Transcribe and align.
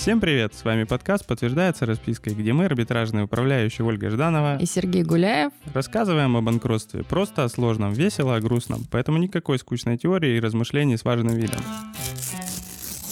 Всем 0.00 0.18
привет! 0.18 0.54
С 0.54 0.64
вами 0.64 0.84
подкаст 0.84 1.26
«Подтверждается 1.26 1.84
распиской», 1.84 2.32
где 2.32 2.54
мы, 2.54 2.64
арбитражные 2.64 3.24
управляющие 3.24 3.86
Ольга 3.86 4.08
Жданова 4.08 4.56
и 4.56 4.64
Сергей 4.64 5.02
Гуляев, 5.02 5.52
рассказываем 5.74 6.38
о 6.38 6.40
банкротстве 6.40 7.04
просто 7.04 7.44
о 7.44 7.50
сложном, 7.50 7.92
весело 7.92 8.34
о 8.34 8.40
грустном, 8.40 8.86
поэтому 8.90 9.18
никакой 9.18 9.58
скучной 9.58 9.98
теории 9.98 10.38
и 10.38 10.40
размышлений 10.40 10.96
с 10.96 11.04
важным 11.04 11.36
видом. 11.36 11.60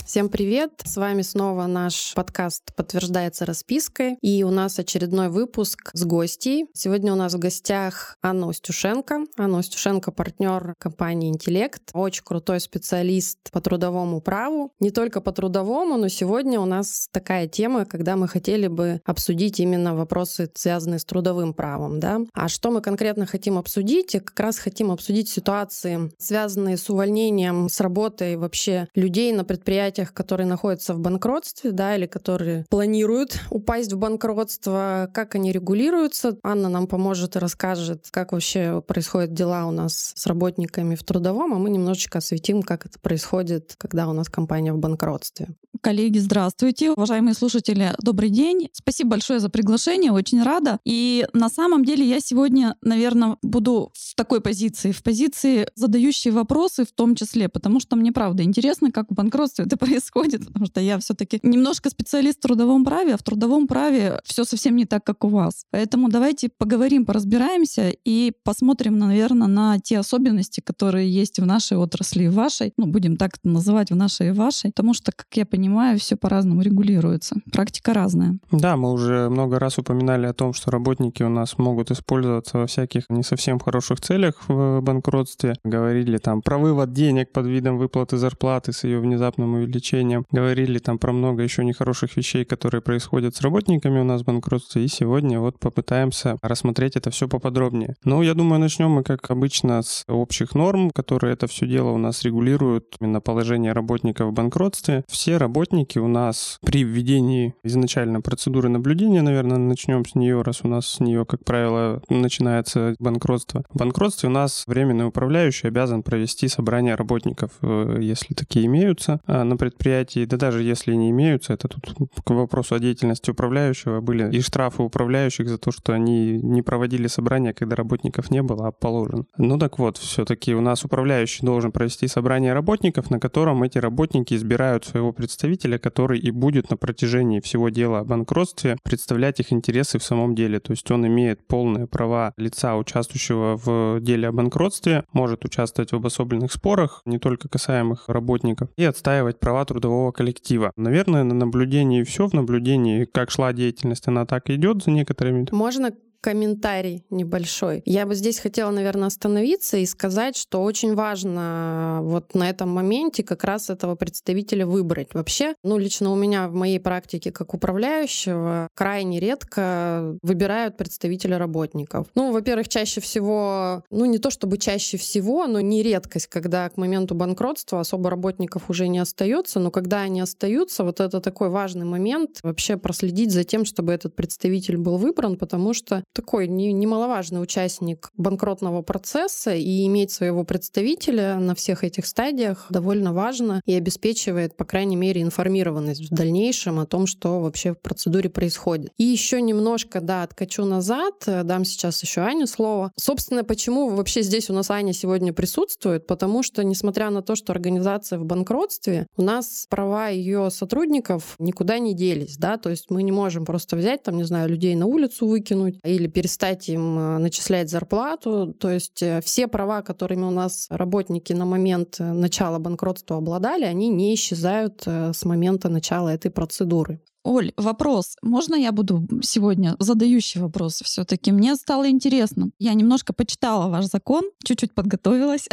Всем 0.09 0.31
привет! 0.31 0.71
С 0.87 0.97
вами 0.97 1.21
снова 1.21 1.67
наш 1.67 2.15
подкаст 2.15 2.75
«Подтверждается 2.75 3.45
распиской». 3.45 4.17
И 4.23 4.43
у 4.43 4.51
нас 4.51 4.79
очередной 4.79 5.29
выпуск 5.29 5.91
с 5.93 6.03
гостей. 6.07 6.65
Сегодня 6.73 7.13
у 7.13 7.17
нас 7.17 7.35
в 7.35 7.39
гостях 7.39 8.17
Анна 8.23 8.47
Устюшенко. 8.47 9.27
Анна 9.37 9.59
Устюшенко— 9.59 10.11
партнер 10.13 10.73
компании 10.79 11.29
«Интеллект». 11.29 11.83
Очень 11.93 12.23
крутой 12.25 12.61
специалист 12.61 13.37
по 13.53 13.61
трудовому 13.61 14.23
праву. 14.23 14.73
Не 14.81 14.91
только 14.93 15.21
по 15.21 15.31
трудовому, 15.31 15.99
но 15.99 16.09
сегодня 16.09 16.59
у 16.59 16.65
нас 16.65 17.09
такая 17.13 17.47
тема, 17.47 17.85
когда 17.85 18.17
мы 18.17 18.29
хотели 18.29 18.67
бы 18.67 19.03
обсудить 19.05 19.61
именно 19.61 19.95
вопросы, 19.95 20.51
связанные 20.55 21.01
с 21.01 21.05
трудовым 21.05 21.53
правом. 21.53 22.01
Да? 22.01 22.23
А 22.33 22.49
что 22.49 22.71
мы 22.71 22.81
конкретно 22.81 23.27
хотим 23.27 23.59
обсудить? 23.59 24.15
И 24.15 24.21
как 24.21 24.41
раз 24.41 24.57
хотим 24.57 24.91
обсудить 24.91 25.29
ситуации, 25.29 26.11
связанные 26.17 26.79
с 26.79 26.89
увольнением 26.89 27.69
с 27.69 27.79
работы 27.83 28.39
вообще 28.39 28.89
людей 28.95 29.35
на 29.35 29.45
предприятиях 29.45 29.98
предприятиях, 29.99 30.13
которые 30.15 30.47
находятся 30.47 30.95
в 30.95 31.01
банкротстве, 31.01 31.73
да, 31.73 31.97
или 31.97 32.07
которые 32.07 32.65
планируют 32.71 33.41
упасть 33.51 33.93
в 33.93 33.99
банкротство, 33.99 35.11
как 35.13 35.35
они 35.35 35.53
регулируются. 35.53 36.39
Анна 36.43 36.69
нам 36.69 36.87
поможет 36.87 37.37
и 37.37 37.39
расскажет, 37.39 38.09
как 38.11 38.33
вообще 38.33 38.83
происходят 38.87 39.33
дела 39.33 39.67
у 39.67 39.71
нас 39.71 40.13
с 40.15 40.27
работниками 40.27 40.95
в 40.95 41.03
трудовом, 41.03 41.55
а 41.55 41.59
мы 41.59 41.71
немножечко 41.71 42.19
осветим, 42.19 42.63
как 42.63 42.87
это 42.87 42.99
происходит, 43.01 43.75
когда 43.79 44.09
у 44.09 44.13
нас 44.13 44.29
компания 44.29 44.73
в 44.73 44.79
банкротстве. 44.79 45.49
Коллеги, 45.81 46.19
здравствуйте. 46.19 46.91
Уважаемые 46.91 47.35
слушатели, 47.35 47.93
добрый 48.03 48.31
день. 48.31 48.69
Спасибо 48.73 49.11
большое 49.11 49.39
за 49.39 49.49
приглашение, 49.49 50.11
очень 50.11 50.43
рада. 50.43 50.79
И 50.85 51.27
на 51.33 51.49
самом 51.49 51.85
деле 51.85 52.05
я 52.05 52.21
сегодня, 52.21 52.75
наверное, 52.83 53.37
буду 53.43 53.93
в 53.95 54.15
такой 54.17 54.41
позиции, 54.41 54.91
в 54.91 55.03
позиции 55.03 55.69
задающей 55.77 56.31
вопросы 56.31 56.85
в 56.85 56.93
том 56.93 57.15
числе, 57.15 57.49
потому 57.49 57.81
что 57.81 57.97
мне 57.97 58.13
правда 58.13 58.43
интересно, 58.43 58.91
как 58.91 59.07
в 59.11 59.15
банкротстве 59.15 59.67
это 59.67 59.77
происходит, 59.89 60.47
потому 60.47 60.67
что 60.67 60.81
я 60.81 60.99
все-таки 60.99 61.41
немножко 61.43 61.91
специалист 61.91 62.39
в 62.39 62.43
трудовом 62.43 62.85
праве, 62.85 63.15
а 63.15 63.17
в 63.17 63.23
трудовом 63.23 63.67
праве 63.67 64.21
все 64.25 64.45
совсем 64.45 64.77
не 64.77 64.85
так, 64.85 65.05
как 65.05 65.25
у 65.25 65.29
вас. 65.29 65.65
Поэтому 65.71 66.09
давайте 66.09 66.49
поговорим, 66.49 67.05
поразбираемся 67.05 67.91
и 68.05 68.33
посмотрим, 68.45 68.99
наверное, 68.99 69.49
на 69.49 69.79
те 69.79 69.99
особенности, 69.99 70.61
которые 70.61 71.11
есть 71.11 71.39
в 71.39 71.47
нашей 71.47 71.77
отрасли 71.77 72.25
и 72.25 72.29
в 72.29 72.35
вашей, 72.35 72.73
ну, 72.77 72.87
будем 72.87 73.17
так 73.17 73.37
это 73.39 73.49
называть, 73.49 73.91
в 73.91 73.97
нашей 73.97 74.29
и 74.29 74.33
вашей, 74.33 74.71
потому 74.71 74.95
что, 74.95 75.13
как 75.13 75.27
я 75.35 75.47
понимаю, 75.47 75.99
все 75.99 76.17
по-разному 76.17 76.63
регулируется. 76.63 77.37
Практика 77.53 77.95
разная. 77.95 78.39
Да, 78.53 78.77
мы 78.77 78.93
уже 78.93 79.29
много 79.29 79.59
раз 79.59 79.79
упоминали 79.79 80.27
о 80.27 80.33
том, 80.33 80.53
что 80.53 80.71
работники 80.71 81.23
у 81.23 81.29
нас 81.29 81.59
могут 81.59 81.91
использоваться 81.91 82.59
во 82.59 82.67
всяких 82.67 83.05
не 83.09 83.23
совсем 83.23 83.59
хороших 83.59 84.01
целях 84.01 84.35
в 84.49 84.81
банкротстве. 84.81 85.57
Говорили 85.65 86.19
там 86.19 86.43
про 86.43 86.59
вывод 86.59 86.93
денег 86.93 87.33
под 87.33 87.47
видом 87.47 87.79
выплаты 87.79 88.17
зарплаты 88.17 88.73
с 88.73 88.85
ее 88.85 89.01
внезапным 89.01 89.55
увеличением 89.55 89.78
лечением. 89.79 90.25
Говорили 90.31 90.79
там 90.79 90.99
про 90.99 91.13
много 91.13 91.43
еще 91.43 91.65
нехороших 91.65 92.17
вещей, 92.17 92.45
которые 92.45 92.83
происходят 92.83 93.35
с 93.35 93.41
работниками 93.41 94.01
у 94.01 94.05
нас 94.05 94.23
в 94.23 94.25
банкротстве. 94.25 94.85
И 94.85 94.89
сегодня 94.89 95.41
вот 95.41 95.59
попытаемся 95.59 96.37
рассмотреть 96.43 96.97
это 96.97 97.11
все 97.11 97.29
поподробнее. 97.29 97.95
Ну, 98.05 98.23
я 98.23 98.35
думаю, 98.35 98.61
начнем 98.61 98.91
мы, 98.91 99.03
как 99.03 99.31
обычно, 99.31 99.83
с 99.83 100.05
общих 100.09 100.55
норм, 100.55 100.91
которые 100.91 101.35
это 101.35 101.47
все 101.47 101.67
дело 101.67 101.91
у 101.91 101.99
нас 101.99 102.23
регулируют, 102.25 102.97
именно 103.01 103.21
положение 103.21 103.73
работников 103.73 104.31
в 104.31 104.33
банкротстве. 104.33 105.05
Все 105.09 105.37
работники 105.37 105.99
у 105.99 106.09
нас 106.09 106.59
при 106.65 106.83
введении 106.85 107.55
изначально 107.63 108.21
процедуры 108.21 108.69
наблюдения, 108.69 109.23
наверное, 109.23 109.59
начнем 109.59 110.05
с 110.05 110.15
нее, 110.15 110.43
раз 110.43 110.61
у 110.65 110.69
нас 110.69 110.87
с 110.87 111.01
нее, 111.01 111.25
как 111.25 111.45
правило, 111.45 112.03
начинается 112.09 112.95
банкротство. 112.99 113.65
В 113.71 113.79
банкротстве 113.79 114.29
у 114.29 114.33
нас 114.33 114.65
временный 114.67 115.07
управляющий 115.07 115.69
обязан 115.69 116.03
провести 116.03 116.49
собрание 116.49 116.95
работников, 116.95 117.51
э, 117.63 117.99
если 118.01 118.35
такие 118.35 118.67
имеются, 118.67 119.21
а, 119.27 119.45
на 119.69 119.71
предприятии, 119.71 120.25
да 120.25 120.37
даже 120.37 120.63
если 120.63 120.95
не 120.95 121.11
имеются, 121.11 121.53
это 121.53 121.69
тут 121.69 122.11
к 122.25 122.31
вопросу 122.31 122.75
о 122.75 122.79
деятельности 122.79 123.31
управляющего 123.31 124.01
были 124.01 124.35
и 124.35 124.41
штрафы 124.41 124.83
управляющих 124.83 125.49
за 125.49 125.59
то, 125.59 125.71
что 125.71 125.93
они 125.93 126.41
не 126.43 126.63
проводили 126.63 127.07
собрания, 127.07 127.53
когда 127.53 127.77
работников 127.77 128.31
не 128.31 128.43
было, 128.43 128.69
а 128.69 128.73
положено. 128.73 129.25
Ну 129.37 129.59
так 129.59 129.79
вот, 129.79 129.99
все-таки 129.99 130.55
у 130.55 130.61
нас 130.61 130.85
управляющий 130.85 131.45
должен 131.45 131.73
провести 131.73 132.09
собрание 132.09 132.53
работников, 132.53 133.11
на 133.11 133.21
котором 133.21 133.63
эти 133.63 133.79
работники 133.79 134.35
избирают 134.35 134.87
своего 134.87 135.13
представителя, 135.13 135.79
который 135.79 136.19
и 136.19 136.31
будет 136.31 136.71
на 136.71 136.77
протяжении 136.77 137.41
всего 137.41 137.69
дела 137.69 138.01
о 138.01 138.05
банкротстве 138.05 138.79
представлять 138.83 139.41
их 139.41 139.53
интересы 139.53 139.99
в 139.99 140.05
самом 140.05 140.35
деле. 140.35 140.61
То 140.61 140.73
есть 140.73 140.91
он 140.91 141.07
имеет 141.07 141.47
полные 141.47 141.87
права 141.87 142.33
лица, 142.37 142.77
участвующего 142.77 143.57
в 143.57 144.01
деле 144.01 144.29
о 144.29 144.33
банкротстве, 144.33 145.05
может 145.13 145.45
участвовать 145.45 145.93
в 145.93 145.97
обособленных 145.97 146.53
спорах, 146.53 147.03
не 147.05 147.19
только 147.19 147.49
касаемых 147.49 148.09
работников, 148.09 148.69
и 148.77 148.85
отстаивать 148.85 149.39
права 149.39 149.58
трудового 149.65 150.13
коллектива. 150.13 150.73
Наверное, 150.77 151.25
на 151.25 151.35
наблюдении 151.35 152.03
все, 152.03 152.27
в 152.27 152.33
наблюдении, 152.35 153.05
как 153.05 153.31
шла 153.31 153.53
деятельность, 153.53 154.09
она 154.09 154.27
так 154.27 154.51
идет 154.51 154.83
за 154.83 154.91
некоторыми. 154.91 155.47
Можно 155.51 155.93
комментарий 156.21 157.05
небольшой. 157.11 157.83
Я 157.85 158.07
бы 158.07 158.15
здесь 158.15 158.39
хотела, 158.39 158.71
наверное, 158.71 159.09
остановиться 159.09 159.77
и 159.77 159.87
сказать, 159.87 160.37
что 160.37 160.63
очень 160.63 160.95
важно 160.95 162.01
вот 162.03 162.35
на 162.35 162.49
этом 162.49 162.71
моменте 162.71 163.23
как 163.23 163.45
раз 163.45 163.71
этого 163.71 163.95
представителя 163.95 164.67
выбрать. 164.67 165.15
Вообще, 165.15 165.55
ну, 165.63 165.79
лично 165.79 166.13
у 166.13 166.17
меня 166.17 166.49
в 166.49 166.55
моей 166.55 166.81
практике 166.81 167.31
как 167.31 167.55
управляющего 167.55 168.69
крайне 168.75 169.21
редко 169.21 170.17
выбирают 170.23 170.77
представителя 170.77 171.39
работников. 171.39 172.07
Ну, 172.15 172.33
во-первых, 172.33 172.69
чаще 172.69 173.01
всего, 173.01 173.85
ну, 173.91 174.05
не 174.05 174.19
то 174.19 174.31
чтобы 174.31 174.59
чаще 174.59 174.97
всего, 174.97 175.47
но 175.47 175.61
не 175.61 175.83
редкость, 175.83 176.27
когда 176.27 176.69
к 176.69 176.77
моменту 176.77 177.15
банкротства 177.15 177.81
особо 177.81 178.11
работников 178.11 178.71
уже 178.71 178.89
не 178.89 178.99
остается, 178.99 179.61
но 179.61 179.71
когда 179.71 180.01
они 180.01 180.21
остаются, 180.21 180.85
вот 180.85 181.01
это 181.01 181.21
такой 181.21 181.49
важный 181.49 181.85
момент 181.85 182.41
вообще 182.43 182.77
проследить 182.77 183.33
за 183.33 183.45
тем, 183.45 183.65
чтобы 183.65 183.93
этот 183.93 184.17
представитель 184.17 184.77
был 184.77 184.97
выбран, 184.97 185.37
потому 185.37 185.75
что 185.75 186.03
такой 186.13 186.49
немаловажный 186.49 187.43
участник 187.43 188.11
банкротного 188.17 188.83
процесса, 188.83 189.55
и 189.55 189.87
иметь 189.87 190.11
своего 190.11 190.45
представителя 190.45 191.37
на 191.37 191.55
всех 191.55 191.85
этих 191.85 192.07
стадиях 192.07 192.67
довольно 192.71 193.13
важно 193.13 193.61
и 193.67 193.75
обеспечивает, 193.75 194.57
по 194.57 194.65
крайней 194.65 194.97
мере, 194.97 195.23
информированность 195.23 196.11
в 196.11 196.15
дальнейшем 196.15 196.81
о 196.81 196.87
том, 196.87 197.07
что 197.07 197.41
вообще 197.41 197.73
в 197.73 197.81
процедуре 197.81 198.31
происходит. 198.31 198.91
И 198.99 199.05
еще 199.05 199.41
немножко, 199.41 200.01
да, 200.01 200.23
откачу 200.23 200.65
назад, 200.65 201.15
дам 201.27 201.65
сейчас 201.65 202.03
еще 202.03 202.23
Ане 202.23 202.47
слово. 202.47 202.93
Собственно, 202.97 203.45
почему 203.45 203.91
вообще 203.91 204.23
здесь 204.23 204.51
у 204.51 204.53
нас 204.53 204.71
Аня 204.71 204.93
сегодня 204.93 205.33
присутствует? 205.33 206.07
Потому 206.07 206.43
что, 206.43 206.65
несмотря 206.65 207.11
на 207.11 207.23
то, 207.23 207.37
что 207.37 207.53
организация 207.53 208.19
в 208.19 208.25
банкротстве, 208.25 209.07
у 209.17 209.23
нас 209.23 209.67
права 209.69 210.09
ее 210.09 210.51
сотрудников 210.51 211.37
никуда 211.39 211.79
не 211.79 211.95
делись, 211.95 212.37
да, 212.37 212.57
то 212.57 212.71
есть 212.71 212.91
мы 212.91 213.03
не 213.03 213.13
можем 213.13 213.45
просто 213.45 213.77
взять, 213.77 214.03
там, 214.03 214.17
не 214.17 214.25
знаю, 214.25 214.49
людей 214.49 214.75
на 214.75 214.87
улицу 214.87 215.27
выкинуть 215.27 215.79
или 215.99 216.09
перестать 216.09 216.69
им 216.69 216.99
э, 216.99 217.19
начислять 217.19 217.71
зарплату. 217.71 218.55
То 218.55 218.71
есть 218.71 219.03
э, 219.03 219.21
все 219.23 219.49
права, 219.49 219.83
которыми 219.83 220.23
у 220.23 220.31
нас 220.31 220.67
работники 220.71 221.33
на 221.33 221.45
момент 221.45 221.97
э, 221.99 222.13
начала 222.13 222.59
банкротства 222.59 223.17
обладали, 223.17 223.65
они 223.65 223.89
не 223.89 224.15
исчезают 224.15 224.83
с 224.87 225.25
момента 225.25 225.69
начала 225.69 226.09
этой 226.09 226.31
процедуры. 226.31 227.01
Оль, 227.25 227.53
вопрос. 227.57 228.17
Можно 228.23 228.55
я 228.55 228.73
буду 228.73 229.07
сегодня 229.23 229.77
задающий 229.79 230.41
вопрос 230.41 230.81
все-таки? 230.85 231.33
Мне 231.33 231.57
стало 231.57 231.91
интересно. 231.91 232.51
Я 232.59 232.75
немножко 232.75 233.13
почитала 233.13 233.69
ваш 233.69 233.87
закон, 233.87 234.23
чуть-чуть 234.45 234.73
подготовилась 234.73 235.49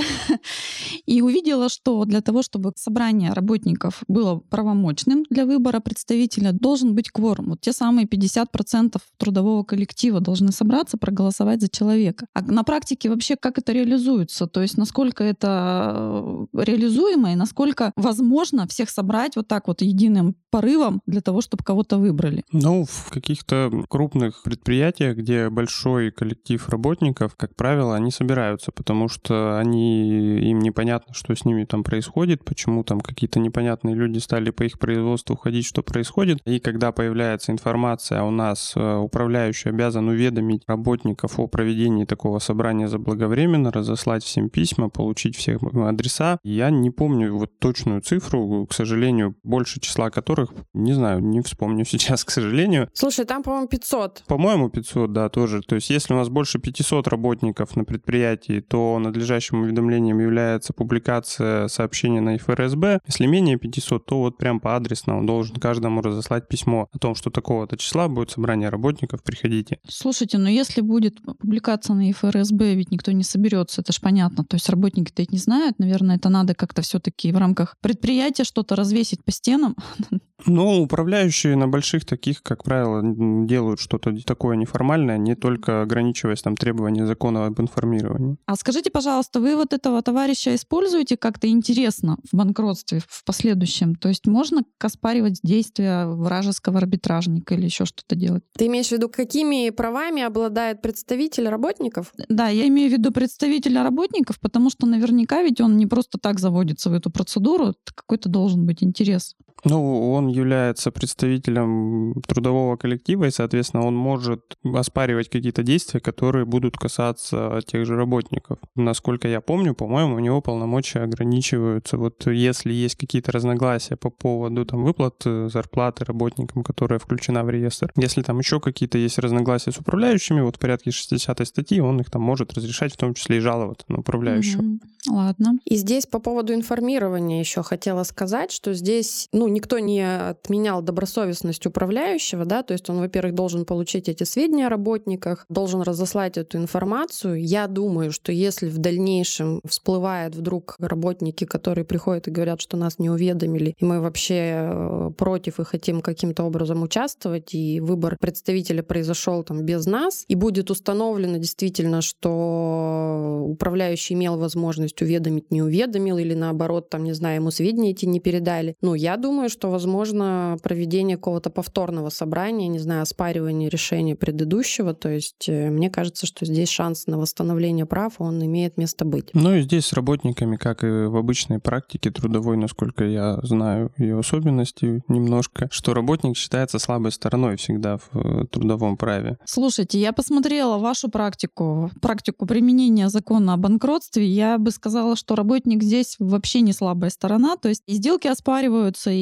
и 1.06 1.22
увидела, 1.22 1.70
что 1.70 2.06
для 2.06 2.22
того, 2.22 2.44
чтобы 2.44 2.72
собрание 2.76 3.34
работников 3.34 4.03
было 4.08 4.36
правомочным 4.36 5.23
для 5.29 5.46
выбора 5.46 5.79
представителя, 5.79 6.52
должен 6.53 6.96
быть 6.96 7.09
кворум. 7.09 7.50
Вот 7.50 7.62
те 7.62 7.73
самые 7.73 8.06
50% 8.06 9.02
трудового 9.17 9.64
коллектива 9.64 10.20
должны 10.20 10.52
собраться, 10.52 10.97
проголосовать 10.97 11.62
за 11.62 11.67
человека. 11.67 12.28
А 12.34 12.41
на 12.41 12.64
практике 12.64 13.09
вообще 13.09 13.35
как 13.35 13.58
это 13.58 13.73
реализуется? 13.73 14.47
То 14.47 14.62
есть 14.62 14.78
насколько 14.78 15.23
это 15.23 16.47
э, 16.53 16.64
реализуемо 16.64 17.34
и 17.34 17.35
насколько 17.35 17.91
возможно 17.96 18.67
всех 18.67 18.90
собрать 18.90 19.35
вот 19.35 19.47
так 19.47 19.67
вот 19.67 19.82
единым 19.82 20.35
порывом 20.52 21.02
для 21.06 21.22
того, 21.22 21.41
чтобы 21.41 21.54
чтобы 21.55 21.63
кого-то 21.63 21.97
выбрали? 21.97 22.43
Ну, 22.52 22.85
в 22.85 23.09
каких-то 23.09 23.72
крупных 23.87 24.43
предприятиях, 24.43 25.17
где 25.17 25.49
большой 25.49 26.11
коллектив 26.11 26.67
работников, 26.69 27.35
как 27.35 27.55
правило, 27.55 27.96
они 27.96 28.11
собираются, 28.11 28.72
потому 28.72 29.07
что 29.07 29.57
они, 29.57 30.49
им 30.49 30.59
непонятно, 30.59 31.13
что 31.13 31.34
с 31.34 31.46
ними 31.46 31.63
там 31.63 31.84
происходит, 31.84 32.43
почему 32.43 32.84
там 32.84 32.99
какие-то 32.99 33.40
непонятные 33.40 33.96
люди 33.96 34.19
стали 34.19 34.49
по 34.52 34.63
их 34.63 34.79
производству 34.79 35.35
ходить, 35.35 35.66
что 35.66 35.81
происходит. 35.81 36.40
И 36.46 36.59
когда 36.59 36.91
появляется 36.91 37.52
информация, 37.52 38.22
у 38.23 38.31
нас 38.31 38.73
э, 38.75 38.96
управляющий 38.97 39.69
обязан 39.69 40.07
уведомить 40.09 40.63
работников 40.67 41.40
о 41.40 41.47
проведении 41.47 42.05
такого 42.05 42.40
собрания 42.40 42.87
заблаговременно, 42.87 43.72
разослать 43.72 44.23
всем 44.23 44.49
письма, 44.49 44.90
получить 44.90 45.37
всех 45.37 45.63
адреса. 45.63 46.40
Я 46.43 46.69
не 46.69 46.91
помню 46.91 47.35
вот 47.35 47.57
точную 47.59 48.02
цифру, 48.02 48.67
к 48.69 48.73
сожалению, 48.73 49.35
больше 49.43 49.79
числа 49.79 50.09
которых, 50.09 50.49
не 50.73 50.93
знаю, 50.93 51.22
не 51.22 51.45
вспомню 51.46 51.86
сейчас, 51.86 52.24
к 52.26 52.30
сожалению. 52.32 52.90
Слушай, 52.94 53.26
там, 53.26 53.44
по-моему, 53.44 53.68
500. 53.68 54.24
По-моему, 54.28 54.70
500, 54.70 55.12
да, 55.12 55.30
тоже. 55.30 55.62
То 55.62 55.76
есть 55.76 55.90
если 55.90 56.14
у 56.14 56.18
нас 56.18 56.30
больше 56.30 56.59
500 56.59 57.08
работников 57.08 57.76
на 57.76 57.84
предприятии, 57.84 58.62
то 58.62 59.00
надлежащим 59.00 59.62
уведомлением 59.62 60.20
является 60.20 60.74
публикация 60.74 61.68
сообщения 61.68 62.22
на 62.22 62.38
ФРСБ. 62.38 63.00
Если 63.06 63.26
менее 63.26 63.58
500, 63.58 64.06
то 64.06 64.20
вот 64.20 64.38
прям 64.38 64.59
по 64.59 64.76
адресно 64.76 65.18
он 65.18 65.26
должен 65.26 65.56
каждому 65.58 66.02
разослать 66.02 66.47
письмо 66.47 66.88
о 66.92 66.97
том, 66.97 67.16
что 67.16 67.30
такого-то 67.30 67.78
числа 67.78 68.08
будет 68.08 68.32
собрание 68.32 68.70
работников, 68.70 69.24
приходите. 69.24 69.80
Слушайте, 69.88 70.38
но 70.38 70.50
если 70.50 70.82
будет 70.82 71.22
публикация 71.22 71.96
на 71.96 72.12
ФРСБ, 72.12 72.76
ведь 72.76 72.91
никто 72.91 73.12
не 73.12 73.24
соберется, 73.24 73.82
это 73.82 73.94
же 73.94 74.00
понятно. 74.02 74.44
То 74.44 74.56
есть 74.56 74.70
работники-то 74.70 75.24
это 75.24 75.32
не 75.32 75.40
знают, 75.40 75.80
наверное, 75.80 76.18
это 76.18 76.30
надо 76.30 76.53
как-то 76.56 76.82
все-таки 76.82 77.32
в 77.32 77.38
рамках 77.38 77.76
предприятия 77.82 78.44
что-то 78.44 78.76
развесить 78.76 79.24
по 79.24 79.32
стенам. 79.32 79.76
Ну, 80.46 80.82
управляющие 80.82 81.55
на 81.55 81.67
больших 81.67 82.05
таких, 82.05 82.43
как 82.43 82.64
правило, 82.64 83.02
делают 83.46 83.79
что-то 83.79 84.16
такое 84.23 84.58
неформальное, 84.58 85.17
не 85.17 85.35
только 85.35 85.82
ограничиваясь 85.82 86.41
там 86.41 86.58
требованиям 86.58 87.08
закона 87.08 87.46
об 87.46 87.59
информировании. 87.59 88.37
А 88.46 88.55
скажите, 88.55 88.91
пожалуйста, 88.91 89.40
вы 89.40 89.55
вот 89.55 89.73
этого 89.73 90.02
товарища 90.02 90.53
используете 90.53 91.16
как-то 91.17 91.47
интересно 91.47 92.17
в 92.29 92.35
банкротстве 92.35 93.02
в 93.08 93.23
последующем? 93.23 93.96
То 93.96 94.09
есть 94.09 94.28
можно 94.28 94.64
оспаривать 94.79 95.40
действия 95.41 96.05
вражеского 96.05 96.79
арбитражника 96.79 97.55
или 97.55 97.66
еще 97.66 97.85
что-то 97.85 98.16
делать? 98.16 98.43
Ты 98.58 98.67
имеешь 98.67 98.88
в 98.88 98.91
виду, 98.91 99.09
какими 99.09 99.70
правами 99.70 100.22
обладает 100.22 100.81
представитель 100.81 101.47
работников? 101.47 102.14
Да, 102.29 102.49
я 102.49 102.67
имею 102.67 102.90
в 102.90 102.93
виду 102.93 103.11
представителя 103.11 103.84
работников, 103.84 104.40
потому 104.40 104.70
что 104.70 104.85
наверняка 104.85 105.41
ведь 105.41 105.61
он 105.61 105.78
не 105.78 105.88
просто 105.88 106.17
так 106.17 106.40
заводится 106.40 106.90
в 106.90 106.93
эту 106.93 107.09
процедуру, 107.09 107.73
какой-то 107.96 108.29
должен 108.29 108.66
быть 108.66 108.84
интерес. 108.84 109.35
Ну, 109.63 110.11
он 110.11 110.28
является 110.28 110.91
представителем 110.91 112.13
трудового 112.28 112.75
коллектива, 112.75 113.25
и, 113.25 113.31
соответственно, 113.31 113.85
он 113.85 113.96
может 113.96 114.41
оспаривать 114.63 115.29
какие-то 115.29 115.63
действия, 115.63 115.99
которые 115.99 116.46
будут 116.46 116.78
касаться 116.78 117.61
тех 117.66 117.85
же 117.85 117.96
работников. 117.96 118.59
Насколько 118.75 119.28
я 119.28 119.41
помню, 119.41 119.73
по-моему, 119.73 120.16
у 120.16 120.19
него 120.19 120.41
полномочия 120.41 120.99
ограничиваются. 120.99 121.97
Вот 121.97 122.28
если 122.28 122.73
есть 122.73 122.96
какие-то 122.96 123.31
разногласия 123.31 123.96
по 123.96 124.11
поводу 124.11 124.66
там, 124.66 124.84
выплат 124.84 125.23
зарплаты 125.23 126.05
работникам, 126.05 126.63
которая 126.63 126.99
включена 126.99 127.43
в 127.43 127.49
реестр, 127.49 127.91
если 127.96 128.22
там 128.22 128.37
еще 128.40 128.59
какие-то 128.59 128.99
есть 128.99 129.17
разногласия 129.17 129.72
с 129.72 129.78
управляющими, 129.78 130.41
вот 130.41 130.57
в 130.57 130.59
порядке 130.59 130.91
60 130.91 131.47
статьи, 131.47 131.79
он 131.79 131.99
их 132.02 132.11
там 132.11 132.22
может 132.22 132.53
разрешать, 132.53 132.93
в 132.93 132.97
том 132.97 133.16
числе 133.16 133.37
и 133.37 133.40
жаловаться 133.40 133.85
на 133.87 133.99
управляющего. 133.99 134.61
Угу. 134.61 134.79
Ладно. 135.07 135.59
И 135.66 135.75
здесь 135.75 136.05
по 136.05 136.19
поводу 136.19 136.53
информирования 136.53 137.40
еще 137.40 137.63
хотела 137.63 138.03
сказать, 138.03 138.52
что 138.52 138.73
здесь, 138.73 139.28
ну, 139.31 139.45
никто 139.47 139.80
не 139.80 140.02
отменял 140.02 140.82
добросовестность 140.82 141.66
управляющего, 141.66 142.46
да, 142.46 142.64
то 142.64 142.74
есть 142.74 142.90
он, 142.90 143.00
во-первых, 143.00 143.36
должен 143.36 143.66
получить 143.66 144.09
эти 144.09 144.24
сведения 144.24 144.68
о 144.68 144.70
работниках, 144.70 145.46
должен 145.50 145.82
разослать 145.82 146.38
эту 146.38 146.58
информацию. 146.58 147.42
Я 147.44 147.68
думаю, 147.68 148.12
что 148.12 148.32
если 148.32 148.68
в 148.68 148.78
дальнейшем 148.78 149.62
всплывает 149.68 150.36
вдруг 150.36 150.76
работники, 150.80 151.46
которые 151.46 151.86
приходят 151.86 152.28
и 152.28 152.32
говорят, 152.32 152.62
что 152.62 152.78
нас 152.78 153.00
не 153.00 153.09
уведомили, 153.09 153.74
и 153.78 153.86
мы 153.86 154.02
вообще 154.02 154.70
э, 154.70 155.12
против 155.18 155.59
и 155.59 155.64
хотим 155.64 156.02
каким-то 156.02 156.44
образом 156.44 156.84
участвовать, 156.84 157.53
и 157.53 157.80
выбор 157.80 158.18
представителя 158.20 158.84
произошел 158.84 159.44
там 159.44 159.64
без 159.64 159.86
нас, 159.86 160.24
и 160.28 160.36
будет 160.36 160.72
установлено 160.72 161.38
действительно, 161.38 162.02
что 162.02 163.44
управляющий 163.46 164.14
имел 164.14 164.38
возможность 164.38 165.02
уведомить, 165.02 165.52
не 165.52 165.62
уведомил, 165.62 166.18
или 166.18 166.34
наоборот, 166.34 166.90
там, 166.90 167.03
не 167.03 167.14
знаю, 167.14 167.36
ему 167.36 167.52
сведения 167.52 167.91
эти 167.91 168.06
не 168.06 168.20
передали. 168.20 168.76
Ну, 168.82 168.94
я 168.94 169.18
думаю, 169.18 169.34
что, 169.49 169.70
возможно, 169.70 170.58
проведение 170.64 171.17
какого-то 171.17 171.49
повторного 171.49 172.09
собрания, 172.09 172.67
не 172.67 172.79
знаю, 172.79 173.03
оспаривание 173.03 173.70
решения 173.70 174.16
предыдущего, 174.16 174.93
то 174.93 175.09
есть 175.09 175.47
э, 175.47 175.70
мне 175.70 175.90
кажется, 175.90 176.26
что 176.26 176.46
здесь 176.46 176.70
шанс 176.70 177.08
на 177.08 177.17
восстановление 177.17 177.85
прав, 177.85 178.14
он 178.20 178.43
имеет 178.43 178.78
место 178.78 179.05
быть. 179.05 179.29
Ну 179.34 179.55
и 179.55 179.61
здесь 179.61 179.85
с 179.85 179.93
работниками, 179.93 180.55
как 180.55 180.84
и 180.84 180.87
в 180.87 181.16
обычной 181.16 181.59
практике 181.59 182.11
трудовой, 182.11 182.58
насколько 182.58 183.03
я 183.03 183.40
знаю 183.43 183.91
ее 183.97 184.20
особенности 184.20 185.03
немножко, 185.08 185.67
что 185.72 185.93
работник 185.93 186.38
считается 186.38 186.79
слабой 186.79 187.11
стороной 187.11 187.58
всегда 187.58 187.97
в 187.97 188.09
э, 188.14 188.46
трудовом 188.47 188.97
праве. 188.97 189.38
Слушайте, 189.46 189.99
я 189.99 190.14
посмотрела 190.14 190.78
вашу 190.78 191.09
практику, 191.09 191.91
практику 192.02 192.46
применения 192.46 193.09
закона 193.09 193.53
о 193.53 193.58
банкротстве. 193.58 194.26
Я 194.26 194.58
бы 194.58 194.72
сказала, 194.72 195.16
что 195.16 195.35
работник 195.35 195.84
здесь 195.84 196.16
вообще 196.20 196.61
не 196.61 196.73
слабая 196.73 197.09
сторона, 197.09 197.58
то 197.58 197.70
есть 197.70 197.84
и 197.85 197.93
сделки 197.93 198.28
оспариваются, 198.28 199.11
и 199.11 199.17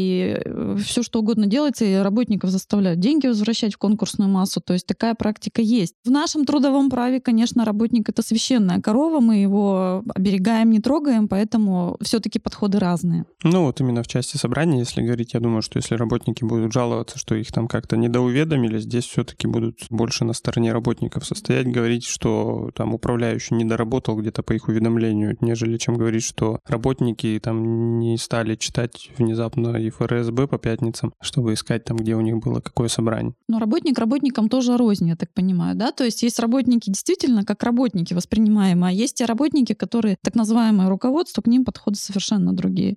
э, 0.46 0.78
все 0.78 1.04
что 1.04 1.20
угодно 1.20 1.46
делается, 1.48 1.86
и 1.86 1.96
работников 1.96 2.50
заставляют 2.50 3.00
деньги 3.00 3.28
возвращать 3.28 3.76
в 3.76 3.78
конкурсную 3.78 4.30
массу. 4.30 4.62
То 4.62 4.74
есть 4.74 4.86
такая 4.86 5.16
практика 5.16 5.62
есть. 5.62 5.96
В 6.06 6.12
нашем 6.12 6.46
трудовом 6.46 6.90
праве, 6.90 7.20
конечно, 7.20 7.66
работник 7.66 8.10
это 8.10 8.22
священная 8.22 8.82
корова, 8.82 9.20
мы 9.20 9.38
его 9.38 10.04
оберегаем, 10.16 10.72
не 10.72 10.80
трогаем, 10.80 11.28
поэтому 11.28 11.98
все-таки 12.02 12.40
подходы 12.40 12.80
разные. 12.80 13.26
Ну 13.44 13.66
вот 13.66 13.82
именно 13.82 14.04
в 14.04 14.08
части 14.08 14.38
собрания, 14.38 14.80
если 14.80 15.02
говорить, 15.02 15.34
я 15.34 15.40
думаю, 15.40 15.62
что 15.62 15.78
если 15.78 15.96
работники 15.96 16.44
будут 16.44 16.74
жаловаться, 16.74 17.18
что 17.18 17.36
их 17.36 17.52
там 17.52 17.68
как-то 17.68 17.98
недоуведомили, 17.98 18.80
здесь 18.80 19.06
все-таки 19.06 19.48
будут 19.48 19.80
больше 19.90 20.26
на 20.26 20.34
стороне 20.34 20.72
работников 20.72 21.26
состоять, 21.26 21.68
говорить, 21.68 22.06
что 22.06 22.72
там 22.76 22.94
управляющий 22.94 23.56
не 23.56 23.66
доработал 23.66 24.16
где-то 24.16 24.44
по 24.44 24.54
их 24.54 24.68
уведомлению, 24.68 25.38
нежели 25.42 25.78
чем 25.78 25.96
говорить, 25.96 26.24
что 26.24 26.60
работники 26.66 27.40
там 27.44 28.00
не 28.00 28.18
стали 28.18 28.56
читать 28.56 29.10
внезапно 29.18 29.78
и 29.78 29.90
ФРСБ 29.94 30.48
по 30.48 30.58
пятницам, 30.58 31.14
чтобы 31.22 31.54
искать 31.54 31.84
там, 31.86 31.98
где 31.98 32.16
у 32.16 32.22
них 32.22 32.38
было 32.38 32.60
какое 32.60 32.88
собрание. 32.88 33.34
Но 33.48 33.60
работник 33.60 33.98
работникам 33.98 34.50
тоже 34.50 34.78
рознь, 34.78 35.08
я 35.08 35.16
так 35.16 35.34
понимаю, 35.34 35.76
да? 35.76 35.92
То 35.92 36.04
есть 36.04 36.24
есть 36.24 36.40
работники 36.40 36.90
действительно 36.90 37.44
как 37.44 37.64
работники 37.64 38.14
воспринимаемые, 38.14 38.90
а 38.90 38.94
есть 38.94 39.16
те 39.16 39.26
работники, 39.26 39.74
которые 39.74 40.18
так 40.22 40.36
называемое 40.36 40.90
руководство, 40.90 41.42
к 41.42 41.48
ним 41.48 41.66
подходы 41.66 41.98
совершенно 41.98 42.54
другие. 42.54 42.96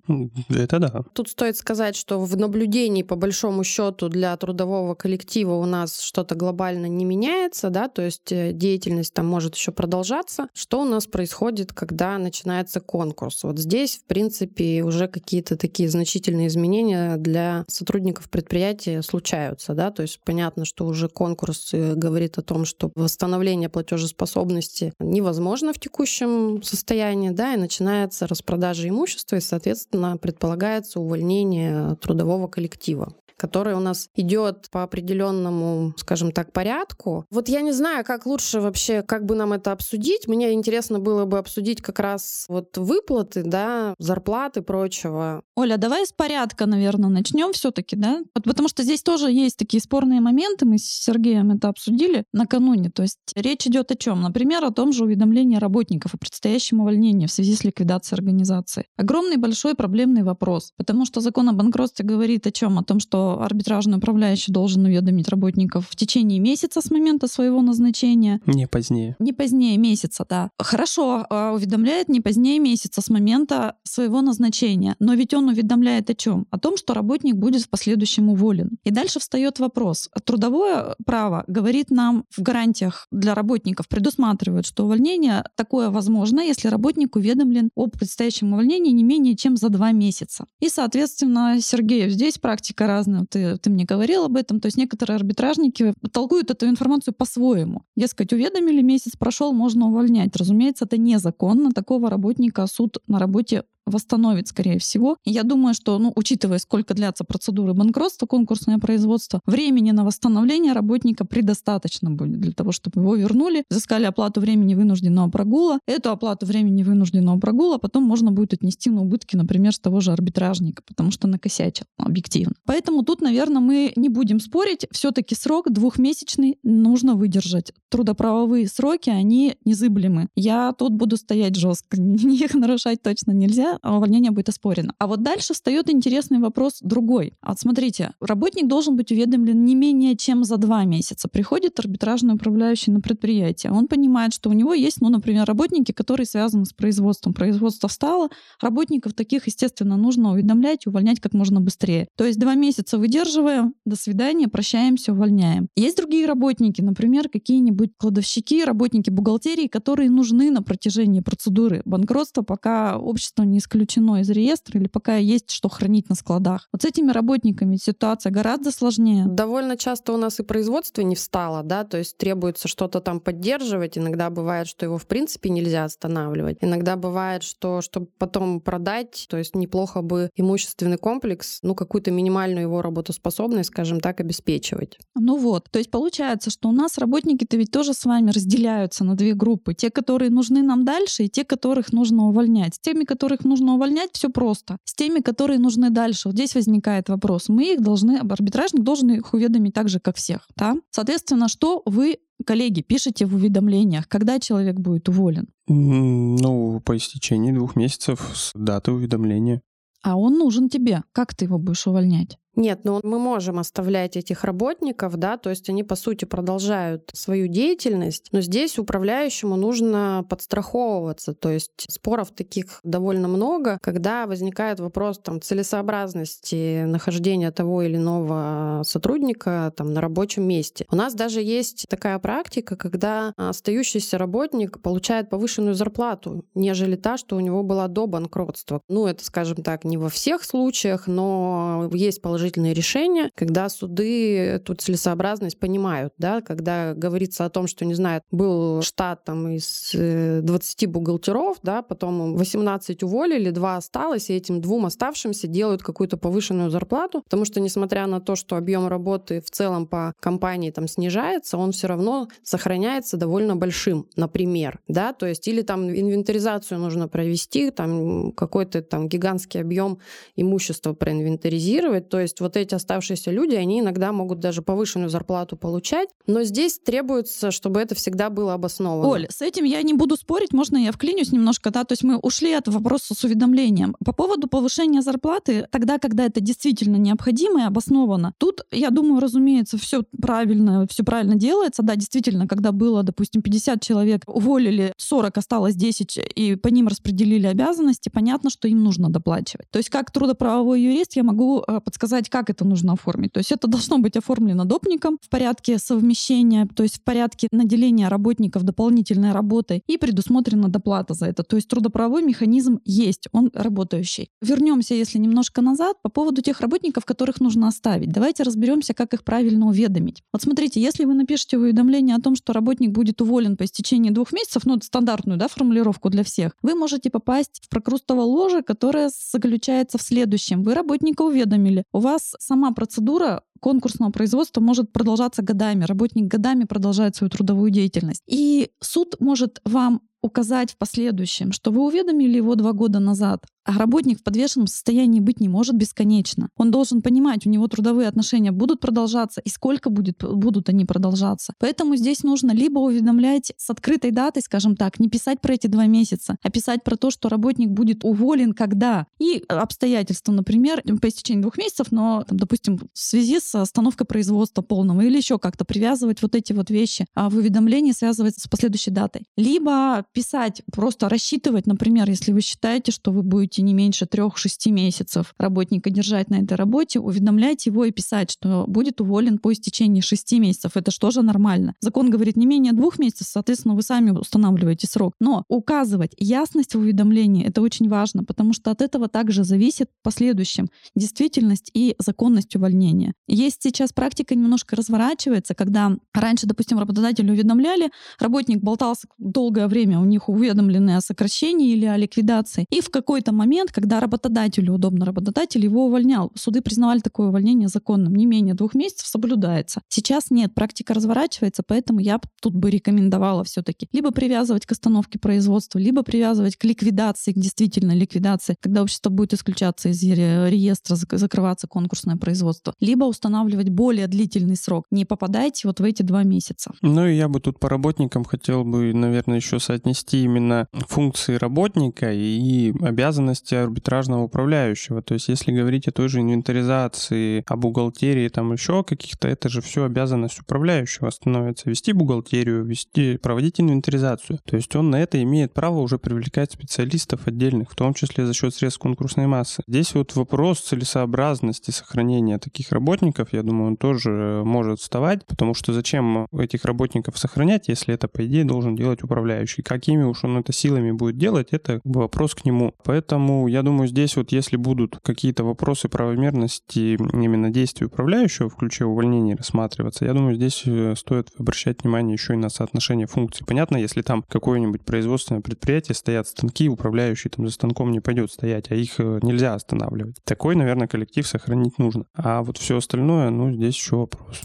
Это 0.49 0.79
да. 0.79 1.03
Тут 1.13 1.29
стоит 1.29 1.57
сказать, 1.57 1.95
что 1.95 2.19
в 2.19 2.37
наблюдении 2.37 3.03
по 3.03 3.15
большому 3.15 3.63
счету 3.63 4.09
для 4.09 4.35
трудового 4.37 4.95
коллектива 4.95 5.53
у 5.53 5.65
нас 5.65 5.99
что-то 6.01 6.35
глобально 6.35 6.87
не 6.87 7.05
меняется, 7.05 7.69
да, 7.69 7.87
то 7.87 8.01
есть 8.01 8.31
э, 8.31 8.51
деятельность 8.53 9.13
там 9.13 9.27
может 9.27 9.55
еще 9.55 9.71
продолжаться. 9.71 10.47
Что 10.53 10.81
у 10.81 10.85
нас 10.85 11.07
происходит, 11.07 11.73
когда 11.73 12.17
начинается 12.17 12.79
конкурс? 12.79 13.43
Вот 13.43 13.59
здесь, 13.59 13.97
в 13.97 14.05
принципе, 14.05 14.83
уже 14.83 15.07
какие-то 15.07 15.57
такие 15.57 15.89
значительные 15.89 16.47
изменения 16.47 16.86
для 17.17 17.65
сотрудников 17.67 18.29
предприятия 18.29 19.01
случаются, 19.01 19.73
да, 19.73 19.91
то 19.91 20.01
есть 20.01 20.19
понятно, 20.23 20.65
что 20.65 20.85
уже 20.85 21.09
конкурс 21.09 21.73
э, 21.73 21.93
говорит 21.95 22.37
о 22.37 22.41
том, 22.41 22.65
что 22.65 22.91
восстановление 22.95 23.69
платежеспособности 23.69 24.93
невозможно 24.99 25.73
в 25.73 25.79
текущем 25.79 26.61
состоянии, 26.63 27.29
да, 27.29 27.53
и 27.53 27.57
начинается 27.57 28.27
распродажа 28.27 28.87
имущества, 28.87 29.37
и, 29.37 29.41
соответственно, 29.41 30.17
предполагается 30.17 30.99
увольнение 30.99 31.95
трудового 31.95 32.47
коллектива 32.47 33.13
который 33.37 33.75
у 33.75 33.79
нас 33.79 34.09
идет 34.15 34.67
по 34.71 34.83
определенному, 34.83 35.93
скажем 35.97 36.31
так, 36.31 36.51
порядку. 36.51 37.25
Вот 37.29 37.49
я 37.49 37.61
не 37.61 37.71
знаю, 37.71 38.03
как 38.03 38.25
лучше 38.25 38.59
вообще, 38.59 39.03
как 39.03 39.25
бы 39.25 39.35
нам 39.35 39.53
это 39.53 39.71
обсудить. 39.71 40.27
Мне 40.27 40.53
интересно 40.53 40.99
было 40.99 41.25
бы 41.25 41.37
обсудить 41.37 41.81
как 41.81 41.99
раз 41.99 42.45
вот 42.49 42.77
выплаты, 42.77 43.43
да, 43.43 43.93
зарплаты 43.99 44.61
прочего. 44.61 45.41
Оля, 45.55 45.77
давай 45.77 46.05
с 46.05 46.11
порядка, 46.11 46.65
наверное, 46.65 47.09
начнем 47.09 47.53
все-таки, 47.53 47.95
да? 47.95 48.23
Вот 48.35 48.43
потому 48.43 48.67
что 48.67 48.83
здесь 48.83 49.03
тоже 49.03 49.31
есть 49.31 49.57
такие 49.57 49.81
спорные 49.81 50.21
моменты. 50.21 50.65
Мы 50.65 50.77
с 50.77 50.83
Сергеем 50.83 51.51
это 51.51 51.69
обсудили 51.69 52.25
накануне. 52.33 52.89
То 52.89 53.03
есть 53.03 53.19
речь 53.35 53.67
идет 53.67 53.91
о 53.91 53.95
чем? 53.95 54.21
Например, 54.21 54.63
о 54.65 54.71
том 54.71 54.91
же 54.93 55.03
уведомлении 55.03 55.57
работников 55.57 56.13
о 56.13 56.17
предстоящем 56.17 56.81
увольнении 56.81 57.27
в 57.27 57.31
связи 57.31 57.55
с 57.55 57.63
ликвидацией 57.63 58.17
организации. 58.17 58.85
Огромный 58.97 59.37
большой 59.37 59.75
проблемный 59.75 60.23
вопрос, 60.23 60.73
потому 60.77 61.05
что 61.05 61.21
закон 61.21 61.49
о 61.49 61.53
банкротстве 61.53 62.05
говорит 62.05 62.47
о 62.47 62.51
чем? 62.51 62.79
О 62.79 62.83
том, 62.83 62.99
что 62.99 63.26
что 63.27 63.41
арбитражный 63.43 63.97
управляющий 63.97 64.51
должен 64.51 64.85
уведомить 64.85 65.27
работников 65.27 65.87
в 65.89 65.95
течение 65.95 66.39
месяца 66.39 66.81
с 66.81 66.91
момента 66.91 67.27
своего 67.27 67.61
назначения. 67.61 68.39
Не 68.45 68.67
позднее. 68.67 69.15
Не 69.19 69.33
позднее 69.33 69.77
месяца, 69.77 70.25
да. 70.29 70.49
Хорошо, 70.57 71.25
а, 71.29 71.53
уведомляет 71.53 72.09
не 72.09 72.21
позднее 72.21 72.59
месяца 72.59 73.01
с 73.01 73.09
момента 73.09 73.75
своего 73.83 74.21
назначения. 74.21 74.95
Но 74.99 75.13
ведь 75.13 75.33
он 75.33 75.49
уведомляет 75.49 76.09
о 76.09 76.15
чем? 76.15 76.45
О 76.51 76.57
том, 76.57 76.77
что 76.77 76.93
работник 76.93 77.35
будет 77.35 77.63
в 77.63 77.69
последующем 77.69 78.29
уволен. 78.29 78.77
И 78.85 78.91
дальше 78.91 79.19
встает 79.19 79.59
вопрос. 79.59 80.09
Трудовое 80.23 80.95
право 81.05 81.43
говорит 81.47 81.91
нам 81.91 82.23
в 82.29 82.41
гарантиях 82.41 83.07
для 83.11 83.33
работников, 83.33 83.87
предусматривает, 83.87 84.65
что 84.65 84.85
увольнение 84.85 85.43
такое 85.55 85.89
возможно, 85.89 86.39
если 86.39 86.69
работник 86.69 87.15
уведомлен 87.15 87.69
об 87.75 87.91
предстоящем 87.91 88.53
увольнении 88.53 88.91
не 88.91 89.03
менее 89.03 89.35
чем 89.35 89.57
за 89.57 89.69
два 89.69 89.91
месяца. 89.91 90.45
И, 90.61 90.69
соответственно, 90.69 91.57
Сергей, 91.59 92.09
здесь 92.09 92.37
практика 92.37 92.87
разная. 92.87 93.16
Ты, 93.25 93.57
ты 93.57 93.69
мне 93.69 93.85
говорил 93.85 94.25
об 94.25 94.35
этом. 94.35 94.59
То 94.59 94.67
есть 94.67 94.77
некоторые 94.77 95.15
арбитражники 95.15 95.93
толкуют 96.11 96.51
эту 96.51 96.67
информацию 96.67 97.13
по-своему. 97.13 97.83
Дескать, 97.95 98.33
уведомили, 98.33 98.81
месяц 98.81 99.15
прошел, 99.17 99.53
можно 99.53 99.87
увольнять. 99.87 100.35
Разумеется, 100.35 100.85
это 100.85 100.97
незаконно. 100.97 101.71
Такого 101.71 102.09
работника 102.09 102.65
суд 102.67 102.97
на 103.07 103.19
работе 103.19 103.63
восстановит, 103.87 104.47
скорее 104.47 104.79
всего. 104.79 105.17
Я 105.25 105.43
думаю, 105.43 105.73
что, 105.73 105.97
ну, 105.97 106.11
учитывая, 106.15 106.59
сколько 106.59 106.93
длятся 106.93 107.23
процедуры 107.23 107.73
банкротства, 107.73 108.25
конкурсное 108.25 108.77
производство, 108.77 109.39
времени 109.45 109.91
на 109.91 110.03
восстановление 110.03 110.73
работника 110.73 111.25
предостаточно 111.25 112.11
будет 112.11 112.39
для 112.39 112.51
того, 112.51 112.71
чтобы 112.71 113.01
его 113.01 113.15
вернули, 113.15 113.63
взыскали 113.69 114.05
оплату 114.05 114.41
времени 114.41 114.75
вынужденного 114.75 115.29
прогула. 115.29 115.79
Эту 115.87 116.11
оплату 116.11 116.45
времени 116.45 116.83
вынужденного 116.83 117.39
прогула 117.39 117.77
потом 117.77 118.03
можно 118.03 118.31
будет 118.31 118.53
отнести 118.53 118.89
на 118.89 119.01
убытки, 119.01 119.35
например, 119.35 119.73
с 119.73 119.79
того 119.79 120.01
же 120.01 120.11
арбитражника, 120.11 120.83
потому 120.85 121.11
что 121.11 121.27
накосячил 121.27 121.85
объективно. 121.97 122.53
Поэтому 122.65 123.03
тут, 123.03 123.21
наверное, 123.21 123.61
мы 123.61 123.93
не 123.95 124.09
будем 124.09 124.39
спорить. 124.39 124.85
Все-таки 124.91 125.35
срок 125.35 125.71
двухмесячный 125.71 126.59
нужно 126.63 127.15
выдержать. 127.15 127.71
Трудоправовые 127.89 128.67
сроки, 128.67 129.09
они 129.09 129.55
незыблемы. 129.65 130.27
Я 130.35 130.73
тут 130.73 130.93
буду 130.93 131.17
стоять 131.17 131.55
жестко. 131.55 131.97
Их 132.01 132.53
нарушать 132.53 133.01
точно 133.01 133.31
нельзя 133.31 133.76
увольнение 133.83 134.31
будет 134.31 134.49
оспорено. 134.49 134.93
А 134.99 135.07
вот 135.07 135.23
дальше 135.23 135.53
встает 135.53 135.89
интересный 135.89 136.39
вопрос 136.39 136.79
другой. 136.81 137.33
А 137.41 137.49
вот 137.49 137.59
смотрите, 137.59 138.13
работник 138.21 138.67
должен 138.67 138.95
быть 138.95 139.11
уведомлен 139.11 139.63
не 139.65 139.75
менее 139.75 140.15
чем 140.15 140.43
за 140.43 140.57
два 140.57 140.83
месяца. 140.85 141.27
Приходит 141.27 141.79
арбитражный 141.79 142.35
управляющий 142.35 142.91
на 142.91 143.01
предприятие. 143.01 143.71
Он 143.71 143.87
понимает, 143.87 144.33
что 144.33 144.49
у 144.49 144.53
него 144.53 144.73
есть, 144.73 145.01
ну, 145.01 145.09
например, 145.09 145.45
работники, 145.45 145.91
которые 145.91 146.25
связаны 146.25 146.65
с 146.65 146.73
производством. 146.73 147.33
Производство 147.33 147.89
встало, 147.89 148.29
работников 148.61 149.13
таких, 149.13 149.47
естественно, 149.47 149.97
нужно 149.97 150.31
уведомлять 150.31 150.85
и 150.85 150.89
увольнять 150.89 151.19
как 151.19 151.33
можно 151.33 151.61
быстрее. 151.61 152.07
То 152.15 152.25
есть 152.25 152.39
два 152.39 152.55
месяца 152.55 152.97
выдерживаем, 152.97 153.73
до 153.85 153.95
свидания, 153.95 154.47
прощаемся, 154.47 155.13
увольняем. 155.13 155.67
Есть 155.75 155.97
другие 155.97 156.25
работники, 156.25 156.81
например, 156.81 157.29
какие-нибудь 157.29 157.91
кладовщики, 157.97 158.63
работники 158.63 159.09
бухгалтерии, 159.09 159.67
которые 159.67 160.09
нужны 160.09 160.51
на 160.51 160.61
протяжении 160.61 161.21
процедуры 161.21 161.81
банкротства, 161.85 162.41
пока 162.41 162.97
общество 162.97 163.43
не 163.43 163.59
исключено 163.67 164.21
из 164.21 164.29
реестра 164.29 164.79
или 164.79 164.87
пока 164.87 165.15
есть 165.17 165.51
что 165.51 165.69
хранить 165.69 166.09
на 166.09 166.15
складах. 166.15 166.67
Вот 166.71 166.81
с 166.81 166.85
этими 166.85 167.11
работниками 167.11 167.75
ситуация 167.75 168.31
гораздо 168.31 168.71
сложнее. 168.71 169.25
Довольно 169.27 169.77
часто 169.77 170.13
у 170.13 170.17
нас 170.17 170.39
и 170.39 170.43
производство 170.43 171.01
не 171.01 171.15
встало, 171.15 171.63
да, 171.63 171.83
то 171.83 171.97
есть 171.97 172.17
требуется 172.17 172.67
что-то 172.67 173.01
там 173.01 173.19
поддерживать. 173.19 173.97
Иногда 173.97 174.29
бывает, 174.29 174.67
что 174.67 174.85
его 174.85 174.97
в 174.97 175.05
принципе 175.05 175.49
нельзя 175.49 175.83
останавливать. 175.83 176.57
Иногда 176.61 176.95
бывает, 176.95 177.43
что 177.43 177.81
чтобы 177.81 178.07
потом 178.17 178.61
продать, 178.61 179.27
то 179.29 179.37
есть 179.37 179.55
неплохо 179.55 180.01
бы 180.01 180.29
имущественный 180.35 180.97
комплекс, 180.97 181.59
ну 181.61 181.75
какую-то 181.75 182.11
минимальную 182.11 182.63
его 182.63 182.81
работоспособность, 182.81 183.69
скажем 183.69 183.99
так, 183.99 184.19
обеспечивать. 184.19 184.97
Ну 185.15 185.37
вот, 185.37 185.69
то 185.69 185.79
есть 185.79 185.91
получается, 185.91 186.49
что 186.49 186.69
у 186.69 186.71
нас 186.71 186.97
работники-то 186.97 187.57
ведь 187.57 187.71
тоже 187.71 187.93
с 187.93 188.05
вами 188.05 188.31
разделяются 188.31 189.03
на 189.03 189.15
две 189.15 189.33
группы. 189.33 189.73
Те, 189.73 189.89
которые 189.89 190.31
нужны 190.31 190.61
нам 190.61 190.85
дальше, 190.85 191.23
и 191.23 191.29
те, 191.29 191.43
которых 191.43 191.91
нужно 191.91 192.27
увольнять. 192.27 192.75
С 192.75 192.79
теми, 192.79 193.03
которых 193.03 193.43
нужно 193.43 193.56
нужно 193.57 193.75
увольнять, 193.75 194.11
все 194.13 194.29
просто. 194.29 194.77
С 194.83 194.93
теми, 194.93 195.19
которые 195.19 195.59
нужны 195.59 195.89
дальше, 195.89 196.27
вот 196.27 196.35
здесь 196.35 196.55
возникает 196.55 197.09
вопрос. 197.09 197.49
Мы 197.49 197.73
их 197.73 197.81
должны, 197.81 198.17
арбитражник 198.17 198.83
должен 198.83 199.09
их 199.11 199.33
уведомить 199.33 199.73
так 199.73 199.89
же, 199.89 199.99
как 199.99 200.15
всех. 200.15 200.47
Да? 200.55 200.75
Соответственно, 200.91 201.47
что 201.47 201.81
вы 201.85 202.19
коллеги, 202.45 202.81
пишите 202.81 203.25
в 203.25 203.35
уведомлениях, 203.35 204.07
когда 204.07 204.39
человек 204.39 204.75
будет 204.75 205.09
уволен? 205.09 205.47
Ну, 205.67 206.81
по 206.85 206.95
истечении 206.95 207.51
двух 207.51 207.75
месяцев 207.75 208.31
с 208.35 208.51
даты 208.53 208.91
уведомления. 208.91 209.61
А 210.03 210.15
он 210.17 210.37
нужен 210.37 210.69
тебе. 210.69 211.03
Как 211.11 211.35
ты 211.35 211.45
его 211.45 211.57
будешь 211.57 211.87
увольнять? 211.87 212.37
Нет, 212.57 212.79
но 212.85 212.99
мы 213.03 213.19
можем 213.19 213.59
оставлять 213.59 214.17
этих 214.17 214.43
работников, 214.43 215.15
да, 215.15 215.37
то 215.37 215.51
есть 215.51 215.69
они, 215.69 215.83
по 215.83 215.95
сути, 215.95 216.25
продолжают 216.25 217.11
свою 217.13 217.47
деятельность, 217.47 218.29
но 218.31 218.41
здесь 218.41 218.79
управляющему 218.79 219.55
нужно 219.55 220.25
подстраховываться, 220.27 221.35
то 221.35 221.51
есть 221.51 221.85
споров 221.87 222.31
таких 222.31 222.79
довольно 222.83 223.27
много, 223.27 223.77
когда 223.79 224.25
возникает 224.25 224.79
вопрос 224.79 225.19
там, 225.19 225.39
целесообразности 225.39 226.83
нахождения 226.85 227.51
того 227.51 227.83
или 227.83 227.97
иного 227.97 228.81
сотрудника 228.83 229.71
там, 229.77 229.93
на 229.93 230.01
рабочем 230.01 230.47
месте. 230.47 230.87
У 230.89 230.95
нас 230.95 231.13
даже 231.13 231.43
есть 231.43 231.85
такая 231.87 232.17
практика, 232.17 232.75
когда 232.75 233.33
остающийся 233.37 234.17
работник 234.17 234.81
получает 234.81 235.29
повышенную 235.29 235.75
зарплату, 235.75 236.43
нежели 236.55 236.95
та, 236.95 237.17
что 237.17 237.35
у 237.35 237.39
него 237.39 237.61
была 237.61 237.87
до 237.87 238.07
банкротства. 238.07 238.81
Ну, 238.89 239.05
это, 239.05 239.23
скажем 239.23 239.57
так, 239.57 239.83
не 239.83 239.97
во 239.97 240.09
всех 240.09 240.43
случаях, 240.43 241.05
но 241.05 241.87
есть 241.93 242.19
положительные 242.19 242.46
положительные 242.47 242.73
решения, 242.73 243.31
когда 243.35 243.69
суды 243.69 244.37
эту 244.37 244.73
целесообразность 244.75 245.59
понимают, 245.59 246.13
да, 246.17 246.41
когда 246.41 246.93
говорится 246.93 247.45
о 247.45 247.49
том, 247.49 247.67
что, 247.67 247.85
не 247.85 247.93
знаю, 247.93 248.21
был 248.31 248.81
штат 248.81 249.25
там 249.25 249.49
из 249.49 249.91
20 249.93 250.83
э, 250.83 250.87
бухгалтеров, 250.87 251.57
да, 251.63 251.81
потом 251.81 252.35
18 252.35 253.03
уволили, 253.03 253.49
два 253.49 253.77
осталось, 253.77 254.29
и 254.29 254.33
этим 254.33 254.61
двум 254.61 254.85
оставшимся 254.85 255.47
делают 255.47 255.83
какую-то 255.83 256.17
повышенную 256.17 256.69
зарплату, 256.69 257.21
потому 257.23 257.45
что, 257.45 257.59
несмотря 257.59 258.07
на 258.07 258.21
то, 258.21 258.35
что 258.35 258.55
объем 258.55 258.87
работы 258.87 259.41
в 259.41 259.49
целом 259.51 259.85
по 259.85 260.13
компании 260.19 260.71
там 260.71 260.87
снижается, 260.87 261.57
он 261.57 261.71
все 261.71 261.87
равно 261.87 262.27
сохраняется 262.43 263.17
довольно 263.17 263.55
большим, 263.55 264.07
например, 264.15 264.79
да, 264.87 265.13
то 265.13 265.25
есть 265.25 265.47
или 265.47 265.63
там 265.63 265.89
инвентаризацию 265.89 266.79
нужно 266.79 267.07
провести, 267.07 267.71
там 267.71 268.31
какой-то 268.31 268.81
там 268.81 269.09
гигантский 269.09 269.61
объем 269.61 269.99
имущества 270.35 270.93
проинвентаризировать, 270.93 272.09
то 272.09 272.19
есть 272.19 272.36
есть 272.37 272.41
вот 272.41 272.57
эти 272.57 272.75
оставшиеся 272.75 273.31
люди, 273.31 273.55
они 273.55 273.79
иногда 273.79 274.11
могут 274.11 274.39
даже 274.39 274.61
повышенную 274.61 275.09
зарплату 275.09 275.57
получать, 275.57 276.09
но 276.27 276.43
здесь 276.43 276.79
требуется, 276.79 277.51
чтобы 277.51 277.79
это 277.79 277.95
всегда 277.95 278.29
было 278.29 278.53
обосновано. 278.53 279.07
Оль, 279.07 279.27
с 279.29 279.41
этим 279.41 279.63
я 279.63 279.81
не 279.81 279.93
буду 279.93 280.15
спорить, 280.15 280.53
можно 280.53 280.77
я 280.77 280.91
вклинюсь 280.91 281.31
немножко, 281.31 281.71
да, 281.71 281.83
то 281.83 281.93
есть 281.93 282.03
мы 282.03 282.17
ушли 282.17 282.53
от 282.53 282.67
вопроса 282.67 283.13
с 283.13 283.23
уведомлением. 283.23 283.95
По 284.05 284.13
поводу 284.13 284.47
повышения 284.47 285.01
зарплаты, 285.01 285.67
тогда, 285.71 285.97
когда 285.97 286.25
это 286.25 286.39
действительно 286.41 286.97
необходимо 286.97 287.61
и 287.61 287.65
обосновано, 287.65 288.33
тут, 288.37 288.61
я 288.71 288.89
думаю, 288.89 289.19
разумеется, 289.19 289.77
все 289.77 290.03
правильно, 290.21 290.85
все 290.89 291.03
правильно 291.03 291.35
делается, 291.35 291.83
да, 291.83 291.95
действительно, 291.95 292.47
когда 292.47 292.71
было, 292.71 293.03
допустим, 293.03 293.41
50 293.41 293.81
человек, 293.81 294.23
уволили 294.27 294.93
40, 294.97 295.37
осталось 295.37 295.75
10, 295.75 296.19
и 296.35 296.55
по 296.55 296.67
ним 296.67 296.87
распределили 296.87 297.47
обязанности, 297.47 298.09
понятно, 298.09 298.49
что 298.49 298.67
им 298.67 298.83
нужно 298.83 299.09
доплачивать. 299.09 299.69
То 299.71 299.77
есть 299.77 299.89
как 299.89 300.11
трудоправовой 300.11 300.81
юрист 300.81 301.15
я 301.15 301.23
могу 301.23 301.63
э, 301.67 301.79
подсказать, 301.81 302.26
сказать, 302.27 302.45
как 302.45 302.49
это 302.49 302.65
нужно 302.65 302.93
оформить. 302.93 303.33
То 303.33 303.39
есть 303.39 303.51
это 303.51 303.67
должно 303.67 303.97
быть 303.97 304.17
оформлено 304.17 304.65
допником 304.65 305.17
в 305.21 305.29
порядке 305.29 305.77
совмещения, 305.79 306.67
то 306.75 306.83
есть 306.83 306.97
в 306.97 307.03
порядке 307.03 307.47
наделения 307.51 308.07
работников 308.09 308.63
дополнительной 308.63 309.31
работой 309.31 309.83
и 309.87 309.97
предусмотрена 309.97 310.69
доплата 310.69 311.13
за 311.13 311.27
это. 311.27 311.43
То 311.43 311.55
есть 311.55 311.67
трудоправовой 311.67 312.23
механизм 312.23 312.79
есть, 312.85 313.27
он 313.31 313.49
работающий. 313.53 314.29
Вернемся, 314.41 314.93
если 314.93 315.17
немножко 315.17 315.61
назад, 315.61 315.97
по 316.01 316.09
поводу 316.09 316.41
тех 316.41 316.61
работников, 316.61 317.05
которых 317.05 317.41
нужно 317.41 317.67
оставить. 317.67 318.11
Давайте 318.11 318.43
разберемся, 318.43 318.93
как 318.93 319.13
их 319.13 319.23
правильно 319.23 319.67
уведомить. 319.67 320.23
Вот 320.33 320.41
смотрите, 320.41 320.81
если 320.81 321.05
вы 321.05 321.13
напишете 321.13 321.57
уведомление 321.57 322.15
о 322.15 322.21
том, 322.21 322.35
что 322.35 322.53
работник 322.53 322.91
будет 322.91 323.21
уволен 323.21 323.57
по 323.57 323.63
истечении 323.63 324.09
двух 324.09 324.31
месяцев, 324.31 324.65
ну, 324.65 324.79
стандартную 324.81 325.37
да, 325.37 325.47
формулировку 325.47 326.09
для 326.09 326.23
всех, 326.23 326.53
вы 326.61 326.75
можете 326.75 327.09
попасть 327.09 327.61
в 327.63 327.69
прокрустово 327.69 328.21
ложе, 328.21 328.61
которое 328.61 329.09
заключается 329.31 329.97
в 329.97 330.01
следующем. 330.01 330.63
Вы 330.63 330.73
работника 330.73 331.23
уведомили, 331.23 331.83
у 331.93 331.99
вас 332.07 332.35
сама 332.39 332.71
процедура 332.71 333.41
конкурсного 333.59 334.11
производства 334.11 334.61
может 334.61 334.91
продолжаться 334.91 335.41
годами. 335.41 335.83
Работник 335.85 336.25
годами 336.25 336.65
продолжает 336.65 337.15
свою 337.15 337.29
трудовую 337.29 337.71
деятельность. 337.71 338.23
И 338.27 338.71
суд 338.81 339.15
может 339.19 339.61
вам 339.65 340.01
указать 340.21 340.71
в 340.71 340.77
последующем, 340.77 341.51
что 341.51 341.71
вы 341.71 341.85
уведомили 341.85 342.37
его 342.37 342.55
два 342.55 342.73
года 342.73 342.99
назад, 342.99 343.45
а 343.63 343.77
работник 343.77 344.19
в 344.19 344.23
подвешенном 344.23 344.67
состоянии 344.67 345.19
быть 345.19 345.39
не 345.39 345.49
может 345.49 345.75
бесконечно. 345.75 346.49
Он 346.55 346.71
должен 346.71 347.01
понимать, 347.01 347.45
у 347.45 347.49
него 347.49 347.67
трудовые 347.67 348.07
отношения 348.07 348.51
будут 348.51 348.79
продолжаться 348.79 349.41
и 349.41 349.49
сколько 349.49 349.89
будет, 349.89 350.23
будут 350.23 350.69
они 350.69 350.85
продолжаться. 350.85 351.53
Поэтому 351.59 351.95
здесь 351.95 352.23
нужно 352.23 352.51
либо 352.51 352.79
уведомлять 352.79 353.53
с 353.57 353.69
открытой 353.69 354.11
датой, 354.11 354.41
скажем 354.41 354.75
так, 354.75 354.99
не 354.99 355.09
писать 355.09 355.41
про 355.41 355.53
эти 355.53 355.67
два 355.67 355.85
месяца, 355.85 356.37
а 356.41 356.49
писать 356.49 356.83
про 356.83 356.95
то, 356.95 357.11
что 357.11 357.29
работник 357.29 357.69
будет 357.69 358.03
уволен 358.03 358.53
когда. 358.53 359.05
И 359.19 359.43
обстоятельства, 359.47 360.31
например, 360.31 360.81
по 361.01 361.07
истечении 361.07 361.41
двух 361.41 361.57
месяцев, 361.57 361.87
но, 361.91 362.23
там, 362.27 362.37
допустим, 362.37 362.77
в 362.77 362.87
связи 362.93 363.39
остановкой 363.55 364.05
производства 364.05 364.61
полного 364.61 365.01
или 365.01 365.17
еще 365.17 365.39
как-то 365.39 365.65
привязывать 365.65 366.21
вот 366.21 366.35
эти 366.35 366.53
вот 366.53 366.69
вещи 366.69 367.05
а 367.13 367.29
в 367.29 367.35
уведомлении 367.35 367.91
связывать 367.91 368.37
с 368.37 368.47
последующей 368.47 368.91
датой. 368.91 369.23
Либо 369.35 370.05
писать, 370.13 370.61
просто 370.71 371.09
рассчитывать, 371.09 371.65
например, 371.65 372.09
если 372.09 372.31
вы 372.31 372.41
считаете, 372.41 372.91
что 372.91 373.11
вы 373.11 373.23
будете 373.23 373.61
не 373.61 373.73
меньше 373.73 374.05
трех-шести 374.05 374.71
месяцев 374.71 375.33
работника 375.37 375.89
держать 375.89 376.29
на 376.29 376.35
этой 376.35 376.53
работе, 376.53 376.99
уведомлять 376.99 377.65
его 377.65 377.85
и 377.85 377.91
писать, 377.91 378.31
что 378.31 378.65
будет 378.67 379.01
уволен 379.01 379.37
по 379.37 379.53
истечении 379.53 380.01
шести 380.01 380.39
месяцев. 380.39 380.71
Это 380.75 380.91
же 380.91 381.21
нормально. 381.21 381.73
Закон 381.79 382.09
говорит 382.09 382.35
не 382.35 382.45
менее 382.45 382.73
двух 382.73 382.99
месяцев, 382.99 383.27
соответственно, 383.27 383.75
вы 383.75 383.81
сами 383.81 384.11
устанавливаете 384.11 384.87
срок. 384.87 385.13
Но 385.19 385.43
указывать 385.47 386.11
ясность 386.17 386.75
в 386.75 386.79
уведомлении— 386.79 387.45
это 387.47 387.61
очень 387.61 387.89
важно, 387.89 388.23
потому 388.23 388.53
что 388.53 388.71
от 388.71 388.81
этого 388.81 389.07
также 389.07 389.43
зависит 389.43 389.89
в 389.99 390.03
последующем 390.03 390.69
действительность 390.95 391.71
и 391.73 391.95
законность 391.99 392.55
увольнения. 392.55 393.13
Есть 393.37 393.61
сейчас 393.61 393.93
практика 393.93 394.33
немножко 394.33 394.75
разворачивается, 394.75 395.53
когда 395.53 395.95
раньше, 396.11 396.47
допустим, 396.47 396.79
работодатели 396.79 397.29
уведомляли, 397.29 397.91
работник 398.19 398.63
болтался 398.63 399.07
долгое 399.19 399.67
время, 399.67 399.99
у 399.99 400.05
них 400.05 400.27
уведомлены 400.27 400.97
о 400.97 401.01
сокращении 401.01 401.71
или 401.71 401.85
о 401.85 401.97
ликвидации, 401.97 402.65
и 402.71 402.81
в 402.81 402.89
какой-то 402.89 403.31
момент 403.33 403.71
когда 403.71 403.99
работодателю 403.99 404.73
удобно, 404.73 405.05
работодатель 405.05 405.63
его 405.63 405.85
увольнял. 405.85 406.31
Суды 406.33 406.61
признавали 406.61 406.99
такое 406.99 407.27
увольнение 407.27 407.67
законным. 407.67 408.15
Не 408.15 408.25
менее 408.25 408.55
двух 408.55 408.73
месяцев 408.73 409.05
соблюдается. 409.05 409.81
Сейчас 409.87 410.31
нет, 410.31 410.55
практика 410.55 410.95
разворачивается, 410.95 411.61
поэтому 411.61 411.99
я 411.99 412.19
тут 412.41 412.55
бы 412.55 412.71
рекомендовала 412.71 413.43
все-таки 413.43 413.87
либо 413.91 414.09
привязывать 414.09 414.65
к 414.65 414.71
остановке 414.71 415.19
производства, 415.19 415.77
либо 415.77 416.01
привязывать 416.01 416.55
к 416.55 416.63
ликвидации, 416.63 417.33
к 417.33 417.37
действительно 417.37 417.91
ликвидации, 417.91 418.55
когда 418.59 418.81
общество 418.81 419.11
будет 419.11 419.35
исключаться 419.35 419.89
из 419.89 420.01
реестра, 420.01 420.95
закрываться 420.95 421.67
конкурсное 421.67 422.15
производство, 422.15 422.73
либо 422.79 423.03
устанавливать 423.27 423.69
более 423.69 424.07
длительный 424.07 424.55
срок. 424.55 424.85
Не 424.91 425.05
попадайте 425.05 425.67
вот 425.67 425.79
в 425.79 425.83
эти 425.83 426.01
два 426.01 426.23
месяца. 426.23 426.71
Ну 426.81 427.07
и 427.07 427.15
я 427.15 427.27
бы 427.27 427.39
тут 427.39 427.59
по 427.59 427.69
работникам 427.69 428.23
хотел 428.23 428.63
бы, 428.63 428.93
наверное, 428.93 429.37
еще 429.37 429.59
соотнести 429.59 430.23
именно 430.23 430.67
функции 430.87 431.35
работника 431.35 432.11
и 432.13 432.73
обязанности 432.81 433.55
арбитражного 433.55 434.23
управляющего. 434.23 435.01
То 435.01 435.13
есть 435.13 435.27
если 435.27 435.51
говорить 435.51 435.87
о 435.87 435.91
той 435.91 436.07
же 436.07 436.21
инвентаризации, 436.21 437.43
о 437.47 437.55
бухгалтерии, 437.57 438.29
там 438.29 438.53
еще 438.53 438.83
каких-то, 438.83 439.27
это 439.27 439.49
же 439.49 439.61
все 439.61 439.83
обязанность 439.83 440.39
управляющего 440.39 441.09
становится. 441.09 441.69
Вести 441.69 441.91
бухгалтерию, 441.91 442.63
вести, 442.63 443.17
проводить 443.17 443.59
инвентаризацию. 443.59 444.39
То 444.45 444.55
есть 444.55 444.75
он 444.75 444.89
на 444.89 445.01
это 445.01 445.21
имеет 445.21 445.53
право 445.53 445.79
уже 445.79 445.97
привлекать 445.97 446.53
специалистов 446.53 447.27
отдельных, 447.27 447.71
в 447.71 447.75
том 447.75 447.93
числе 447.93 448.25
за 448.25 448.33
счет 448.33 448.55
средств 448.55 448.79
конкурсной 448.79 449.27
массы. 449.27 449.63
Здесь 449.67 449.93
вот 449.95 450.15
вопрос 450.15 450.61
целесообразности 450.61 451.71
сохранения 451.71 452.37
таких 452.37 452.71
работников, 452.71 453.16
я 453.31 453.43
думаю, 453.43 453.67
он 453.67 453.77
тоже 453.77 454.41
может 454.45 454.79
вставать, 454.79 455.25
потому 455.25 455.53
что 455.53 455.73
зачем 455.73 456.27
этих 456.37 456.65
работников 456.65 457.17
сохранять, 457.17 457.67
если 457.67 457.93
это, 457.93 458.07
по 458.07 458.25
идее, 458.25 458.45
должен 458.45 458.75
делать 458.75 459.03
управляющий. 459.03 459.61
Какими 459.61 460.03
уж 460.03 460.23
он 460.23 460.37
это 460.37 460.53
силами 460.53 460.91
будет 460.91 461.17
делать, 461.17 461.49
это 461.51 461.81
вопрос 461.83 462.35
к 462.35 462.45
нему. 462.45 462.73
Поэтому 462.83 463.47
я 463.47 463.63
думаю, 463.63 463.87
здесь 463.87 464.15
вот 464.15 464.31
если 464.31 464.57
будут 464.57 464.99
какие-то 465.03 465.43
вопросы 465.43 465.89
правомерности 465.89 466.95
именно 466.95 467.49
действий 467.49 467.87
управляющего 467.87 468.49
в 468.49 468.55
ключе 468.55 468.85
увольнения 468.85 469.35
рассматриваться, 469.35 470.05
я 470.05 470.13
думаю, 470.13 470.35
здесь 470.35 470.63
э, 470.65 470.93
стоит 470.95 471.29
обращать 471.37 471.83
внимание 471.83 472.13
еще 472.13 472.33
и 472.33 472.37
на 472.37 472.49
соотношение 472.49 473.07
функций. 473.07 473.45
Понятно, 473.45 473.77
если 473.77 474.01
там 474.01 474.23
какое-нибудь 474.27 474.83
производственное 474.83 475.41
предприятие 475.41 475.95
стоят 475.95 476.27
станки, 476.27 476.69
управляющий 476.69 477.29
там 477.29 477.45
за 477.47 477.53
станком 477.53 477.91
не 477.91 477.99
пойдет 477.99 478.31
стоять, 478.31 478.71
а 478.71 478.75
их 478.75 478.99
э, 478.99 479.19
нельзя 479.21 479.53
останавливать. 479.53 480.17
Такой, 480.23 480.55
наверное, 480.55 480.87
коллектив 480.87 481.27
сохранить 481.27 481.79
нужно. 481.79 482.05
А 482.15 482.41
вот 482.43 482.57
все 482.57 482.77
остальное, 482.77 483.06
ну, 483.07 483.51
здесь 483.53 483.75
еще 483.75 483.95
вопрос. 483.95 484.41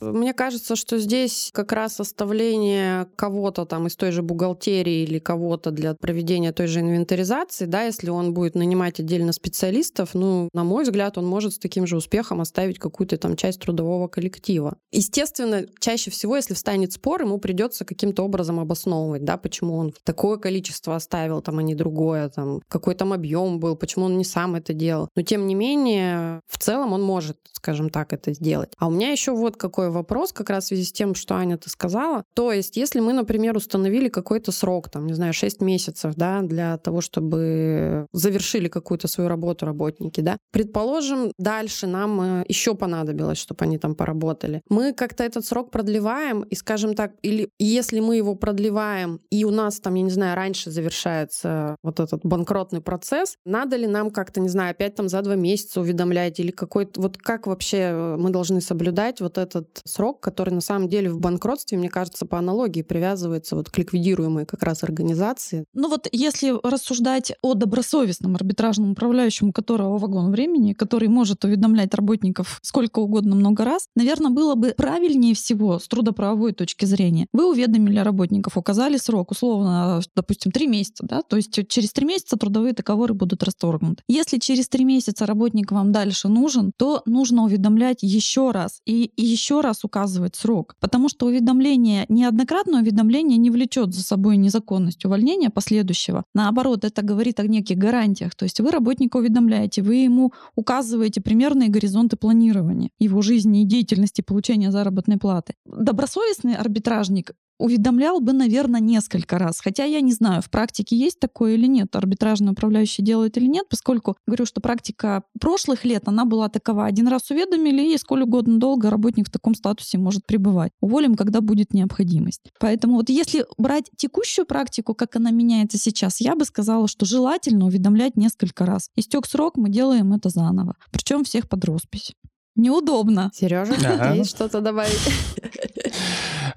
Мне 0.00 0.32
кажется, 0.32 0.76
что 0.76 0.98
здесь 0.98 1.50
как 1.52 1.72
раз 1.72 2.00
оставление 2.00 3.06
кого-то 3.16 3.64
там 3.66 3.86
из 3.86 3.96
той 3.96 4.12
же 4.12 4.22
бухгалтерии 4.22 5.02
или 5.02 5.18
кого-то 5.18 5.70
для 5.70 5.94
проведения 5.94 6.52
той 6.52 6.66
же 6.66 6.80
инвентаризации, 6.80 7.66
да, 7.66 7.82
если 7.82 8.10
он 8.10 8.32
будет 8.32 8.54
нанимать 8.54 9.00
отдельно 9.00 9.32
специалистов, 9.32 10.10
ну, 10.14 10.48
на 10.52 10.64
мой 10.64 10.84
взгляд, 10.84 11.18
он 11.18 11.26
может 11.26 11.54
с 11.54 11.58
таким 11.58 11.86
же 11.86 11.96
успехом 11.96 12.40
оставить 12.40 12.78
какую-то 12.78 13.18
там 13.18 13.36
часть 13.36 13.60
трудового 13.60 14.08
коллектива. 14.08 14.76
Естественно, 14.90 15.66
чаще 15.80 16.10
всего, 16.10 16.36
если 16.36 16.54
встанет 16.54 16.92
спор, 16.92 17.22
ему 17.22 17.38
придется 17.38 17.84
каким-то 17.84 18.24
образом 18.24 18.58
обосновывать, 18.58 19.24
да, 19.24 19.36
почему 19.36 19.76
он 19.76 19.92
такое 20.04 20.38
количество 20.38 20.96
оставил, 20.96 21.42
там, 21.42 21.58
а 21.58 21.62
не 21.62 21.74
другое, 21.74 22.28
там, 22.28 22.60
какой 22.68 22.94
там 22.94 23.12
объем 23.12 23.60
был, 23.60 23.76
почему 23.76 24.06
он 24.06 24.16
не 24.16 24.24
сам 24.24 24.54
это 24.54 24.72
делал. 24.72 25.08
Но 25.14 25.22
тем 25.22 25.46
не 25.46 25.54
менее, 25.54 26.40
в 26.46 26.58
целом 26.58 26.92
он 26.92 27.02
может, 27.02 27.36
скажем 27.52 27.90
так, 27.90 28.12
это 28.12 28.32
сделать. 28.32 28.72
А 28.78 28.88
у 28.88 28.90
меня 28.90 29.10
еще 29.10 29.32
вот 29.32 29.56
какой 29.56 29.89
вопрос 29.90 30.32
как 30.32 30.50
раз 30.50 30.64
в 30.64 30.68
связи 30.68 30.84
с 30.84 30.92
тем, 30.92 31.14
что 31.14 31.34
Аня 31.34 31.56
ты 31.56 31.70
сказала. 31.70 32.24
То 32.34 32.52
есть, 32.52 32.76
если 32.76 33.00
мы, 33.00 33.12
например, 33.12 33.56
установили 33.56 34.08
какой-то 34.08 34.52
срок, 34.52 34.90
там, 34.90 35.06
не 35.06 35.14
знаю, 35.14 35.32
6 35.32 35.60
месяцев, 35.60 36.14
да, 36.16 36.42
для 36.42 36.78
того, 36.78 37.00
чтобы 37.00 38.06
завершили 38.12 38.68
какую-то 38.68 39.08
свою 39.08 39.28
работу 39.28 39.66
работники, 39.66 40.20
да, 40.20 40.38
предположим, 40.52 41.32
дальше 41.38 41.86
нам 41.86 42.20
э, 42.20 42.44
еще 42.48 42.74
понадобилось, 42.74 43.38
чтобы 43.38 43.64
они 43.64 43.78
там 43.78 43.94
поработали. 43.94 44.62
Мы 44.68 44.92
как-то 44.92 45.24
этот 45.24 45.44
срок 45.44 45.70
продлеваем, 45.70 46.42
и, 46.42 46.54
скажем 46.54 46.94
так, 46.94 47.12
или 47.22 47.50
если 47.58 48.00
мы 48.00 48.16
его 48.16 48.34
продлеваем, 48.34 49.20
и 49.30 49.44
у 49.44 49.50
нас 49.50 49.80
там, 49.80 49.94
я 49.94 50.02
не 50.02 50.10
знаю, 50.10 50.36
раньше 50.36 50.70
завершается 50.70 51.76
вот 51.82 52.00
этот 52.00 52.20
банкротный 52.24 52.80
процесс, 52.80 53.36
надо 53.44 53.76
ли 53.76 53.86
нам 53.86 54.10
как-то, 54.10 54.40
не 54.40 54.48
знаю, 54.48 54.72
опять 54.72 54.94
там 54.94 55.08
за 55.08 55.22
два 55.22 55.36
месяца 55.36 55.80
уведомлять, 55.80 56.40
или 56.40 56.50
какой-то, 56.50 57.00
вот 57.00 57.16
как 57.18 57.46
вообще 57.46 57.78
э, 57.78 58.16
мы 58.16 58.30
должны 58.30 58.60
соблюдать 58.60 59.20
вот 59.20 59.38
этот 59.38 59.79
срок, 59.84 60.20
который 60.20 60.50
на 60.50 60.60
самом 60.60 60.88
деле 60.88 61.10
в 61.10 61.20
банкротстве, 61.20 61.78
мне 61.78 61.88
кажется, 61.88 62.26
по 62.26 62.38
аналогии 62.38 62.82
привязывается 62.82 63.56
вот 63.56 63.70
к 63.70 63.78
ликвидируемой 63.78 64.46
как 64.46 64.62
раз 64.62 64.82
организации. 64.82 65.64
Ну 65.74 65.88
вот 65.88 66.08
если 66.12 66.54
рассуждать 66.62 67.32
о 67.42 67.54
добросовестном 67.54 68.36
арбитражном 68.36 68.92
управляющем, 68.92 69.48
у 69.48 69.52
которого 69.52 69.98
вагон 69.98 70.30
времени, 70.30 70.72
который 70.72 71.08
может 71.08 71.44
уведомлять 71.44 71.94
работников 71.94 72.58
сколько 72.62 73.00
угодно 73.00 73.34
много 73.34 73.64
раз, 73.64 73.86
наверное, 73.96 74.30
было 74.30 74.54
бы 74.54 74.74
правильнее 74.76 75.34
всего 75.34 75.78
с 75.78 75.88
трудоправовой 75.88 76.52
точки 76.52 76.84
зрения. 76.84 77.26
Вы 77.32 77.50
уведомили 77.50 77.98
работников, 77.98 78.56
указали 78.56 78.96
срок, 78.96 79.30
условно, 79.30 80.00
допустим, 80.14 80.52
три 80.52 80.66
месяца, 80.66 81.04
да, 81.06 81.22
то 81.22 81.36
есть 81.36 81.68
через 81.68 81.92
три 81.92 82.06
месяца 82.06 82.36
трудовые 82.36 82.74
договоры 82.74 83.14
будут 83.14 83.42
расторгнуты. 83.42 84.02
Если 84.08 84.38
через 84.38 84.68
три 84.68 84.84
месяца 84.84 85.26
работник 85.26 85.72
вам 85.72 85.92
дальше 85.92 86.28
нужен, 86.28 86.72
то 86.76 87.02
нужно 87.06 87.44
уведомлять 87.44 87.98
еще 88.02 88.50
раз 88.50 88.80
и, 88.86 89.12
еще 89.16 89.60
раз 89.60 89.69
раз 89.70 89.84
указывать 89.84 90.34
срок, 90.36 90.74
потому 90.80 91.08
что 91.08 91.26
уведомление, 91.26 92.04
неоднократное 92.08 92.82
уведомление 92.82 93.38
не 93.38 93.50
влечет 93.50 93.94
за 93.94 94.02
собой 94.02 94.36
незаконность 94.36 95.04
увольнения 95.04 95.50
последующего. 95.50 96.24
Наоборот, 96.34 96.84
это 96.84 97.02
говорит 97.02 97.38
о 97.40 97.46
неких 97.46 97.78
гарантиях. 97.78 98.34
То 98.34 98.44
есть 98.44 98.60
вы 98.60 98.70
работника 98.70 99.18
уведомляете, 99.18 99.82
вы 99.82 99.96
ему 99.96 100.32
указываете 100.56 101.20
примерные 101.20 101.68
горизонты 101.68 102.16
планирования 102.16 102.90
его 102.98 103.22
жизни 103.22 103.62
и 103.62 103.64
деятельности 103.64 104.22
получения 104.22 104.72
заработной 104.72 105.18
платы. 105.18 105.54
Добросовестный 105.64 106.56
арбитражник 106.56 107.32
уведомлял 107.60 108.20
бы, 108.20 108.32
наверное, 108.32 108.80
несколько 108.80 109.38
раз. 109.38 109.60
Хотя 109.60 109.84
я 109.84 110.00
не 110.00 110.12
знаю, 110.12 110.42
в 110.42 110.50
практике 110.50 110.96
есть 110.96 111.20
такое 111.20 111.54
или 111.54 111.66
нет, 111.66 111.94
арбитражный 111.94 112.52
управляющий 112.52 113.02
делает 113.02 113.36
или 113.36 113.46
нет, 113.46 113.66
поскольку 113.68 114.16
говорю, 114.26 114.46
что 114.46 114.60
практика 114.60 115.22
прошлых 115.38 115.84
лет, 115.84 116.04
она 116.06 116.24
была 116.24 116.48
такова. 116.48 116.86
Один 116.86 117.06
раз 117.08 117.30
уведомили, 117.30 117.92
и 117.94 117.98
сколь 117.98 118.22
угодно 118.22 118.58
долго 118.58 118.90
работник 118.90 119.28
в 119.28 119.30
таком 119.30 119.54
статусе 119.60 119.98
может 119.98 120.26
пребывать. 120.26 120.72
Уволим, 120.80 121.14
когда 121.14 121.40
будет 121.40 121.72
необходимость. 121.74 122.50
Поэтому 122.58 122.96
вот 122.96 123.10
если 123.10 123.44
брать 123.58 123.90
текущую 123.96 124.46
практику, 124.46 124.94
как 124.94 125.16
она 125.16 125.30
меняется 125.30 125.78
сейчас, 125.78 126.20
я 126.20 126.34
бы 126.34 126.44
сказала, 126.44 126.88
что 126.88 127.06
желательно 127.06 127.66
уведомлять 127.66 128.16
несколько 128.16 128.66
раз. 128.66 128.90
Истек 128.96 129.26
срок, 129.26 129.56
мы 129.56 129.68
делаем 129.70 130.12
это 130.12 130.28
заново. 130.28 130.74
Причем 130.90 131.24
всех 131.24 131.48
под 131.48 131.64
роспись. 131.64 132.14
Неудобно. 132.56 133.30
Сережа, 133.34 133.74
ага. 133.74 134.14
есть 134.14 134.30
что-то 134.30 134.60
добавить? 134.60 134.98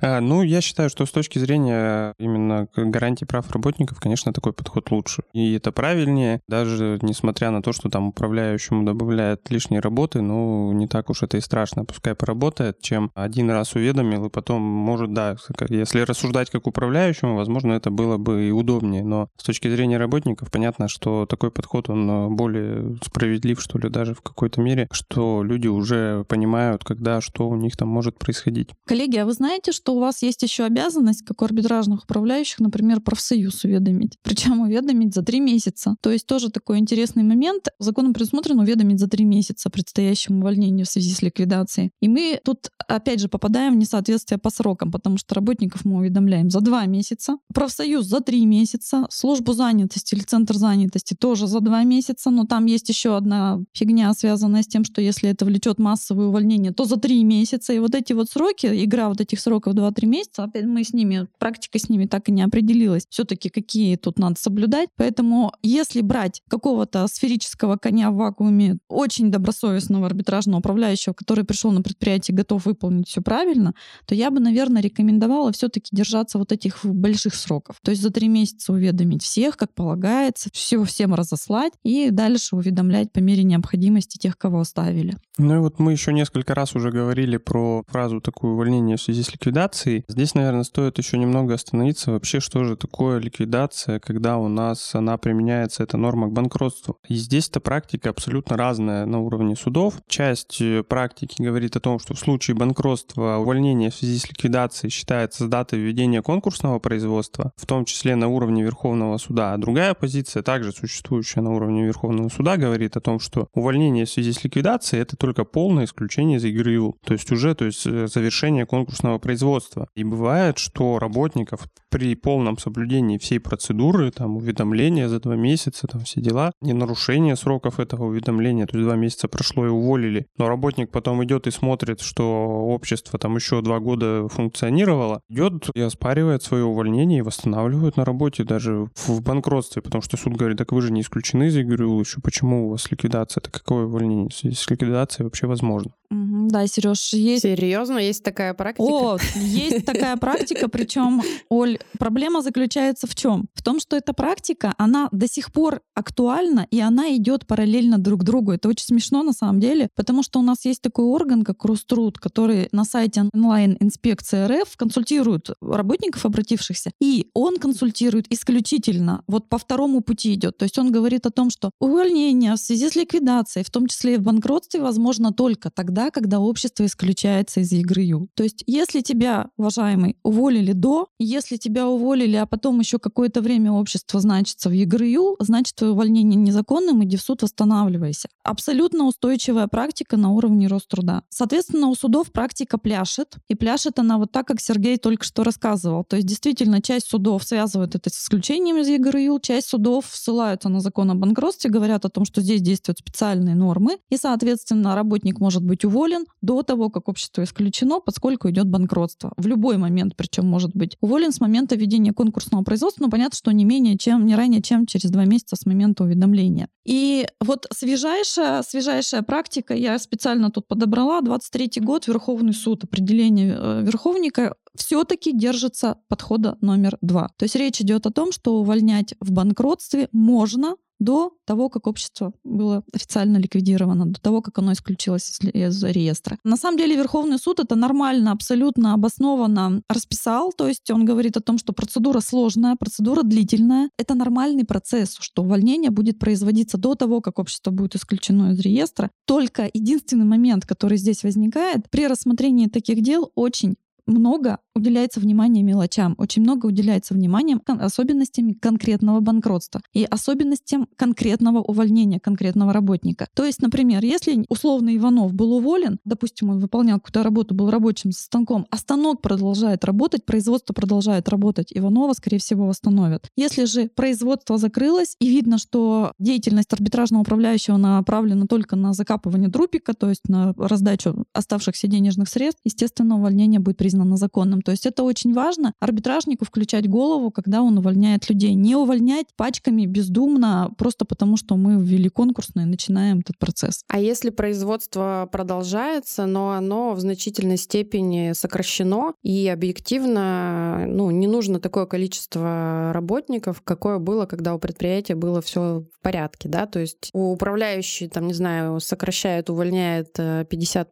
А, 0.06 0.20
ну, 0.20 0.42
я 0.42 0.60
считаю, 0.60 0.90
что 0.90 1.06
с 1.06 1.12
точки 1.12 1.40
зрения 1.40 2.14
именно 2.20 2.68
гарантии 2.76 3.24
прав 3.24 3.50
работников, 3.52 4.02
конечно, 4.02 4.34
такой 4.34 4.52
подход 4.52 4.92
лучше. 4.92 5.24
И 5.32 5.54
это 5.54 5.72
правильнее, 5.72 6.42
даже 6.50 7.00
несмотря 7.02 7.52
на 7.52 7.62
то, 7.62 7.72
что 7.72 7.90
там 7.90 8.10
управляющему 8.10 8.84
добавляют 8.84 9.50
лишней 9.50 9.80
работы, 9.80 10.20
ну, 10.22 10.74
не 10.74 10.88
так 10.88 11.10
уж 11.10 11.24
это 11.24 11.38
и 11.38 11.40
страшно. 11.40 11.86
Пускай 11.86 12.16
поработает, 12.16 12.82
чем 12.82 13.12
один 13.16 13.50
раз 13.50 13.76
уведомил, 13.76 14.26
и 14.26 14.30
потом, 14.30 14.62
может, 14.62 15.14
да, 15.14 15.38
если 15.70 16.02
рассуждать 16.02 16.50
как 16.50 16.68
управляющему, 16.68 17.38
возможно, 17.38 17.72
это 17.72 17.90
было 17.90 18.18
бы 18.18 18.50
и 18.50 18.52
удобнее. 18.52 19.06
Но 19.06 19.30
с 19.38 19.44
точки 19.44 19.70
зрения 19.70 19.98
работников, 19.98 20.52
понятно, 20.52 20.90
что 20.90 21.26
такой 21.26 21.50
подход, 21.50 21.90
он 21.90 22.36
более 22.36 22.98
справедлив, 23.06 23.62
что 23.62 23.80
ли, 23.80 23.88
даже 23.88 24.16
в 24.16 24.22
какой-то 24.22 24.60
мере, 24.60 24.90
что 24.92 25.44
люди 25.44 25.68
уже 25.68 26.26
понимают, 26.26 26.84
когда 26.84 27.22
что 27.22 27.48
у 27.48 27.56
них 27.56 27.78
там 27.78 27.88
может 27.88 28.20
происходить. 28.20 28.72
Коллеги, 28.86 29.16
а 29.16 29.26
вы 29.26 29.32
знаете, 29.32 29.72
что 29.72 29.93
у 29.94 30.00
вас 30.00 30.22
есть 30.24 30.42
еще 30.44 30.64
обязанность, 30.64 31.24
как 31.24 31.42
у 31.42 31.46
арбитражных 31.46 32.04
управляющих, 32.04 32.60
например, 32.60 33.02
профсоюз 33.02 33.64
уведомить? 33.64 34.18
Причем 34.22 34.62
уведомить 34.62 35.14
за 35.14 35.24
три 35.24 35.40
месяца. 35.40 35.96
То 36.02 36.12
есть 36.12 36.26
тоже 36.26 36.50
такой 36.50 36.80
интересный 36.80 37.24
момент. 37.24 37.68
Законом 37.80 38.14
предусмотрено 38.14 38.64
уведомить 38.64 39.00
за 39.00 39.08
три 39.08 39.26
месяца 39.26 39.70
предстоящему 39.70 40.40
увольнению 40.40 40.86
в 40.86 40.90
связи 40.90 41.14
с 41.14 41.22
ликвидацией. 41.22 41.92
И 42.02 42.08
мы 42.08 42.40
тут, 42.44 42.70
опять 42.88 43.20
же, 43.20 43.30
попадаем 43.30 43.74
в 43.74 43.78
несоответствие 43.78 44.38
по 44.38 44.50
срокам, 44.50 44.92
потому 44.92 45.18
что 45.18 45.36
работников 45.36 45.86
мы 45.86 45.98
уведомляем 45.98 46.50
за 46.50 46.62
два 46.62 46.86
месяца, 46.86 47.38
профсоюз 47.54 48.06
за 48.06 48.20
три 48.22 48.46
месяца, 48.46 49.06
службу 49.10 49.54
занятости 49.54 50.16
или 50.16 50.22
центр 50.22 50.56
занятости 50.56 51.14
тоже 51.14 51.48
за 51.48 51.60
два 51.60 51.84
месяца, 51.84 52.30
но 52.30 52.46
там 52.46 52.66
есть 52.66 52.90
еще 52.90 53.16
одна 53.16 53.60
фигня, 53.74 54.14
связанная 54.14 54.64
с 54.64 54.68
тем, 54.68 54.84
что 54.84 55.02
если 55.02 55.30
это 55.30 55.46
влечет 55.46 55.80
массовое 55.80 56.28
увольнение, 56.28 56.72
то 56.72 56.86
за 56.86 56.98
три 56.98 57.24
месяца. 57.24 57.74
И 57.74 57.80
вот 57.80 57.96
эти 57.96 58.14
вот 58.14 58.30
сроки, 58.30 58.68
игра 58.84 59.10
вот 59.10 59.22
этих 59.22 59.40
сроков 59.40 59.74
2-3 59.90 60.06
месяца, 60.06 60.44
опять 60.44 60.66
мы 60.66 60.84
с 60.84 60.94
ними, 60.94 61.28
практика 61.40 61.80
с 61.80 61.90
ними 61.90 62.06
так 62.06 62.30
и 62.30 62.32
не 62.32 62.42
определилась. 62.42 63.06
Все-таки 63.10 63.50
какие 63.50 63.96
тут 63.96 64.20
надо 64.20 64.36
соблюдать. 64.40 64.90
Поэтому 64.98 65.54
если 65.62 66.02
брать 66.02 66.42
какого-то 66.50 67.08
сферического 67.08 67.78
коня 67.78 68.12
в 68.12 68.16
вакууме, 68.16 68.78
очень 68.90 69.32
добросовестного 69.32 70.08
арбитражного 70.08 70.60
управляющего, 70.60 71.14
который 71.14 71.44
пришел 71.44 71.72
на 71.72 71.82
предприятие, 71.82 72.36
готов 72.36 72.66
выполнить 72.66 73.08
все 73.08 73.22
правильно, 73.22 73.74
то 74.06 74.16
я 74.16 74.32
бы, 74.32 74.40
наверное, 74.40 74.82
рекомендовала 74.82 75.52
все-таки 75.52 75.96
держаться 75.96 76.38
вот 76.38 76.52
этих 76.52 76.86
больших 76.86 77.36
сроков. 77.36 77.78
То 77.84 77.92
есть 77.92 78.02
за 78.02 78.12
три 78.12 78.28
месяца 78.28 78.74
уведомить 78.74 79.24
всех, 79.24 79.58
как 79.58 79.74
полагается, 79.74 80.50
все 80.54 80.84
всем 80.84 81.14
разослать 81.14 81.74
и 81.84 82.10
дальше 82.10 82.56
уведомлять 82.56 83.12
по 83.12 83.20
мере 83.20 83.44
необходимости 83.44 84.18
тех, 84.18 84.38
кого 84.38 84.60
оставили. 84.60 85.16
Ну 85.38 85.56
и 85.56 85.60
вот 85.60 85.80
мы 85.80 85.92
еще 85.92 86.14
несколько 86.14 86.54
раз 86.54 86.76
уже 86.76 86.92
говорили 86.92 87.38
про 87.38 87.84
фразу 87.88 88.22
такую 88.22 88.54
увольнение 88.54 88.98
в 88.98 89.02
связи 89.02 89.24
с 89.24 89.32
ликвидацией. 89.32 89.73
Здесь, 90.08 90.36
наверное, 90.36 90.64
стоит 90.64 90.98
еще 90.98 91.18
немного 91.18 91.54
остановиться 91.54 92.12
вообще, 92.12 92.40
что 92.40 92.64
же 92.64 92.76
такое 92.76 93.20
ликвидация, 93.20 94.00
когда 94.00 94.38
у 94.38 94.48
нас 94.48 94.96
она 94.96 95.18
применяется, 95.18 95.84
эта 95.84 95.98
норма 95.98 96.28
к 96.28 96.32
банкротству. 96.32 96.98
И 97.08 97.16
здесь-то 97.16 97.60
практика 97.60 98.10
абсолютно 98.10 98.58
разная 98.58 99.06
на 99.06 99.20
уровне 99.20 99.56
судов. 99.56 99.96
Часть 100.08 100.62
э, 100.62 100.84
практики 100.84 101.42
говорит 101.42 101.76
о 101.76 101.80
том, 101.80 102.00
что 102.00 102.14
в 102.14 102.20
случае 102.20 102.56
банкротства 102.56 103.38
увольнение 103.38 103.90
в 103.90 103.96
связи 103.96 104.20
с 104.20 104.30
ликвидацией 104.30 104.92
считается 104.92 105.46
с 105.46 105.48
даты 105.48 105.78
введения 105.78 106.22
конкурсного 106.22 106.80
производства, 106.80 107.52
в 107.56 107.66
том 107.66 107.86
числе 107.86 108.16
на 108.16 108.28
уровне 108.28 108.64
Верховного 108.64 109.18
суда. 109.18 109.54
А 109.54 109.58
другая 109.58 109.94
позиция, 109.94 110.44
также 110.44 110.72
существующая 110.72 111.42
на 111.42 111.54
уровне 111.54 111.86
Верховного 111.86 112.30
суда, 112.30 112.58
говорит 112.58 112.98
о 112.98 113.02
том, 113.02 113.20
что 113.20 113.48
увольнение 113.54 114.06
в 114.06 114.10
связи 114.10 114.34
с 114.34 114.44
ликвидацией 114.44 115.02
это 115.02 115.16
только 115.16 115.44
полное 115.44 115.86
исключение 115.86 116.38
из 116.38 116.46
игры. 116.46 116.74
То 117.06 117.14
есть 117.14 117.32
уже 117.32 117.54
то 117.56 117.66
есть 117.66 117.86
э, 117.86 118.08
завершение 118.08 118.66
конкурсного 118.66 119.20
производства. 119.20 119.53
И 119.96 120.04
бывает, 120.04 120.58
что 120.58 121.00
работников 121.00 121.68
при 121.90 122.16
полном 122.16 122.58
соблюдении 122.58 123.18
всей 123.18 123.40
процедуры, 123.40 124.12
там, 124.12 124.38
уведомления 124.38 125.08
за 125.08 125.20
два 125.20 125.36
месяца, 125.36 125.88
там, 125.88 126.02
все 126.02 126.22
дела, 126.22 126.52
не 126.62 126.74
нарушение 126.74 127.36
сроков 127.36 127.80
этого 127.80 128.06
уведомления, 128.06 128.66
то 128.66 128.78
есть 128.78 128.88
два 128.88 128.96
месяца 128.96 129.28
прошло 129.28 129.66
и 129.66 129.70
уволили, 129.70 130.26
но 130.38 130.48
работник 130.48 130.92
потом 130.92 131.24
идет 131.24 131.48
и 131.48 131.52
смотрит, 131.52 132.02
что 132.02 132.24
общество 132.24 133.20
там 133.20 133.36
еще 133.36 133.62
два 133.62 133.80
года 133.80 134.28
функционировало, 134.30 135.22
идет 135.30 135.70
и 135.76 135.82
оспаривает 135.82 136.44
свое 136.44 136.64
увольнение 136.64 137.20
и 137.20 137.22
восстанавливает 137.22 137.98
на 137.98 138.06
работе 138.06 138.44
даже 138.44 138.90
в 138.96 139.22
банкротстве, 139.22 139.82
потому 139.82 140.02
что 140.02 140.18
суд 140.18 140.34
говорит, 140.34 140.58
так 140.58 140.72
вы 140.72 140.82
же 140.82 140.92
не 140.92 141.02
исключены 141.02 141.48
из 141.48 141.58
игры 141.58 141.88
еще 142.04 142.22
почему 142.22 142.68
у 142.68 142.70
вас 142.72 142.90
ликвидация, 142.92 143.42
это 143.42 143.52
какое 143.52 143.86
увольнение? 143.86 144.30
С 144.32 144.70
ликвидацией 144.70 145.26
вообще 145.26 145.48
возможно. 145.48 145.92
Да, 146.14 146.68
Сереж, 146.68 147.14
есть... 147.14 147.42
Серьезно, 147.42 147.98
есть 147.98 148.24
такая 148.24 148.54
практика? 148.54 148.84
О, 148.84 149.18
есть 149.36 149.86
такая 149.86 150.16
практика, 150.18 150.68
причем, 150.68 151.22
Оль, 151.50 151.80
проблема 151.98 152.42
заключается 152.42 153.08
в 153.08 153.16
чем? 153.16 153.48
В 153.56 153.64
том, 153.64 153.80
что 153.80 153.96
эта 153.96 154.14
практика, 154.14 154.74
она 154.78 155.10
до 155.12 155.28
сих 155.28 155.52
пор 155.52 155.82
актуальна, 155.96 156.68
и 156.70 156.80
она 156.80 157.16
идет 157.16 157.48
параллельно 157.48 157.98
друг 157.98 158.24
другу. 158.24 158.52
Это 158.52 158.70
очень 158.70 158.86
смешно 158.86 159.24
на 159.24 159.34
самом 159.34 159.60
деле, 159.60 159.90
потому 159.96 160.24
что 160.24 160.40
у 160.40 160.44
нас 160.44 160.66
есть 160.66 160.82
такой 160.82 161.06
орган, 161.06 161.44
как 161.44 161.66
Руструд, 161.66 162.20
который 162.20 162.68
на 162.72 162.84
сайте 162.84 163.26
онлайн-инспекции 163.34 164.46
РФ 164.46 164.78
консультирует 164.78 165.50
работников, 165.62 166.26
обратившихся, 166.26 166.92
и 167.02 167.30
он 167.34 167.58
консультирует 167.58 168.32
исключительно 168.32 169.24
вот 169.28 169.50
по 169.50 169.58
второму 169.58 170.02
пути 170.02 170.34
идет. 170.34 170.58
То 170.58 170.64
есть 170.64 170.78
он 170.78 170.92
говорит 170.92 171.26
о 171.26 171.32
том, 171.32 171.50
что 171.50 171.72
увольнение 171.80 172.54
в 172.54 172.58
связи 172.58 172.90
с 172.90 172.96
ликвидацией, 172.96 173.64
в 173.64 173.72
том 173.72 173.88
числе 173.88 174.16
и 174.16 174.18
в 174.18 174.22
банкротстве, 174.22 174.82
возможно 174.82 175.32
только 175.32 175.72
тогда, 175.72 176.03
тогда, 176.04 176.12
когда 176.12 176.40
общество 176.40 176.86
исключается 176.86 177.62
из 177.62 177.72
игры 177.72 178.02
Ю. 178.02 178.28
То 178.36 178.44
есть, 178.44 178.64
если 178.68 179.02
тебя, 179.02 179.48
уважаемый, 179.58 180.18
уволили 180.24 180.74
до, 180.74 181.08
если 181.20 181.58
тебя 181.58 181.88
уволили, 181.88 182.36
а 182.36 182.46
потом 182.46 182.80
еще 182.80 183.00
какое-то 183.00 183.42
время 183.42 183.72
общество 183.72 184.20
значится 184.20 184.70
в 184.70 184.74
игры 184.74 185.08
Ю, 185.08 185.36
значит, 185.40 185.76
твое 185.76 185.94
увольнение 185.94 186.40
незаконным, 186.40 187.04
иди 187.04 187.18
в 187.18 187.22
суд, 187.22 187.44
восстанавливайся. 187.44 188.28
Абсолютно 188.44 189.06
устойчивая 189.06 189.68
практика 189.68 190.18
на 190.18 190.32
уровне 190.32 190.68
Роструда. 190.68 191.24
Соответственно, 191.30 191.88
у 191.88 191.96
судов 191.96 192.32
практика 192.32 192.78
пляшет, 192.78 193.36
и 193.48 193.56
пляшет 193.56 194.00
она 194.00 194.18
вот 194.18 194.32
так, 194.32 194.48
как 194.48 194.60
Сергей 194.60 194.98
только 194.98 195.24
что 195.24 195.44
рассказывал. 195.44 196.04
То 196.04 196.16
есть, 196.16 196.28
действительно, 196.28 196.82
часть 196.82 197.08
судов 197.08 197.44
связывают 197.44 197.96
это 197.96 198.10
с 198.10 198.24
исключением 198.24 198.78
из 198.78 198.88
игры 198.88 199.22
Ю, 199.22 199.40
часть 199.40 199.70
судов 199.70 200.06
ссылаются 200.12 200.70
на 200.70 200.80
закон 200.80 201.12
о 201.12 201.16
банкротстве, 201.16 201.70
говорят 201.70 202.06
о 202.06 202.10
том, 202.10 202.26
что 202.26 202.42
здесь 202.42 202.62
действуют 202.62 203.00
специальные 203.00 203.56
нормы, 203.56 203.98
и, 204.10 204.18
соответственно, 204.18 204.96
работник 204.96 205.40
может 205.40 205.64
быть 205.64 205.83
уволен 205.86 206.26
до 206.42 206.64
того, 206.64 206.90
как 206.90 207.10
общество 207.10 207.44
исключено, 207.44 208.00
поскольку 208.00 208.50
идет 208.50 208.68
банкротство. 208.68 209.34
В 209.38 209.48
любой 209.48 209.78
момент, 209.78 210.16
причем 210.16 210.46
может 210.46 210.76
быть 210.76 210.98
уволен 211.02 211.32
с 211.32 211.40
момента 211.40 211.76
ведения 211.76 212.14
конкурсного 212.14 212.64
производства, 212.64 213.04
но 213.04 213.10
понятно, 213.10 213.36
что 213.36 213.52
не 213.52 213.66
менее 213.66 213.98
чем, 213.98 214.26
не 214.26 214.36
ранее, 214.36 214.62
чем 214.62 214.86
через 214.86 215.10
два 215.10 215.26
месяца 215.26 215.56
с 215.56 215.66
момента 215.66 216.04
уведомления. 216.04 216.70
И 216.86 217.26
вот 217.40 217.68
свежайшая, 217.74 218.64
свежайшая 218.64 219.22
практика, 219.22 219.74
я 219.74 219.98
специально 220.00 220.52
тут 220.52 220.68
подобрала, 220.68 221.22
23 221.22 221.82
год, 221.82 222.08
Верховный 222.08 222.54
суд, 222.54 222.84
определение 222.84 223.56
э, 223.58 223.82
Верховника 223.84 224.56
все-таки 224.76 225.32
держится 225.32 225.98
подхода 226.08 226.58
номер 226.62 226.98
два. 227.02 227.30
То 227.38 227.44
есть 227.44 227.56
речь 227.56 227.80
идет 227.82 228.06
о 228.06 228.12
том, 228.12 228.32
что 228.32 228.56
увольнять 228.56 229.16
в 229.20 229.32
банкротстве 229.32 230.10
можно 230.12 230.76
до 231.04 231.34
того, 231.46 231.70
как 231.70 231.88
общество 231.88 232.34
было 232.44 232.84
официально 232.94 233.38
ликвидировано, 233.38 234.06
до 234.06 234.22
того, 234.22 234.42
как 234.42 234.58
оно 234.60 234.74
исключилось 234.74 235.40
из 235.42 235.84
реестра. 235.84 236.38
На 236.44 236.58
самом 236.58 236.78
деле 236.78 236.96
Верховный 236.96 237.38
суд 237.38 237.60
это 237.60 237.76
нормально, 237.76 238.32
абсолютно 238.32 238.94
обоснованно 238.94 239.82
расписал, 239.90 240.54
то 240.54 240.68
есть 240.68 240.90
он 240.92 241.06
говорит 241.06 241.38
о 241.38 241.42
том, 241.42 241.58
что 241.58 241.74
процедура 241.74 242.20
сложная, 242.20 242.76
процедура 242.76 243.24
длительная. 243.24 243.90
Это 243.98 244.16
нормальный 244.16 244.66
процесс, 244.66 245.18
что 245.20 245.44
увольнение 245.44 245.92
будет 245.92 246.20
производиться 246.20 246.78
до 246.78 246.96
того, 246.96 247.22
как 247.22 247.40
общество 247.40 247.72
будет 247.72 247.96
исключено 247.96 248.52
из 248.54 248.60
реестра. 248.60 249.10
Только 249.26 249.70
единственный 249.74 250.26
момент, 250.26 250.66
который 250.66 250.98
здесь 250.98 251.24
возникает, 251.24 251.90
при 251.90 252.08
рассмотрении 252.08 252.68
таких 252.68 253.02
дел 253.02 253.32
очень 253.36 253.76
много 254.06 254.60
уделяется 254.76 255.20
внимания 255.20 255.64
мелочам, 255.64 256.16
очень 256.18 256.42
много 256.42 256.66
уделяется 256.66 257.14
внимания 257.14 257.60
особенностям 257.66 258.54
конкретного 258.56 259.20
банкротства 259.20 259.82
и 259.94 260.04
особенностям 260.04 260.88
конкретного 260.96 261.60
увольнения 261.60 262.20
конкретного 262.20 262.74
работника. 262.74 263.28
То 263.36 263.46
есть, 263.46 263.62
например, 263.62 264.04
если 264.04 264.46
условно 264.50 264.96
Иванов 264.96 265.34
был 265.34 265.54
уволен, 265.54 266.00
допустим, 266.06 266.50
он 266.50 266.60
выполнял 266.60 267.00
какую-то 267.00 267.24
работу, 267.24 267.56
был 267.56 267.70
рабочим 267.70 268.12
со 268.12 268.24
станком, 268.24 268.66
а 268.70 268.78
станок 268.78 269.22
продолжает 269.22 269.86
работать, 269.86 270.26
производство 270.26 270.74
продолжает 270.74 271.30
работать, 271.30 271.72
Иванова, 271.72 272.14
скорее 272.14 272.40
всего, 272.40 272.68
восстановят. 272.68 273.30
Если 273.36 273.66
же 273.66 273.90
производство 273.96 274.58
закрылось 274.58 275.16
и 275.20 275.30
видно, 275.30 275.58
что 275.58 276.14
деятельность 276.20 276.74
арбитражного 276.74 277.22
управляющего 277.22 277.78
направлена 277.78 278.48
только 278.48 278.76
на 278.76 278.94
закапывание 278.94 279.50
трупика, 279.50 279.94
то 279.94 280.10
есть 280.10 280.28
на 280.28 280.54
раздачу 280.58 281.26
оставшихся 281.34 281.88
денежных 281.88 282.30
средств, 282.30 282.62
естественно, 282.64 283.18
увольнение 283.18 283.60
будет 283.60 283.78
признано 283.78 283.93
признано 283.94 284.18
законным. 284.18 284.62
То 284.62 284.72
есть 284.72 284.86
это 284.88 285.04
очень 285.04 285.34
важно 285.34 285.74
арбитражнику 285.80 286.46
включать 286.46 286.90
голову, 286.90 287.30
когда 287.30 287.62
он 287.62 287.78
увольняет 287.78 288.28
людей. 288.30 288.56
Не 288.56 288.76
увольнять 288.76 289.28
пачками 289.36 289.86
бездумно, 289.86 290.72
просто 290.78 291.06
потому 291.06 291.38
что 291.38 291.56
мы 291.58 291.84
ввели 291.84 292.10
конкурсное 292.10 292.66
и 292.66 292.68
начинаем 292.68 293.20
этот 293.20 293.38
процесс. 293.38 293.84
А 293.88 294.00
если 294.00 294.32
производство 294.32 295.30
продолжается, 295.32 296.26
но 296.26 296.52
оно 296.52 296.94
в 296.94 297.00
значительной 297.00 297.58
степени 297.58 298.34
сокращено, 298.34 299.14
и 299.22 299.48
объективно 299.48 300.86
ну, 300.88 301.12
не 301.12 301.28
нужно 301.28 301.60
такое 301.60 301.86
количество 301.86 302.92
работников, 302.94 303.62
какое 303.64 304.00
было, 304.00 304.26
когда 304.26 304.56
у 304.56 304.60
предприятия 304.60 305.16
было 305.16 305.42
все 305.42 305.84
в 305.94 306.02
порядке, 306.02 306.50
да, 306.50 306.66
то 306.66 306.80
есть 306.80 307.10
управляющий, 307.14 308.08
там, 308.08 308.28
не 308.28 308.34
знаю, 308.34 308.80
сокращает, 308.80 309.50
увольняет 309.50 310.18
50%, 310.18 310.84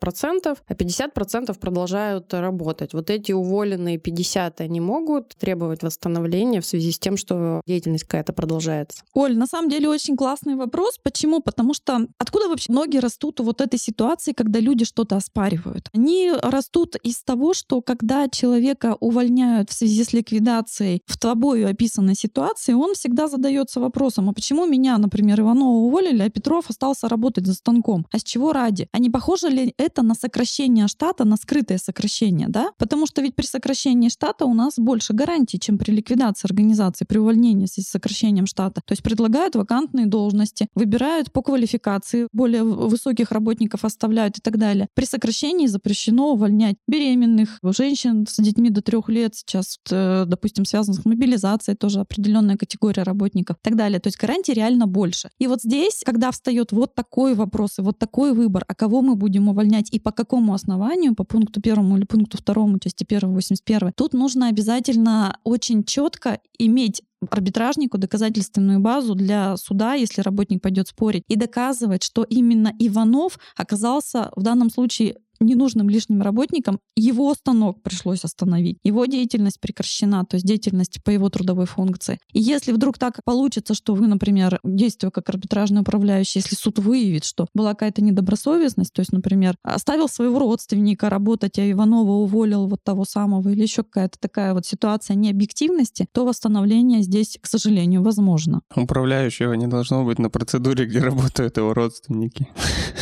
э, 0.46 0.56
а 0.68 0.74
50% 0.74 1.58
продолжают 1.60 2.32
работать. 2.34 2.91
Вот 2.94 3.10
эти 3.10 3.32
уволенные 3.32 3.98
50, 3.98 4.62
они 4.62 4.80
могут 4.80 5.36
требовать 5.36 5.84
восстановления 5.84 6.62
в 6.62 6.66
связи 6.66 6.92
с 6.92 7.00
тем, 7.00 7.18
что 7.18 7.62
деятельность 7.66 8.04
какая-то 8.04 8.34
продолжается? 8.34 9.04
Оль, 9.14 9.38
на 9.38 9.48
самом 9.48 9.70
деле 9.70 9.90
очень 9.90 10.16
классный 10.16 10.56
вопрос. 10.56 10.98
Почему? 11.04 11.42
Потому 11.42 11.74
что 11.74 12.08
откуда 12.18 12.48
вообще 12.48 12.72
ноги 12.72 12.98
растут 12.98 13.40
у 13.40 13.44
вот 13.44 13.62
этой 13.62 13.80
ситуации, 13.80 14.34
когда 14.34 14.60
люди 14.60 14.86
что-то 14.86 15.16
оспаривают? 15.16 15.90
Они 15.94 16.32
растут 16.42 16.96
из 17.04 17.24
того, 17.24 17.54
что 17.54 17.82
когда 17.82 18.28
человека 18.30 18.98
увольняют 19.00 19.70
в 19.70 19.74
связи 19.74 20.04
с 20.04 20.14
ликвидацией 20.14 21.02
в 21.06 21.18
тобою 21.18 21.70
описанной 21.70 22.16
ситуации, 22.16 22.74
он 22.74 22.94
всегда 22.94 23.28
задается 23.28 23.80
вопросом, 23.80 24.30
а 24.30 24.34
почему 24.34 24.66
меня, 24.66 24.98
например, 24.98 25.42
Иванова 25.42 25.78
уволили, 25.78 26.22
а 26.22 26.30
Петров 26.30 26.70
остался 26.70 27.08
работать 27.08 27.46
за 27.46 27.54
станком? 27.54 28.06
А 28.12 28.20
с 28.20 28.24
чего 28.24 28.54
ради? 28.54 28.88
А 28.92 29.00
не 29.00 29.10
похоже 29.10 29.50
ли 29.50 29.74
это 29.78 30.02
на 30.02 30.16
сокращение 30.16 30.88
штата, 30.88 31.26
на 31.26 31.38
скрытое 31.38 31.78
сокращение, 31.78 32.48
да? 32.50 32.72
Потому 32.82 33.06
что 33.06 33.22
ведь 33.22 33.36
при 33.36 33.46
сокращении 33.46 34.10
штата 34.10 34.44
у 34.46 34.56
нас 34.56 34.74
больше 34.80 35.14
гарантий, 35.14 35.60
чем 35.60 35.78
при 35.78 35.92
ликвидации 35.92 36.48
организации, 36.48 37.06
при 37.06 37.20
увольнении 37.20 37.68
с 37.68 37.76
сокращением 37.88 38.48
штата. 38.48 38.82
То 38.84 38.94
есть 38.94 39.04
предлагают 39.04 39.56
вакантные 39.56 40.08
должности, 40.08 40.68
выбирают 40.74 41.32
по 41.32 41.44
квалификации, 41.44 42.28
более 42.34 42.64
высоких 42.64 43.32
работников 43.32 43.86
оставляют 43.86 44.40
и 44.40 44.42
так 44.42 44.58
далее. 44.58 44.88
При 44.96 45.06
сокращении 45.06 45.68
запрещено 45.68 46.32
увольнять 46.32 46.76
беременных, 46.88 47.60
женщин 47.64 48.26
с 48.28 48.42
детьми 48.42 48.72
до 48.72 48.82
трех 48.82 49.10
лет, 49.10 49.36
сейчас, 49.36 49.78
э, 49.92 50.24
допустим, 50.26 50.66
связано 50.66 50.98
с 50.98 51.06
мобилизацией, 51.06 51.78
тоже 51.78 52.00
определенная 52.00 52.58
категория 52.58 53.04
работников 53.04 53.58
и 53.58 53.60
так 53.62 53.76
далее. 53.76 54.00
То 54.00 54.08
есть 54.08 54.20
гарантий 54.20 54.54
реально 54.54 54.88
больше. 54.88 55.30
И 55.38 55.46
вот 55.46 55.62
здесь, 55.62 56.02
когда 56.04 56.32
встает 56.32 56.72
вот 56.72 56.96
такой 56.96 57.36
вопрос 57.36 57.78
и 57.78 57.84
вот 57.84 58.00
такой 58.00 58.34
выбор, 58.34 58.66
а 58.68 58.74
кого 58.74 59.04
мы 59.04 59.16
будем 59.16 59.50
увольнять 59.50 59.94
и 59.94 60.00
по 60.00 60.12
какому 60.12 60.56
основанию, 60.56 61.14
по 61.14 61.24
пункту 61.24 61.62
первому 61.62 61.98
или 61.98 62.06
пункту 62.06 62.40
второму, 62.40 62.71
части 62.80 63.06
1, 63.08 63.34
81, 63.34 63.94
тут 63.94 64.14
нужно 64.14 64.48
обязательно 64.48 65.38
очень 65.44 65.84
четко 65.84 66.40
иметь 66.58 67.02
арбитражнику 67.30 67.98
доказательственную 67.98 68.80
базу 68.80 69.14
для 69.16 69.56
суда, 69.58 69.94
если 69.94 70.22
работник 70.22 70.62
пойдет 70.62 70.88
спорить, 70.88 71.24
и 71.28 71.36
доказывать, 71.36 72.04
что 72.04 72.24
именно 72.24 72.74
Иванов 72.80 73.38
оказался 73.56 74.32
в 74.36 74.42
данном 74.42 74.70
случае 74.70 75.18
ненужным 75.42 75.90
лишним 75.90 76.22
работникам, 76.22 76.80
его 76.96 77.34
станок 77.34 77.82
пришлось 77.84 78.24
остановить. 78.24 78.78
Его 78.84 79.06
деятельность 79.06 79.60
прекращена, 79.60 80.26
то 80.26 80.36
есть 80.36 80.46
деятельность 80.46 81.04
по 81.04 81.10
его 81.10 81.30
трудовой 81.30 81.66
функции. 81.66 82.20
И 82.34 82.40
если 82.40 82.72
вдруг 82.72 82.98
так 82.98 83.20
получится, 83.26 83.74
что 83.74 83.94
вы, 83.94 84.08
например, 84.08 84.60
действуя 84.64 85.12
как 85.12 85.30
арбитражный 85.30 85.82
управляющий, 85.82 86.40
если 86.40 86.56
суд 86.56 86.80
выявит, 86.80 87.26
что 87.26 87.48
была 87.54 87.72
какая-то 87.72 88.02
недобросовестность, 88.02 88.94
то 88.94 89.02
есть, 89.02 89.12
например, 89.12 89.56
оставил 89.64 90.08
своего 90.08 90.40
родственника 90.40 91.10
работать, 91.10 91.60
а 91.60 91.70
Иванова 91.70 92.12
уволил 92.12 92.68
вот 92.68 92.84
того 92.84 93.06
самого, 93.06 93.50
или 93.50 93.62
еще 93.62 93.84
какая-то 93.84 94.18
такая 94.20 94.54
вот 94.54 94.66
ситуация 94.66 95.16
необъективности, 95.16 96.08
то 96.12 96.26
восстановление 96.26 97.02
здесь, 97.02 97.38
к 97.42 97.48
сожалению, 97.48 98.04
возможно. 98.04 98.62
Управляющего 98.76 99.54
не 99.54 99.68
должно 99.68 100.04
быть 100.06 100.20
на 100.20 100.30
процедуре, 100.30 100.86
где 100.86 101.00
работают 101.00 101.58
его 101.58 101.74
родственники. 101.74 102.48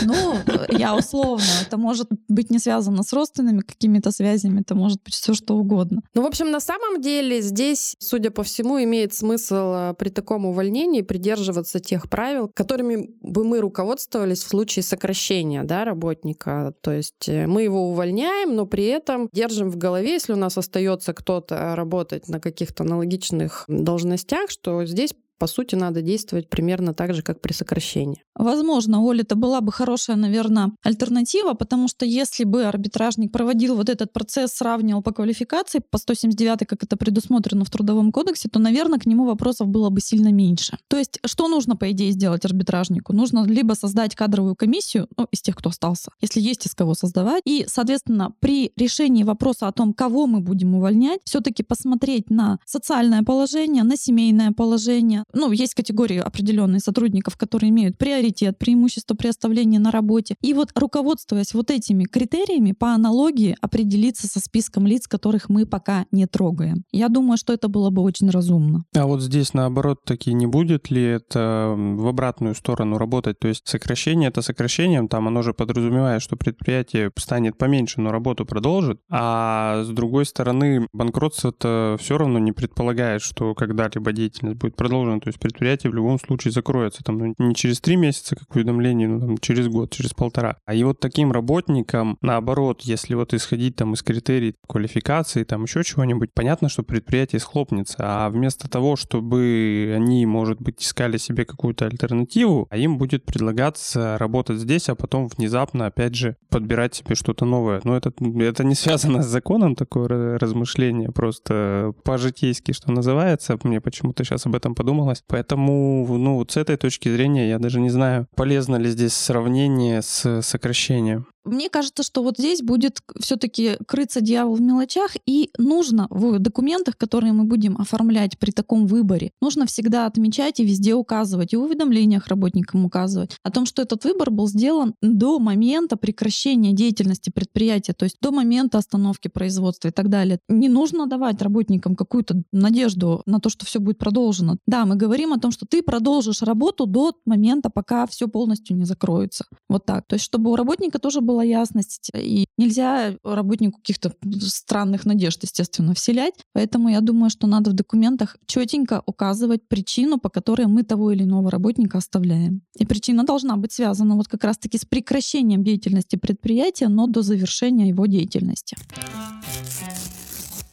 Ну, 0.04 0.36
я 0.70 0.96
условно. 0.96 1.46
Это 1.62 1.78
может 1.78 2.10
быть 2.30 2.50
не 2.50 2.60
связано 2.60 3.04
с 3.04 3.14
родственными 3.14 3.62
какими-то 3.62 4.12
связями, 4.12 4.62
это 4.62 4.76
может 4.76 5.02
быть 5.04 5.14
все 5.14 5.34
что 5.34 5.56
угодно. 5.56 6.02
Ну, 6.14 6.24
в 6.24 6.26
общем, 6.26 6.52
на 6.52 6.60
самом 6.60 7.02
деле 7.02 7.42
здесь, 7.42 7.96
судя 8.00 8.32
по 8.32 8.44
всему, 8.44 8.82
имеет 8.84 9.14
смысл 9.14 9.74
э, 9.74 9.94
при 9.98 10.10
таком 10.10 10.46
увольнении 10.46 11.02
придерживаться 11.02 11.80
тех 11.80 12.10
правил, 12.10 12.48
которыми 12.48 13.10
бы 13.22 13.44
мы 13.44 13.60
руководствовались 13.60 14.44
в 14.44 14.48
случае 14.48 14.84
сокращения 14.84 15.64
да, 15.64 15.86
работника. 15.86 16.74
То 16.82 16.92
есть 16.92 17.28
э, 17.28 17.48
мы 17.48 17.64
его 17.64 17.90
увольняем, 17.90 18.56
но 18.56 18.66
при 18.66 18.86
этом 18.86 19.30
держим 19.32 19.70
в 19.70 19.78
голове, 19.78 20.14
если 20.14 20.34
у 20.34 20.38
нас 20.38 20.58
остается 20.58 21.14
кто-то 21.14 21.76
работать 21.76 22.28
на 22.28 22.40
каких-то 22.40 22.84
аналогичных 22.84 23.66
должностях, 23.68 24.50
что 24.50 24.86
здесь 24.86 25.14
по 25.40 25.48
сути, 25.48 25.76
надо 25.76 26.02
действовать 26.02 26.50
примерно 26.50 26.94
так 26.94 27.14
же, 27.14 27.22
как 27.24 27.42
при 27.42 27.54
сокращении. 27.54 28.24
Возможно, 28.36 29.02
Оля, 29.02 29.22
это 29.22 29.36
была 29.36 29.62
бы 29.62 29.72
хорошая, 29.72 30.16
наверное, 30.16 30.72
альтернатива, 30.84 31.54
потому 31.54 31.88
что 31.88 32.06
если 32.06 32.44
бы 32.44 32.64
арбитражник 32.64 33.32
проводил 33.32 33.76
вот 33.76 33.90
этот 33.90 34.14
процесс, 34.14 34.52
сравнивал 34.52 35.02
по 35.02 35.12
квалификации 35.12 35.82
по 35.90 35.98
179, 35.98 36.68
как 36.68 36.84
это 36.84 36.98
предусмотрено 36.98 37.66
в 37.66 37.70
Трудовом 37.70 38.12
кодексе, 38.12 38.50
то, 38.50 38.60
наверное, 38.60 39.00
к 39.00 39.06
нему 39.06 39.26
вопросов 39.26 39.68
было 39.68 39.90
бы 39.90 40.02
сильно 40.02 40.32
меньше. 40.32 40.78
То 40.88 40.98
есть, 40.98 41.20
что 41.26 41.48
нужно, 41.48 41.76
по 41.76 41.90
идее, 41.92 42.12
сделать 42.12 42.46
арбитражнику? 42.46 43.14
Нужно 43.14 43.46
либо 43.46 43.74
создать 43.74 44.16
кадровую 44.16 44.56
комиссию, 44.56 45.08
ну, 45.18 45.28
из 45.32 45.42
тех, 45.42 45.56
кто 45.56 45.70
остался, 45.70 46.12
если 46.22 46.42
есть 46.42 46.66
из 46.66 46.76
кого 46.76 46.94
создавать, 46.94 47.42
и, 47.46 47.66
соответственно, 47.68 48.34
при 48.40 48.72
решении 48.76 49.24
вопроса 49.24 49.68
о 49.68 49.72
том, 49.72 49.94
кого 49.94 50.28
мы 50.28 50.42
будем 50.42 50.76
увольнять, 50.76 51.22
все-таки 51.24 51.64
посмотреть 51.64 52.30
на 52.30 52.60
социальное 52.66 53.24
положение, 53.24 53.84
на 53.84 53.96
семейное 53.96 54.52
положение, 54.52 55.24
ну, 55.34 55.52
есть 55.52 55.76
категории 55.76 56.18
определенные 56.18 56.80
сотрудников, 56.80 57.38
которые 57.38 57.70
имеют 57.70 57.98
приоритет, 57.98 58.58
преимущество 58.58 59.16
при 59.16 59.28
оставлении 59.28 59.78
на 59.78 59.92
работе. 59.92 60.36
И 60.42 60.54
вот 60.54 60.70
руководствуясь 60.76 61.54
вот 61.54 61.72
этими 61.72 62.06
критериями, 62.06 62.72
по 62.72 62.94
аналогии 62.94 63.56
определиться 63.62 64.28
со 64.28 64.40
списком 64.40 64.88
лиц, 64.88 65.08
которых 65.08 65.50
мы 65.50 65.66
пока 65.66 66.06
не 66.12 66.26
трогаем. 66.28 66.84
Я 66.92 67.10
думаю, 67.10 67.38
что 67.38 67.54
это 67.54 67.68
было 67.68 67.90
бы 67.90 68.02
очень 68.02 68.30
разумно. 68.30 68.86
А 68.96 69.06
вот 69.06 69.22
здесь 69.22 69.54
наоборот 69.54 70.04
таки 70.06 70.34
не 70.34 70.48
будет 70.48 70.90
ли 70.90 71.04
это 71.04 71.74
в 71.78 72.08
обратную 72.08 72.56
сторону 72.56 72.98
работать? 72.98 73.40
То 73.40 73.48
есть 73.48 73.68
сокращение 73.68 74.30
это 74.30 74.42
сокращением, 74.42 75.08
там 75.08 75.28
оно 75.28 75.42
же 75.42 75.54
подразумевает, 75.54 76.22
что 76.22 76.36
предприятие 76.36 77.12
станет 77.18 77.58
поменьше, 77.58 78.02
но 78.02 78.12
работу 78.12 78.46
продолжит. 78.46 79.00
А 79.10 79.84
с 79.84 79.90
другой 79.90 80.26
стороны, 80.26 80.88
банкротство 80.94 81.50
это 81.50 81.98
все 82.00 82.18
равно 82.18 82.40
не 82.40 82.52
предполагает, 82.52 83.22
что 83.22 83.54
когда-либо 83.54 84.12
деятельность 84.12 84.58
будет 84.58 84.76
продолжена 84.76 85.19
то 85.20 85.28
есть 85.28 85.40
предприятие 85.40 85.92
в 85.92 85.96
любом 85.96 86.20
случае 86.20 86.52
закроется. 86.52 87.04
Там 87.04 87.18
ну, 87.18 87.36
не 87.38 87.56
через 87.56 87.80
три 87.82 87.96
месяца, 87.96 88.36
как 88.36 88.56
уведомление, 88.56 89.08
но 89.08 89.20
там 89.20 89.38
через 89.38 89.68
год, 89.68 89.92
через 89.92 90.14
полтора. 90.14 90.58
А 90.66 90.74
и 90.74 90.84
вот 90.84 91.00
таким 91.00 91.32
работникам, 91.32 92.18
наоборот, 92.22 92.82
если 92.82 93.14
вот 93.16 93.34
исходить 93.34 93.76
там 93.76 93.94
из 93.94 94.04
критерий 94.04 94.56
квалификации, 94.68 95.44
там 95.44 95.64
еще 95.64 95.84
чего-нибудь, 95.84 96.34
понятно, 96.34 96.70
что 96.70 96.84
предприятие 96.84 97.40
схлопнется. 97.40 97.96
А 98.00 98.30
вместо 98.30 98.70
того, 98.70 98.96
чтобы 98.96 99.94
они, 99.96 100.26
может 100.26 100.62
быть, 100.62 100.82
искали 100.82 101.18
себе 101.18 101.46
какую-то 101.46 101.86
альтернативу, 101.86 102.68
а 102.70 102.78
им 102.78 102.98
будет 102.98 103.26
предлагаться 103.26 104.18
работать 104.18 104.60
здесь, 104.60 104.90
а 104.90 104.96
потом 104.96 105.28
внезапно, 105.28 105.88
опять 105.88 106.16
же, 106.16 106.36
подбирать 106.50 106.96
себе 106.96 107.16
что-то 107.16 107.46
новое. 107.46 107.82
Но 107.84 107.96
это, 107.96 108.12
это 108.40 108.64
не 108.64 108.76
связано 108.76 109.24
с 109.24 109.28
законом, 109.28 109.76
такое 109.76 110.38
размышление, 110.38 111.12
просто 111.12 111.94
по-житейски, 112.04 112.72
что 112.72 112.92
называется. 112.92 113.58
Мне 113.64 113.82
почему-то 113.82 114.24
сейчас 114.24 114.46
об 114.46 114.56
этом 114.56 114.76
подумал 114.76 115.09
задумалась. 115.10 115.24
Поэтому, 115.28 116.06
ну, 116.18 116.36
вот 116.36 116.52
с 116.52 116.58
этой 116.58 116.78
точки 116.78 117.10
зрения 117.10 117.50
я 117.50 117.60
даже 117.60 117.80
не 117.80 117.90
знаю, 117.90 118.28
полезно 118.36 118.78
ли 118.78 118.90
здесь 118.90 119.14
сравнение 119.14 120.02
с 120.02 120.42
сокращением. 120.42 121.28
Мне 121.46 121.70
кажется, 121.70 122.04
что 122.04 122.24
вот 122.24 122.38
здесь 122.38 122.62
будет 122.62 123.00
все-таки 123.20 123.78
крыться 123.88 124.22
дьявол 124.22 124.56
в 124.56 124.62
мелочах, 124.62 125.12
и 125.26 125.50
нужно 125.58 126.08
в 126.10 126.40
документах, 126.40 126.98
которые 126.98 127.34
мы 127.34 127.46
будем 127.46 127.78
оформлять 127.78 128.38
при 128.38 128.52
таком 128.52 128.88
выборе, 128.88 129.32
нужно 129.42 129.66
всегда 129.66 130.06
отмечать 130.06 130.60
и 130.60 130.66
везде 130.66 130.94
указывать, 130.94 131.54
и 131.54 131.58
в 131.58 131.64
уведомлениях 131.64 132.28
работникам 132.28 132.86
указывать 132.86 133.38
о 133.44 133.52
том, 133.52 133.66
что 133.66 133.82
этот 133.82 134.04
выбор 134.04 134.32
был 134.32 134.48
сделан 134.48 134.96
до 135.02 135.40
момента 135.40 135.96
прекращения 135.98 136.74
деятельности 136.74 137.30
предприятия, 137.30 137.94
то 137.94 138.04
есть 138.04 138.18
до 138.22 138.32
момента 138.32 138.78
остановки 138.78 139.28
производства 139.28 139.88
и 139.88 139.92
так 139.92 140.10
далее. 140.10 140.40
Не 140.50 140.70
нужно 140.70 141.08
давать 141.08 141.42
работникам 141.42 141.96
какую-то 141.96 142.44
надежду 142.52 143.24
на 143.26 143.40
то, 143.40 143.50
что 143.50 143.66
все 143.66 143.80
будет 143.80 143.98
продолжено. 143.98 144.58
Да, 144.68 144.86
мы 144.86 144.96
говорим 144.96 145.34
о 145.34 145.40
том, 145.40 145.52
что 145.52 145.66
ты 145.66 145.82
продолжишь 145.82 146.42
работу 146.42 146.86
до 146.86 147.14
момента, 147.26 147.70
пока 147.70 148.08
все 148.08 148.28
полностью 148.28 148.76
не 148.76 148.86
закроется. 148.86 149.46
Вот 149.70 149.86
так. 149.86 150.06
То 150.08 150.16
есть, 150.16 150.26
чтобы 150.26 150.52
у 150.52 150.56
работника 150.56 151.00
тоже 151.00 151.22
была 151.30 151.44
ясность. 151.44 152.10
И 152.16 152.46
нельзя 152.58 153.16
работнику 153.24 153.78
каких-то 153.78 154.12
странных 154.42 155.06
надежд, 155.06 155.44
естественно, 155.44 155.94
вселять. 155.94 156.34
Поэтому 156.54 156.90
я 156.90 157.02
думаю, 157.02 157.30
что 157.30 157.46
надо 157.48 157.70
в 157.70 157.74
документах 157.74 158.38
четенько 158.48 159.04
указывать 159.06 159.68
причину, 159.68 160.18
по 160.18 160.30
которой 160.30 160.66
мы 160.66 160.84
того 160.84 161.12
или 161.12 161.24
иного 161.24 161.52
работника 161.52 162.00
оставляем. 162.00 162.62
И 162.80 162.86
причина 162.86 163.24
должна 163.24 163.58
быть 163.58 163.72
связана 163.72 164.16
вот 164.16 164.28
как 164.28 164.44
раз-таки 164.44 164.80
с 164.80 164.86
прекращением 164.86 165.64
деятельности 165.64 166.16
предприятия, 166.16 166.88
но 166.88 167.06
до 167.06 167.22
завершения 167.22 167.90
его 167.90 168.08
деятельности. 168.08 168.76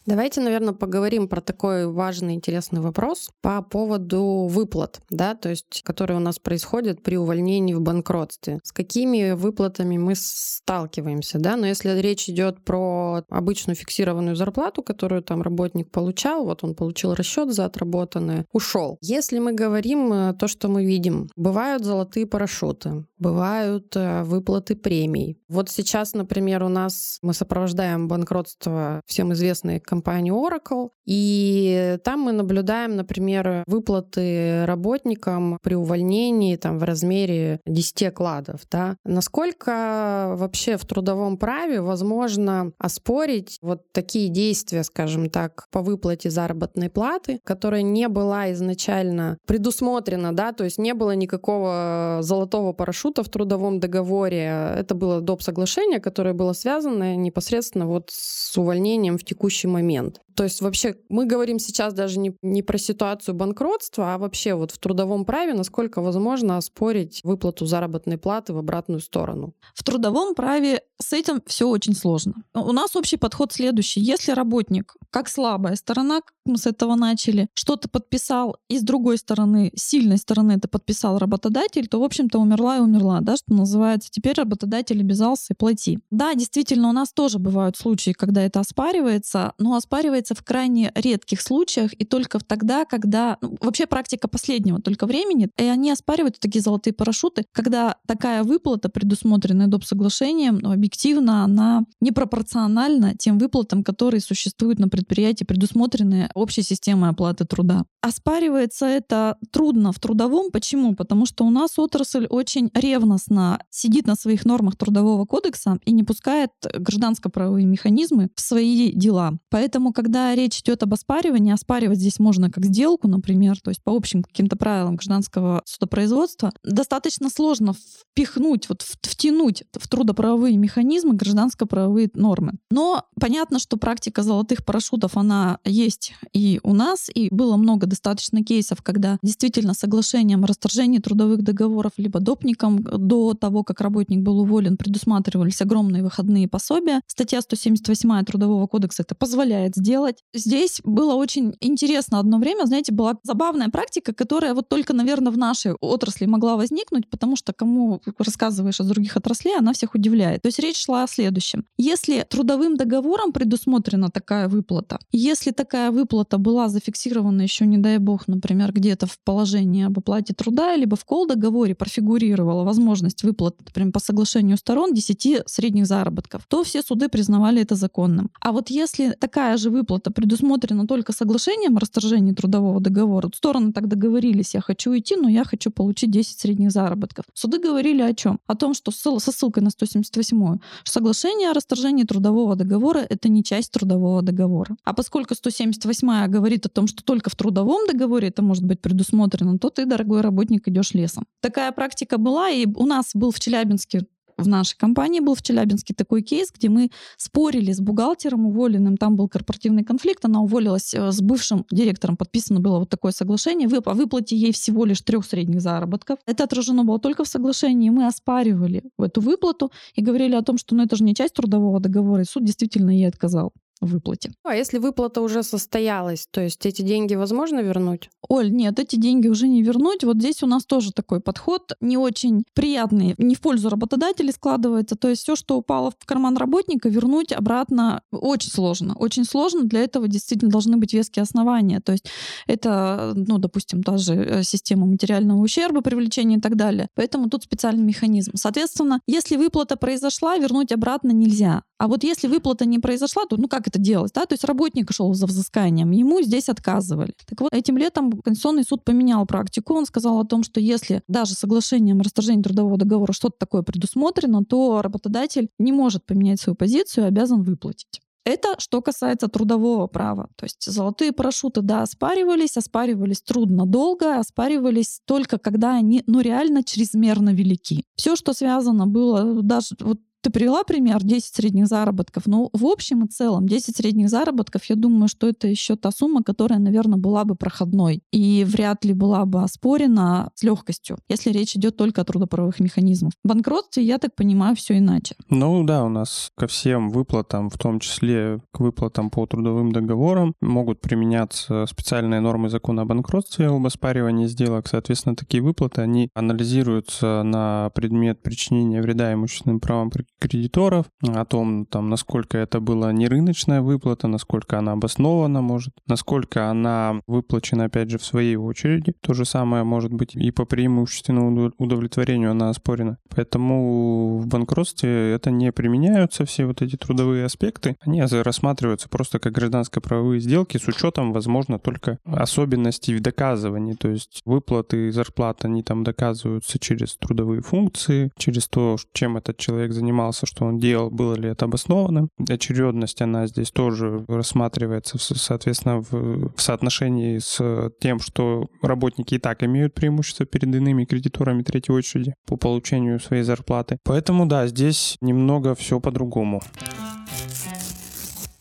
Давайте, 0.06 0.40
наверное, 0.40 0.72
поговорим 0.72 1.26
про 1.26 1.40
такой 1.40 1.88
важный, 1.88 2.34
интересный 2.34 2.80
вопрос 2.80 3.28
по 3.42 3.60
поводу 3.60 4.46
выплат, 4.48 5.00
да, 5.10 5.34
то 5.34 5.48
есть, 5.48 5.82
которые 5.82 6.18
у 6.18 6.20
нас 6.20 6.38
происходят 6.38 7.02
при 7.02 7.16
увольнении 7.16 7.74
в 7.74 7.80
банкротстве. 7.80 8.60
С 8.62 8.70
какими 8.70 9.32
выплатами 9.32 9.98
мы 9.98 10.12
сталкиваемся, 10.14 11.40
да? 11.40 11.56
Но 11.56 11.66
если 11.66 11.90
речь 11.98 12.28
идет 12.28 12.64
про 12.64 13.24
обычную 13.28 13.74
фиксированную 13.74 14.36
зарплату, 14.36 14.84
которую 14.84 15.22
там 15.22 15.42
работник 15.42 15.90
получал, 15.90 16.44
вот 16.44 16.62
он 16.62 16.76
получил 16.76 17.14
расчет 17.14 17.52
за 17.52 17.64
отработанное, 17.64 18.46
ушел. 18.52 18.98
Если 19.00 19.40
мы 19.40 19.54
говорим 19.54 20.12
э, 20.12 20.34
то, 20.34 20.46
что 20.46 20.68
мы 20.68 20.84
видим, 20.84 21.28
бывают 21.34 21.84
золотые 21.84 22.26
парашюты, 22.26 23.04
бывают 23.18 23.96
э, 23.96 24.22
выплаты 24.22 24.76
премий. 24.76 25.40
Вот 25.48 25.68
сейчас, 25.68 26.14
например, 26.14 26.62
у 26.62 26.68
нас 26.68 27.18
мы 27.22 27.34
сопровождаем 27.34 28.06
банкротство 28.06 29.00
всем 29.06 29.32
известной 29.32 29.80
компании 29.80 29.95
Oracle, 30.02 30.90
и 31.06 31.98
там 32.04 32.20
мы 32.20 32.32
наблюдаем, 32.32 32.96
например, 32.96 33.64
выплаты 33.66 34.64
работникам 34.66 35.58
при 35.62 35.74
увольнении 35.74 36.56
там, 36.56 36.78
в 36.78 36.82
размере 36.82 37.60
10 37.66 38.02
окладов. 38.04 38.62
Да? 38.70 38.96
Насколько 39.04 40.34
вообще 40.36 40.76
в 40.76 40.84
трудовом 40.84 41.38
праве 41.38 41.80
возможно 41.80 42.72
оспорить 42.78 43.58
вот 43.62 43.92
такие 43.92 44.28
действия, 44.28 44.82
скажем 44.82 45.30
так, 45.30 45.66
по 45.70 45.80
выплате 45.80 46.30
заработной 46.30 46.90
платы, 46.90 47.38
которая 47.44 47.82
не 47.82 48.08
была 48.08 48.52
изначально 48.52 49.38
предусмотрена, 49.46 50.34
да, 50.34 50.52
то 50.52 50.64
есть 50.64 50.78
не 50.78 50.94
было 50.94 51.14
никакого 51.14 52.18
золотого 52.20 52.72
парашюта 52.72 53.22
в 53.22 53.28
трудовом 53.28 53.78
договоре. 53.78 54.72
Это 54.76 54.94
было 54.94 55.20
доп. 55.20 55.42
соглашение, 55.42 56.00
которое 56.00 56.34
было 56.34 56.52
связано 56.52 57.16
непосредственно 57.16 57.86
вот 57.86 58.10
с 58.12 58.56
увольнением 58.58 59.18
в 59.18 59.24
текущий 59.24 59.68
момент 59.68 59.85
момент. 59.86 60.25
То 60.36 60.44
есть 60.44 60.60
вообще 60.60 60.96
мы 61.08 61.24
говорим 61.24 61.58
сейчас 61.58 61.94
даже 61.94 62.18
не, 62.18 62.36
не 62.42 62.62
про 62.62 62.76
ситуацию 62.76 63.34
банкротства, 63.34 64.14
а 64.14 64.18
вообще 64.18 64.54
вот 64.54 64.70
в 64.70 64.78
трудовом 64.78 65.24
праве, 65.24 65.54
насколько 65.54 66.02
возможно 66.02 66.58
оспорить 66.58 67.20
выплату 67.24 67.64
заработной 67.64 68.18
платы 68.18 68.52
в 68.52 68.58
обратную 68.58 69.00
сторону. 69.00 69.54
В 69.74 69.82
трудовом 69.82 70.34
праве 70.34 70.82
с 71.00 71.12
этим 71.12 71.42
все 71.46 71.68
очень 71.68 71.94
сложно. 71.94 72.34
У 72.54 72.72
нас 72.72 72.96
общий 72.96 73.16
подход 73.16 73.52
следующий. 73.52 74.00
Если 74.00 74.32
работник, 74.32 74.96
как 75.10 75.28
слабая 75.28 75.76
сторона, 75.76 76.20
как 76.20 76.34
мы 76.44 76.58
с 76.58 76.66
этого 76.66 76.94
начали, 76.94 77.48
что-то 77.54 77.88
подписал, 77.88 78.56
и 78.68 78.78
с 78.78 78.82
другой 78.82 79.18
стороны, 79.18 79.72
сильной 79.74 80.18
стороны 80.18 80.52
это 80.52 80.68
подписал 80.68 81.18
работодатель, 81.18 81.88
то, 81.88 82.00
в 82.00 82.04
общем-то, 82.04 82.38
умерла 82.38 82.76
и 82.76 82.80
умерла, 82.80 83.20
да, 83.20 83.36
что 83.36 83.52
называется. 83.52 84.10
Теперь 84.10 84.34
работодатель 84.36 85.00
обязался 85.00 85.54
плати. 85.54 85.98
Да, 86.10 86.34
действительно, 86.34 86.88
у 86.88 86.92
нас 86.92 87.12
тоже 87.12 87.38
бывают 87.38 87.76
случаи, 87.76 88.12
когда 88.12 88.42
это 88.42 88.60
оспаривается, 88.60 89.52
но 89.58 89.76
оспаривается 89.76 90.25
в 90.34 90.42
крайне 90.42 90.92
редких 90.94 91.40
случаях 91.40 91.92
и 91.94 92.04
только 92.04 92.38
тогда, 92.38 92.84
когда... 92.84 93.38
Ну, 93.40 93.56
вообще 93.60 93.86
практика 93.86 94.28
последнего 94.28 94.80
только 94.80 95.06
времени, 95.06 95.48
и 95.56 95.64
они 95.64 95.90
оспаривают 95.90 96.38
такие 96.38 96.62
золотые 96.62 96.94
парашюты, 96.94 97.44
когда 97.52 97.96
такая 98.06 98.42
выплата, 98.42 98.88
предусмотренная 98.88 99.66
доп. 99.66 99.84
соглашением, 99.84 100.58
ну, 100.58 100.72
объективно 100.72 101.44
она 101.44 101.84
непропорциональна 102.00 103.14
тем 103.16 103.38
выплатам, 103.38 103.82
которые 103.82 104.20
существуют 104.20 104.78
на 104.78 104.88
предприятии, 104.88 105.44
предусмотренные 105.44 106.30
общей 106.34 106.62
системой 106.62 107.10
оплаты 107.10 107.44
труда. 107.44 107.84
Оспаривается 108.00 108.86
это 108.86 109.36
трудно 109.50 109.92
в 109.92 109.98
трудовом. 109.98 110.50
Почему? 110.50 110.94
Потому 110.94 111.26
что 111.26 111.44
у 111.44 111.50
нас 111.50 111.78
отрасль 111.78 112.26
очень 112.26 112.70
ревностно 112.74 113.58
сидит 113.70 114.06
на 114.06 114.14
своих 114.14 114.44
нормах 114.44 114.76
трудового 114.76 115.24
кодекса 115.24 115.78
и 115.84 115.92
не 115.92 116.04
пускает 116.04 116.50
гражданско-правовые 116.74 117.66
механизмы 117.66 118.28
в 118.34 118.40
свои 118.40 118.92
дела. 118.92 119.38
Поэтому, 119.50 119.92
когда 119.92 120.15
речь 120.34 120.60
идет 120.60 120.82
об 120.82 120.94
оспаривании, 120.94 121.52
оспаривать 121.52 121.98
здесь 121.98 122.18
можно 122.18 122.50
как 122.50 122.64
сделку, 122.64 123.08
например, 123.08 123.60
то 123.60 123.70
есть 123.70 123.82
по 123.82 123.94
общим 123.94 124.22
каким-то 124.22 124.56
правилам 124.56 124.96
гражданского 124.96 125.62
судопроизводства, 125.64 126.52
достаточно 126.64 127.30
сложно 127.30 127.74
впихнуть, 127.74 128.68
вот 128.68 128.82
втянуть 128.82 129.64
в 129.72 129.88
трудоправовые 129.88 130.56
механизмы 130.56 131.14
гражданско-правовые 131.14 132.10
нормы. 132.14 132.54
Но 132.70 133.04
понятно, 133.20 133.58
что 133.58 133.76
практика 133.76 134.22
золотых 134.22 134.64
парашютов, 134.64 135.16
она 135.16 135.58
есть 135.64 136.14
и 136.32 136.60
у 136.62 136.74
нас, 136.74 137.08
и 137.12 137.28
было 137.30 137.56
много 137.56 137.86
достаточно 137.86 138.42
кейсов, 138.42 138.82
когда 138.82 139.18
действительно 139.22 139.74
соглашением 139.74 140.44
о 140.44 140.46
расторжении 140.46 140.98
трудовых 140.98 141.42
договоров 141.42 141.92
либо 141.96 142.20
допником 142.20 142.82
до 142.82 143.34
того, 143.34 143.64
как 143.64 143.80
работник 143.80 144.20
был 144.20 144.40
уволен, 144.40 144.76
предусматривались 144.76 145.60
огромные 145.60 146.02
выходные 146.02 146.48
пособия. 146.48 147.00
Статья 147.06 147.40
178 147.40 148.24
Трудового 148.24 148.66
кодекса 148.66 149.02
это 149.02 149.14
позволяет 149.14 149.76
сделать. 149.76 150.05
Здесь 150.34 150.80
было 150.84 151.14
очень 151.14 151.54
интересно 151.60 152.18
одно 152.18 152.38
время, 152.38 152.66
знаете, 152.66 152.92
была 152.92 153.18
забавная 153.22 153.68
практика, 153.68 154.12
которая 154.12 154.54
вот 154.54 154.68
только, 154.68 154.92
наверное, 154.92 155.32
в 155.32 155.38
нашей 155.38 155.72
отрасли 155.80 156.26
могла 156.26 156.56
возникнуть, 156.56 157.08
потому 157.08 157.36
что 157.36 157.52
кому 157.52 158.00
рассказываешь 158.18 158.80
о 158.80 158.84
других 158.84 159.16
отраслей, 159.16 159.56
она 159.58 159.72
всех 159.72 159.94
удивляет. 159.94 160.42
То 160.42 160.48
есть 160.48 160.58
речь 160.58 160.84
шла 160.84 161.04
о 161.04 161.06
следующем. 161.06 161.64
Если 161.76 162.24
трудовым 162.28 162.76
договором 162.76 163.32
предусмотрена 163.32 164.10
такая 164.10 164.48
выплата, 164.48 164.98
если 165.12 165.50
такая 165.50 165.90
выплата 165.90 166.38
была 166.38 166.68
зафиксирована 166.68 167.42
еще, 167.42 167.66
не 167.66 167.78
дай 167.78 167.98
бог, 167.98 168.28
например, 168.28 168.72
где-то 168.72 169.06
в 169.06 169.18
положении 169.24 169.84
об 169.84 169.98
оплате 169.98 170.34
труда, 170.34 170.76
либо 170.76 170.96
в 170.96 171.04
кол-договоре 171.04 171.74
профигурировала 171.74 172.64
возможность 172.64 173.22
выплаты, 173.22 173.64
например, 173.64 173.92
по 173.92 174.00
соглашению 174.00 174.56
сторон 174.56 174.94
10 174.94 175.42
средних 175.46 175.86
заработков, 175.86 176.42
то 176.48 176.62
все 176.64 176.82
суды 176.82 177.08
признавали 177.08 177.62
это 177.62 177.74
законным. 177.74 178.30
А 178.40 178.52
вот 178.52 178.70
если 178.70 179.10
такая 179.10 179.56
же 179.56 179.70
выплата 179.70 179.95
предусмотрена 179.98 180.86
только 180.86 181.12
соглашением 181.12 181.76
о 181.76 181.80
расторжении 181.80 182.32
трудового 182.32 182.80
договора, 182.80 183.30
стороны 183.34 183.72
так 183.72 183.88
договорились, 183.88 184.54
я 184.54 184.60
хочу 184.60 184.96
идти, 184.96 185.16
но 185.16 185.28
я 185.28 185.44
хочу 185.44 185.70
получить 185.70 186.10
10 186.10 186.38
средних 186.38 186.70
заработков. 186.70 187.24
Суды 187.34 187.58
говорили 187.58 188.02
о 188.02 188.14
чем? 188.14 188.38
О 188.46 188.54
том, 188.54 188.74
что 188.74 188.90
со 188.90 189.32
ссылкой 189.32 189.62
на 189.62 189.70
178 189.70 190.58
соглашение 190.84 191.50
о 191.50 191.54
расторжении 191.54 192.04
трудового 192.04 192.56
договора— 192.56 192.98
это 193.08 193.28
не 193.28 193.42
часть 193.42 193.72
трудового 193.72 194.22
договора. 194.22 194.76
А 194.84 194.92
поскольку 194.94 195.34
178 195.34 196.28
говорит 196.28 196.66
о 196.66 196.68
том, 196.68 196.86
что 196.86 197.02
только 197.04 197.30
в 197.30 197.36
трудовом 197.36 197.86
договоре 197.86 198.28
это 198.28 198.42
может 198.42 198.64
быть 198.64 198.80
предусмотрено, 198.80 199.58
то 199.58 199.70
ты, 199.70 199.86
дорогой 199.86 200.20
работник, 200.20 200.68
идешь 200.68 200.94
лесом. 200.94 201.24
Такая 201.40 201.72
практика 201.72 202.18
была, 202.18 202.50
и 202.50 202.66
у 202.66 202.86
нас 202.86 203.10
был 203.14 203.30
в 203.30 203.40
Челябинске 203.40 204.06
в 204.38 204.48
нашей 204.48 204.76
компании 204.76 205.20
был 205.20 205.34
в 205.34 205.42
Челябинске 205.42 205.94
такой 205.94 206.22
кейс, 206.22 206.50
где 206.52 206.68
мы 206.68 206.90
спорили 207.16 207.72
с 207.72 207.80
бухгалтером 207.80 208.46
уволенным, 208.46 208.96
там 208.96 209.16
был 209.16 209.28
корпоративный 209.28 209.84
конфликт, 209.84 210.24
она 210.24 210.40
уволилась 210.40 210.92
э, 210.94 211.10
с 211.10 211.20
бывшим 211.20 211.64
директором, 211.70 212.16
подписано 212.16 212.60
было 212.60 212.78
вот 212.78 212.90
такое 212.90 213.12
соглашение, 213.12 213.68
о 213.68 213.94
выплате 213.94 214.36
ей 214.36 214.52
всего 214.52 214.84
лишь 214.84 215.00
трех 215.00 215.24
средних 215.24 215.60
заработков. 215.60 216.18
Это 216.26 216.44
отражено 216.44 216.84
было 216.84 216.98
только 216.98 217.24
в 217.24 217.28
соглашении, 217.28 217.90
мы 217.90 218.06
оспаривали 218.06 218.82
эту 218.98 219.20
выплату 219.20 219.70
и 219.94 220.02
говорили 220.02 220.34
о 220.34 220.42
том, 220.42 220.58
что 220.58 220.74
ну, 220.74 220.84
это 220.84 220.96
же 220.96 221.04
не 221.04 221.14
часть 221.14 221.34
трудового 221.34 221.80
договора, 221.80 222.22
и 222.22 222.26
суд 222.26 222.44
действительно 222.44 222.90
ей 222.90 223.08
отказал 223.08 223.52
выплате. 223.80 224.32
А 224.44 224.54
если 224.54 224.78
выплата 224.78 225.20
уже 225.20 225.42
состоялась, 225.42 226.26
то 226.30 226.40
есть 226.40 226.64
эти 226.66 226.82
деньги 226.82 227.14
возможно 227.14 227.60
вернуть? 227.60 228.10
Оль, 228.28 228.50
нет, 228.50 228.78
эти 228.78 228.96
деньги 228.96 229.28
уже 229.28 229.48
не 229.48 229.62
вернуть. 229.62 230.04
Вот 230.04 230.16
здесь 230.16 230.42
у 230.42 230.46
нас 230.46 230.64
тоже 230.64 230.92
такой 230.92 231.20
подход 231.20 231.72
не 231.80 231.96
очень 231.96 232.44
приятный, 232.54 233.14
не 233.18 233.34
в 233.34 233.40
пользу 233.40 233.68
работодателей 233.68 234.32
складывается. 234.32 234.96
То 234.96 235.08
есть 235.08 235.22
все, 235.22 235.36
что 235.36 235.56
упало 235.56 235.90
в 235.90 236.06
карман 236.06 236.36
работника, 236.36 236.88
вернуть 236.88 237.32
обратно 237.32 238.02
очень 238.10 238.50
сложно. 238.50 238.94
Очень 238.96 239.24
сложно. 239.24 239.64
Для 239.64 239.80
этого 239.80 240.08
действительно 240.08 240.50
должны 240.50 240.76
быть 240.76 240.92
веские 240.92 241.22
основания. 241.22 241.80
То 241.80 241.92
есть 241.92 242.06
это, 242.46 243.12
ну, 243.14 243.38
допустим, 243.38 243.82
та 243.82 243.98
же 243.98 244.14
э, 244.14 244.42
система 244.42 244.86
материального 244.86 245.40
ущерба, 245.40 245.82
привлечения 245.82 246.36
и 246.36 246.40
так 246.40 246.56
далее. 246.56 246.88
Поэтому 246.94 247.28
тут 247.28 247.44
специальный 247.44 247.84
механизм. 247.84 248.32
Соответственно, 248.34 249.00
если 249.06 249.36
выплата 249.36 249.76
произошла, 249.76 250.36
вернуть 250.36 250.72
обратно 250.72 251.10
нельзя. 251.10 251.62
А 251.78 251.88
вот 251.88 252.04
если 252.04 252.26
выплата 252.26 252.64
не 252.64 252.78
произошла, 252.78 253.26
то 253.26 253.36
ну 253.36 253.48
как 253.48 253.65
это 253.66 253.78
делать? 253.78 254.12
Да? 254.14 254.26
То 254.26 254.34
есть 254.34 254.44
работник 254.44 254.92
шел 254.92 255.12
за 255.14 255.26
взысканием, 255.26 255.90
ему 255.90 256.22
здесь 256.22 256.48
отказывали. 256.48 257.14
Так 257.26 257.40
вот, 257.40 257.52
этим 257.52 257.76
летом 257.76 258.12
Конституционный 258.12 258.64
суд 258.64 258.84
поменял 258.84 259.24
практику. 259.26 259.74
Он 259.74 259.86
сказал 259.86 260.18
о 260.20 260.24
том, 260.24 260.42
что 260.42 260.60
если 260.60 261.02
даже 261.08 261.34
соглашением 261.34 262.00
о 262.00 262.04
расторжении 262.04 262.42
трудового 262.42 262.76
договора 262.76 263.12
что-то 263.12 263.36
такое 263.38 263.62
предусмотрено, 263.62 264.44
то 264.44 264.82
работодатель 264.82 265.48
не 265.58 265.72
может 265.72 266.06
поменять 266.06 266.40
свою 266.40 266.56
позицию 266.56 267.04
и 267.04 267.08
обязан 267.08 267.42
выплатить. 267.42 268.00
Это 268.26 268.56
что 268.58 268.82
касается 268.82 269.28
трудового 269.28 269.86
права. 269.86 270.28
То 270.34 270.46
есть 270.46 270.68
золотые 270.68 271.12
парашюты, 271.12 271.62
да, 271.62 271.82
оспаривались, 271.82 272.56
оспаривались 272.56 273.22
трудно 273.22 273.66
долго, 273.66 274.18
оспаривались 274.18 275.00
только 275.04 275.38
когда 275.38 275.76
они, 275.76 276.02
ну, 276.08 276.20
реально 276.20 276.64
чрезмерно 276.64 277.30
велики. 277.30 277.84
Все, 277.94 278.16
что 278.16 278.32
связано 278.32 278.88
было, 278.88 279.42
даже 279.42 279.76
вот 279.78 280.00
ты 280.26 280.30
привела 280.30 280.64
пример 280.64 281.04
10 281.04 281.36
средних 281.36 281.68
заработков. 281.68 282.24
Ну, 282.26 282.50
в 282.52 282.66
общем 282.66 283.04
и 283.04 283.08
целом, 283.08 283.46
10 283.46 283.76
средних 283.76 284.08
заработков, 284.08 284.64
я 284.64 284.74
думаю, 284.74 285.06
что 285.06 285.28
это 285.28 285.46
еще 285.46 285.76
та 285.76 285.92
сумма, 285.92 286.24
которая, 286.24 286.58
наверное, 286.58 286.98
была 286.98 287.24
бы 287.24 287.36
проходной 287.36 288.02
и 288.10 288.44
вряд 288.44 288.84
ли 288.84 288.92
была 288.92 289.24
бы 289.24 289.44
оспорена 289.44 290.32
с 290.34 290.42
легкостью, 290.42 290.98
если 291.08 291.30
речь 291.30 291.54
идет 291.54 291.76
только 291.76 292.00
о 292.00 292.04
трудоправовых 292.04 292.58
механизмах. 292.58 293.12
В 293.22 293.28
банкротстве, 293.28 293.84
я 293.84 293.98
так 293.98 294.16
понимаю, 294.16 294.56
все 294.56 294.78
иначе. 294.78 295.14
Ну 295.30 295.62
да, 295.62 295.84
у 295.84 295.88
нас 295.88 296.32
ко 296.36 296.48
всем 296.48 296.90
выплатам, 296.90 297.48
в 297.48 297.56
том 297.56 297.78
числе 297.78 298.40
к 298.50 298.58
выплатам 298.58 299.10
по 299.10 299.26
трудовым 299.26 299.70
договорам, 299.70 300.34
могут 300.40 300.80
применяться 300.80 301.66
специальные 301.66 302.18
нормы 302.18 302.48
закона 302.48 302.82
о 302.82 302.84
банкротстве 302.84 303.46
об 303.46 303.64
оспаривании 303.64 304.26
сделок. 304.26 304.66
Соответственно, 304.66 305.14
такие 305.14 305.40
выплаты, 305.40 305.82
они 305.82 306.08
анализируются 306.14 307.22
на 307.22 307.70
предмет 307.76 308.24
причинения 308.24 308.82
вреда 308.82 309.12
имущественным 309.12 309.60
правам 309.60 309.92
кредиторов, 310.18 310.86
о 311.02 311.24
том, 311.24 311.66
там, 311.66 311.88
насколько 311.88 312.38
это 312.38 312.60
была 312.60 312.92
нерыночная 312.92 313.60
выплата, 313.60 314.08
насколько 314.08 314.58
она 314.58 314.72
обоснована, 314.72 315.42
может, 315.42 315.74
насколько 315.86 316.50
она 316.50 317.00
выплачена, 317.06 317.64
опять 317.64 317.90
же, 317.90 317.98
в 317.98 318.04
своей 318.04 318.36
очереди. 318.36 318.94
То 319.00 319.14
же 319.14 319.24
самое 319.24 319.64
может 319.64 319.92
быть 319.92 320.14
и 320.14 320.30
по 320.30 320.44
преимущественному 320.44 321.52
удовлетворению 321.58 322.30
она 322.30 322.50
оспорена. 322.50 322.98
Поэтому 323.14 324.18
в 324.18 324.26
банкротстве 324.26 325.12
это 325.12 325.30
не 325.30 325.52
применяются 325.52 326.24
все 326.24 326.46
вот 326.46 326.62
эти 326.62 326.76
трудовые 326.76 327.24
аспекты. 327.24 327.76
Они 327.80 328.02
рассматриваются 328.02 328.88
просто 328.88 329.18
как 329.18 329.32
гражданско-правовые 329.32 330.20
сделки 330.20 330.58
с 330.58 330.68
учетом, 330.68 331.12
возможно, 331.12 331.58
только 331.58 331.98
особенностей 332.04 332.94
в 332.94 333.00
доказывании. 333.00 333.74
То 333.74 333.88
есть 333.88 334.22
выплаты 334.24 334.92
зарплат, 334.92 335.44
они 335.44 335.62
там 335.62 335.84
доказываются 335.84 336.58
через 336.58 336.96
трудовые 336.96 337.42
функции, 337.42 338.10
через 338.16 338.48
то, 338.48 338.76
чем 338.92 339.16
этот 339.16 339.36
человек 339.38 339.72
занимался, 339.72 340.05
что 340.12 340.44
он 340.44 340.58
делал, 340.58 340.90
было 340.90 341.14
ли 341.14 341.28
это 341.30 341.46
обосновано. 341.46 342.08
Очередность, 342.28 343.02
она 343.02 343.26
здесь 343.26 343.50
тоже 343.50 344.04
рассматривается, 344.08 344.98
соответственно, 344.98 345.80
в, 345.80 346.34
в 346.34 346.40
соотношении 346.40 347.18
с 347.18 347.70
тем, 347.80 348.00
что 348.00 348.46
работники 348.62 349.14
и 349.14 349.18
так 349.18 349.42
имеют 349.42 349.74
преимущество 349.74 350.26
перед 350.26 350.54
иными 350.54 350.84
кредиторами 350.84 351.42
третьей 351.42 351.74
очереди 351.74 352.14
по 352.26 352.36
получению 352.36 353.00
своей 353.00 353.22
зарплаты. 353.22 353.78
Поэтому, 353.84 354.26
да, 354.26 354.46
здесь 354.46 354.96
немного 355.00 355.54
все 355.54 355.80
по-другому. 355.80 356.42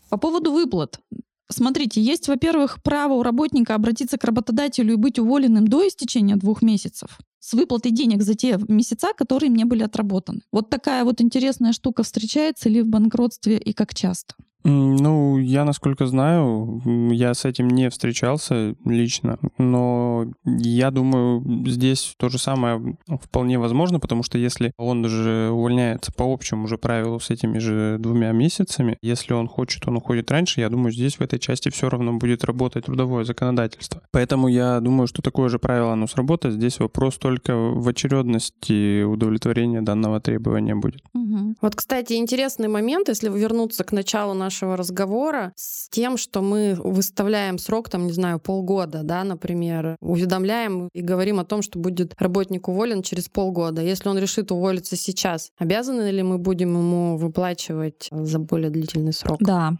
По 0.08 0.18
поводу 0.18 0.52
выплат. 0.52 1.00
Смотрите, 1.48 2.00
есть, 2.02 2.28
во-первых, 2.28 2.82
право 2.82 3.14
у 3.14 3.22
работника 3.22 3.74
обратиться 3.74 4.18
к 4.18 4.24
работодателю 4.24 4.94
и 4.94 4.96
быть 4.96 5.18
уволенным 5.18 5.68
до 5.68 5.86
истечения 5.86 6.36
двух 6.36 6.62
месяцев 6.62 7.18
с 7.38 7.52
выплатой 7.52 7.92
денег 7.92 8.22
за 8.22 8.34
те 8.34 8.58
месяца, 8.66 9.12
которые 9.16 9.50
мне 9.50 9.64
были 9.64 9.84
отработаны. 9.84 10.40
Вот 10.50 10.68
такая 10.68 11.04
вот 11.04 11.20
интересная 11.20 11.72
штука 11.72 12.02
встречается 12.02 12.68
ли 12.68 12.82
в 12.82 12.88
банкротстве 12.88 13.58
и 13.58 13.72
как 13.72 13.94
часто? 13.94 14.34
Ну, 14.68 15.38
я, 15.38 15.64
насколько 15.64 16.06
знаю, 16.06 16.82
я 17.12 17.34
с 17.34 17.44
этим 17.44 17.68
не 17.68 17.88
встречался 17.88 18.74
лично, 18.84 19.38
но 19.58 20.26
я 20.44 20.90
думаю, 20.90 21.44
здесь 21.68 22.16
то 22.18 22.28
же 22.28 22.38
самое 22.38 22.96
вполне 23.22 23.60
возможно, 23.60 24.00
потому 24.00 24.24
что 24.24 24.38
если 24.38 24.72
он 24.76 25.06
же 25.06 25.50
увольняется 25.52 26.10
по 26.12 26.24
общему 26.24 26.66
же 26.66 26.78
правилу 26.78 27.20
с 27.20 27.30
этими 27.30 27.58
же 27.58 27.98
двумя 28.00 28.32
месяцами, 28.32 28.98
если 29.02 29.34
он 29.34 29.46
хочет, 29.46 29.86
он 29.86 29.98
уходит 29.98 30.32
раньше, 30.32 30.60
я 30.60 30.68
думаю, 30.68 30.90
здесь 30.90 31.18
в 31.18 31.20
этой 31.20 31.38
части 31.38 31.68
все 31.68 31.88
равно 31.88 32.14
будет 32.14 32.42
работать 32.42 32.86
трудовое 32.86 33.22
законодательство. 33.22 34.02
Поэтому 34.10 34.48
я 34.48 34.80
думаю, 34.80 35.06
что 35.06 35.22
такое 35.22 35.48
же 35.48 35.60
правило, 35.60 35.92
оно 35.92 36.08
сработает. 36.08 36.56
Здесь 36.56 36.80
вопрос 36.80 37.18
только 37.18 37.54
в 37.56 37.86
очередности 37.88 39.04
удовлетворения 39.04 39.80
данного 39.80 40.20
требования 40.20 40.74
будет. 40.74 41.02
Угу. 41.14 41.54
Вот, 41.60 41.76
кстати, 41.76 42.14
интересный 42.14 42.66
момент, 42.66 43.08
если 43.08 43.28
вернуться 43.28 43.84
к 43.84 43.92
началу 43.92 44.34
нашего 44.34 44.55
нашего 44.56 44.76
разговора 44.76 45.52
с 45.54 45.90
тем, 45.90 46.16
что 46.16 46.40
мы 46.40 46.76
выставляем 46.78 47.58
срок, 47.58 47.90
там, 47.90 48.06
не 48.06 48.12
знаю, 48.12 48.38
полгода, 48.38 49.02
да, 49.02 49.22
например, 49.22 49.96
уведомляем 50.00 50.88
и 50.94 51.02
говорим 51.02 51.38
о 51.38 51.44
том, 51.44 51.60
что 51.60 51.78
будет 51.78 52.14
работник 52.18 52.68
уволен 52.68 53.02
через 53.02 53.28
полгода. 53.28 53.82
Если 53.82 54.08
он 54.08 54.18
решит 54.18 54.50
уволиться 54.50 54.96
сейчас, 54.96 55.50
обязаны 55.58 56.10
ли 56.10 56.22
мы 56.22 56.38
будем 56.38 56.70
ему 56.70 57.18
выплачивать 57.18 58.08
за 58.10 58.38
более 58.38 58.70
длительный 58.70 59.12
срок? 59.12 59.36
Да. 59.40 59.74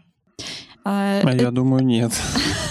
А, 0.85 1.21
а 1.23 1.35
я 1.35 1.49
думаю, 1.49 1.83
нет. 1.83 2.11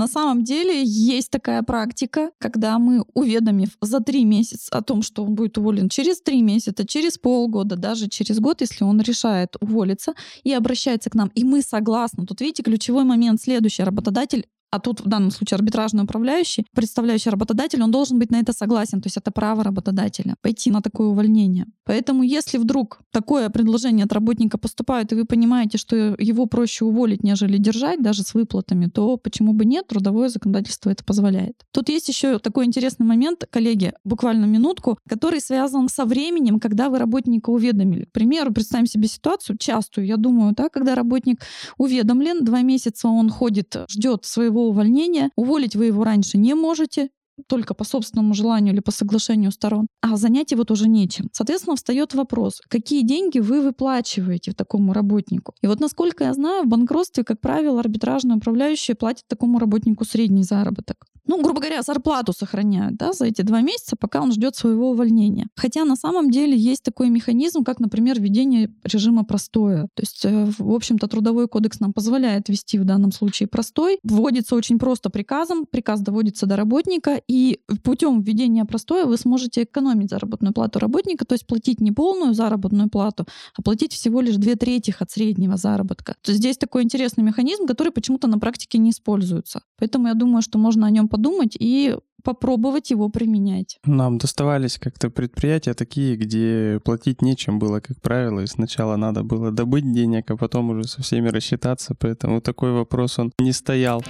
На 0.00 0.06
самом 0.06 0.44
деле 0.44 0.82
есть 0.82 1.30
такая 1.30 1.62
практика, 1.62 2.30
когда 2.38 2.78
мы, 2.78 3.04
уведомив 3.12 3.76
за 3.82 4.00
три 4.00 4.24
месяца 4.24 4.70
о 4.70 4.80
том, 4.80 5.02
что 5.02 5.22
он 5.22 5.34
будет 5.34 5.58
уволен 5.58 5.90
через 5.90 6.22
три 6.22 6.40
месяца, 6.40 6.86
через 6.86 7.18
полгода, 7.18 7.76
даже 7.76 8.08
через 8.08 8.40
год, 8.40 8.62
если 8.62 8.82
он 8.82 9.02
решает 9.02 9.56
уволиться 9.60 10.14
и 10.42 10.54
обращается 10.54 11.10
к 11.10 11.14
нам, 11.14 11.30
и 11.34 11.44
мы 11.44 11.60
согласны. 11.60 12.24
Тут 12.24 12.40
видите, 12.40 12.62
ключевой 12.62 13.04
момент 13.04 13.42
следующий. 13.42 13.82
Работодатель 13.82 14.46
а 14.70 14.78
тут 14.78 15.00
в 15.00 15.08
данном 15.08 15.30
случае 15.30 15.56
арбитражный 15.56 16.04
управляющий, 16.04 16.66
представляющий 16.74 17.30
работодателя, 17.30 17.84
он 17.84 17.90
должен 17.90 18.18
быть 18.18 18.30
на 18.30 18.40
это 18.40 18.52
согласен, 18.52 19.00
то 19.00 19.06
есть 19.06 19.16
это 19.16 19.30
право 19.30 19.64
работодателя 19.64 20.36
пойти 20.42 20.70
на 20.70 20.80
такое 20.80 21.08
увольнение. 21.08 21.66
Поэтому 21.84 22.22
если 22.22 22.58
вдруг 22.58 23.00
такое 23.10 23.48
предложение 23.48 24.04
от 24.04 24.12
работника 24.12 24.58
поступает, 24.58 25.12
и 25.12 25.16
вы 25.16 25.24
понимаете, 25.24 25.76
что 25.78 25.96
его 26.18 26.46
проще 26.46 26.84
уволить, 26.84 27.22
нежели 27.24 27.58
держать, 27.58 28.02
даже 28.02 28.22
с 28.22 28.34
выплатами, 28.34 28.86
то 28.86 29.16
почему 29.16 29.52
бы 29.52 29.64
нет, 29.64 29.88
трудовое 29.88 30.28
законодательство 30.28 30.90
это 30.90 31.04
позволяет. 31.04 31.64
Тут 31.72 31.88
есть 31.88 32.08
еще 32.08 32.38
такой 32.38 32.66
интересный 32.66 33.06
момент, 33.06 33.44
коллеги, 33.50 33.92
буквально 34.04 34.44
минутку, 34.44 34.98
который 35.08 35.40
связан 35.40 35.88
со 35.88 36.04
временем, 36.04 36.60
когда 36.60 36.90
вы 36.90 36.98
работника 36.98 37.50
уведомили. 37.50 38.04
К 38.04 38.12
примеру, 38.12 38.52
представим 38.52 38.86
себе 38.86 39.08
ситуацию 39.08 39.58
частую, 39.58 40.06
я 40.06 40.16
думаю, 40.16 40.54
да, 40.56 40.68
когда 40.68 40.94
работник 40.94 41.40
уведомлен, 41.76 42.44
два 42.44 42.62
месяца 42.62 43.08
он 43.08 43.30
ходит, 43.30 43.76
ждет 43.88 44.24
своего 44.24 44.59
его 44.60 44.68
увольнения. 44.70 45.30
Уволить 45.36 45.76
вы 45.76 45.86
его 45.86 46.04
раньше 46.04 46.38
не 46.38 46.54
можете, 46.54 47.10
только 47.46 47.74
по 47.74 47.84
собственному 47.84 48.34
желанию 48.34 48.74
или 48.74 48.80
по 48.80 48.90
соглашению 48.90 49.50
сторон, 49.52 49.86
а 50.00 50.16
занять 50.16 50.52
его 50.52 50.64
тоже 50.64 50.88
нечем. 50.88 51.28
Соответственно, 51.32 51.76
встает 51.76 52.14
вопрос, 52.14 52.60
какие 52.68 53.02
деньги 53.02 53.38
вы 53.38 53.60
выплачиваете 53.60 54.52
такому 54.52 54.92
работнику. 54.92 55.54
И 55.62 55.66
вот 55.66 55.80
насколько 55.80 56.24
я 56.24 56.34
знаю, 56.34 56.64
в 56.64 56.68
банкротстве, 56.68 57.24
как 57.24 57.40
правило, 57.40 57.80
арбитражные 57.80 58.36
управляющие 58.36 58.94
платят 58.94 59.26
такому 59.28 59.58
работнику 59.58 60.04
средний 60.04 60.42
заработок 60.42 61.06
ну, 61.30 61.40
грубо 61.40 61.60
говоря, 61.60 61.82
зарплату 61.82 62.32
сохраняют 62.32 62.96
да, 62.96 63.12
за 63.12 63.26
эти 63.26 63.42
два 63.42 63.60
месяца, 63.60 63.94
пока 63.94 64.20
он 64.20 64.32
ждет 64.32 64.56
своего 64.56 64.90
увольнения. 64.90 65.48
Хотя 65.54 65.84
на 65.84 65.94
самом 65.94 66.28
деле 66.28 66.56
есть 66.56 66.82
такой 66.82 67.08
механизм, 67.08 67.62
как, 67.62 67.78
например, 67.78 68.20
введение 68.20 68.68
режима 68.82 69.24
простоя. 69.24 69.82
То 69.94 70.02
есть, 70.02 70.24
э, 70.24 70.50
в 70.58 70.74
общем-то, 70.74 71.06
трудовой 71.06 71.46
кодекс 71.46 71.78
нам 71.78 71.92
позволяет 71.92 72.48
ввести 72.48 72.80
в 72.80 72.84
данном 72.84 73.12
случае 73.12 73.46
простой. 73.46 74.00
Вводится 74.02 74.56
очень 74.56 74.80
просто 74.80 75.08
приказом, 75.08 75.66
приказ 75.66 76.00
доводится 76.00 76.46
до 76.46 76.56
работника, 76.56 77.20
и 77.30 77.60
путем 77.84 78.22
введения 78.22 78.64
простоя 78.64 79.06
вы 79.06 79.16
сможете 79.16 79.62
экономить 79.62 80.10
заработную 80.10 80.52
плату 80.52 80.80
работника, 80.80 81.24
то 81.24 81.34
есть 81.34 81.46
платить 81.46 81.80
не 81.80 81.92
полную 81.92 82.34
заработную 82.34 82.90
плату, 82.90 83.24
а 83.56 83.62
платить 83.62 83.92
всего 83.92 84.20
лишь 84.20 84.34
две 84.34 84.56
трети 84.56 84.92
от 84.98 85.12
среднего 85.12 85.56
заработка. 85.56 86.16
То 86.22 86.32
есть 86.32 86.40
здесь 86.40 86.58
такой 86.58 86.82
интересный 86.82 87.22
механизм, 87.22 87.66
который 87.66 87.92
почему-то 87.92 88.26
на 88.26 88.40
практике 88.40 88.78
не 88.78 88.90
используется. 88.90 89.62
Поэтому 89.78 90.08
я 90.08 90.14
думаю, 90.14 90.42
что 90.42 90.58
можно 90.58 90.88
о 90.88 90.90
нем 90.90 91.06
подумать 91.08 91.56
и 91.56 91.94
попробовать 92.24 92.90
его 92.90 93.08
применять. 93.10 93.78
Нам 93.84 94.18
доставались 94.18 94.78
как-то 94.78 95.08
предприятия 95.08 95.74
такие, 95.74 96.16
где 96.16 96.80
платить 96.84 97.22
нечем 97.22 97.60
было, 97.60 97.78
как 97.78 98.00
правило, 98.00 98.40
и 98.40 98.46
сначала 98.46 98.96
надо 98.96 99.22
было 99.22 99.52
добыть 99.52 99.90
денег, 99.92 100.28
а 100.32 100.36
потом 100.36 100.70
уже 100.70 100.88
со 100.88 101.00
всеми 101.02 101.28
рассчитаться, 101.28 101.94
поэтому 101.94 102.40
такой 102.40 102.72
вопрос 102.72 103.20
он 103.20 103.32
не 103.38 103.52
стоял. 103.52 104.02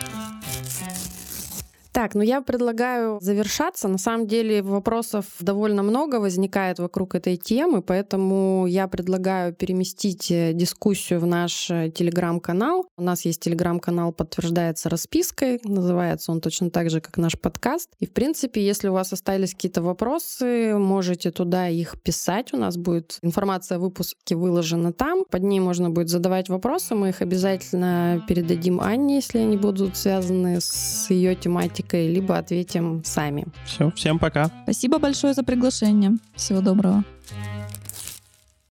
Так, 1.93 2.15
ну 2.15 2.23
я 2.23 2.41
предлагаю 2.41 3.19
завершаться. 3.21 3.89
На 3.89 3.99
самом 3.99 4.29
деле 4.29 4.63
вопросов 4.63 5.25
довольно 5.41 5.83
много 5.83 6.17
возникает 6.17 6.79
вокруг 6.79 7.17
этой 7.17 7.37
темы, 7.37 7.83
поэтому 7.83 8.67
я 8.67 8.87
предлагаю 8.87 9.53
переместить 9.53 10.31
э, 10.31 10.53
дискуссию 10.53 11.19
в 11.19 11.27
наш 11.27 11.69
э, 11.71 11.91
телеграм-канал. 11.91 12.87
У 12.97 13.03
нас 13.03 13.25
есть 13.25 13.41
телеграм-канал 13.41 14.13
«Подтверждается 14.13 14.89
распиской». 14.89 15.61
Называется 15.65 16.31
он 16.31 16.41
точно 16.41 16.71
так 16.71 16.91
же, 16.91 17.01
как 17.01 17.17
наш 17.17 17.39
подкаст. 17.39 17.91
И, 17.99 18.07
в 18.07 18.13
принципе, 18.13 18.65
если 18.65 18.89
у 18.89 18.93
вас 18.93 19.13
остались 19.13 19.55
какие-то 19.55 19.83
вопросы, 19.83 20.77
можете 20.77 21.33
туда 21.33 21.69
их 21.69 22.01
писать. 22.01 22.55
У 22.55 22.57
нас 22.57 22.77
будет 22.77 23.19
информация 23.23 23.79
о 23.79 23.81
выпуске 23.81 24.37
выложена 24.37 24.93
там. 24.93 25.25
Под 25.29 25.43
ней 25.43 25.59
можно 25.59 25.91
будет 25.91 26.09
задавать 26.09 26.49
вопросы. 26.49 26.95
Мы 26.95 27.09
их 27.09 27.21
обязательно 27.21 28.25
передадим 28.29 28.81
Анне, 28.81 29.17
если 29.17 29.39
они 29.39 29.57
будут 29.57 29.97
связаны 29.97 30.61
с 30.61 31.11
ее 31.11 31.35
тематикой 31.35 31.80
тематикой, 31.81 32.09
либо 32.09 32.37
ответим 32.39 33.03
сами. 33.05 33.47
Все, 33.65 33.91
всем 33.93 34.19
пока. 34.19 34.51
Спасибо 34.65 34.99
большое 34.99 35.35
за 35.35 35.43
приглашение. 35.43 36.13
Всего 36.35 36.61
доброго. 36.61 37.05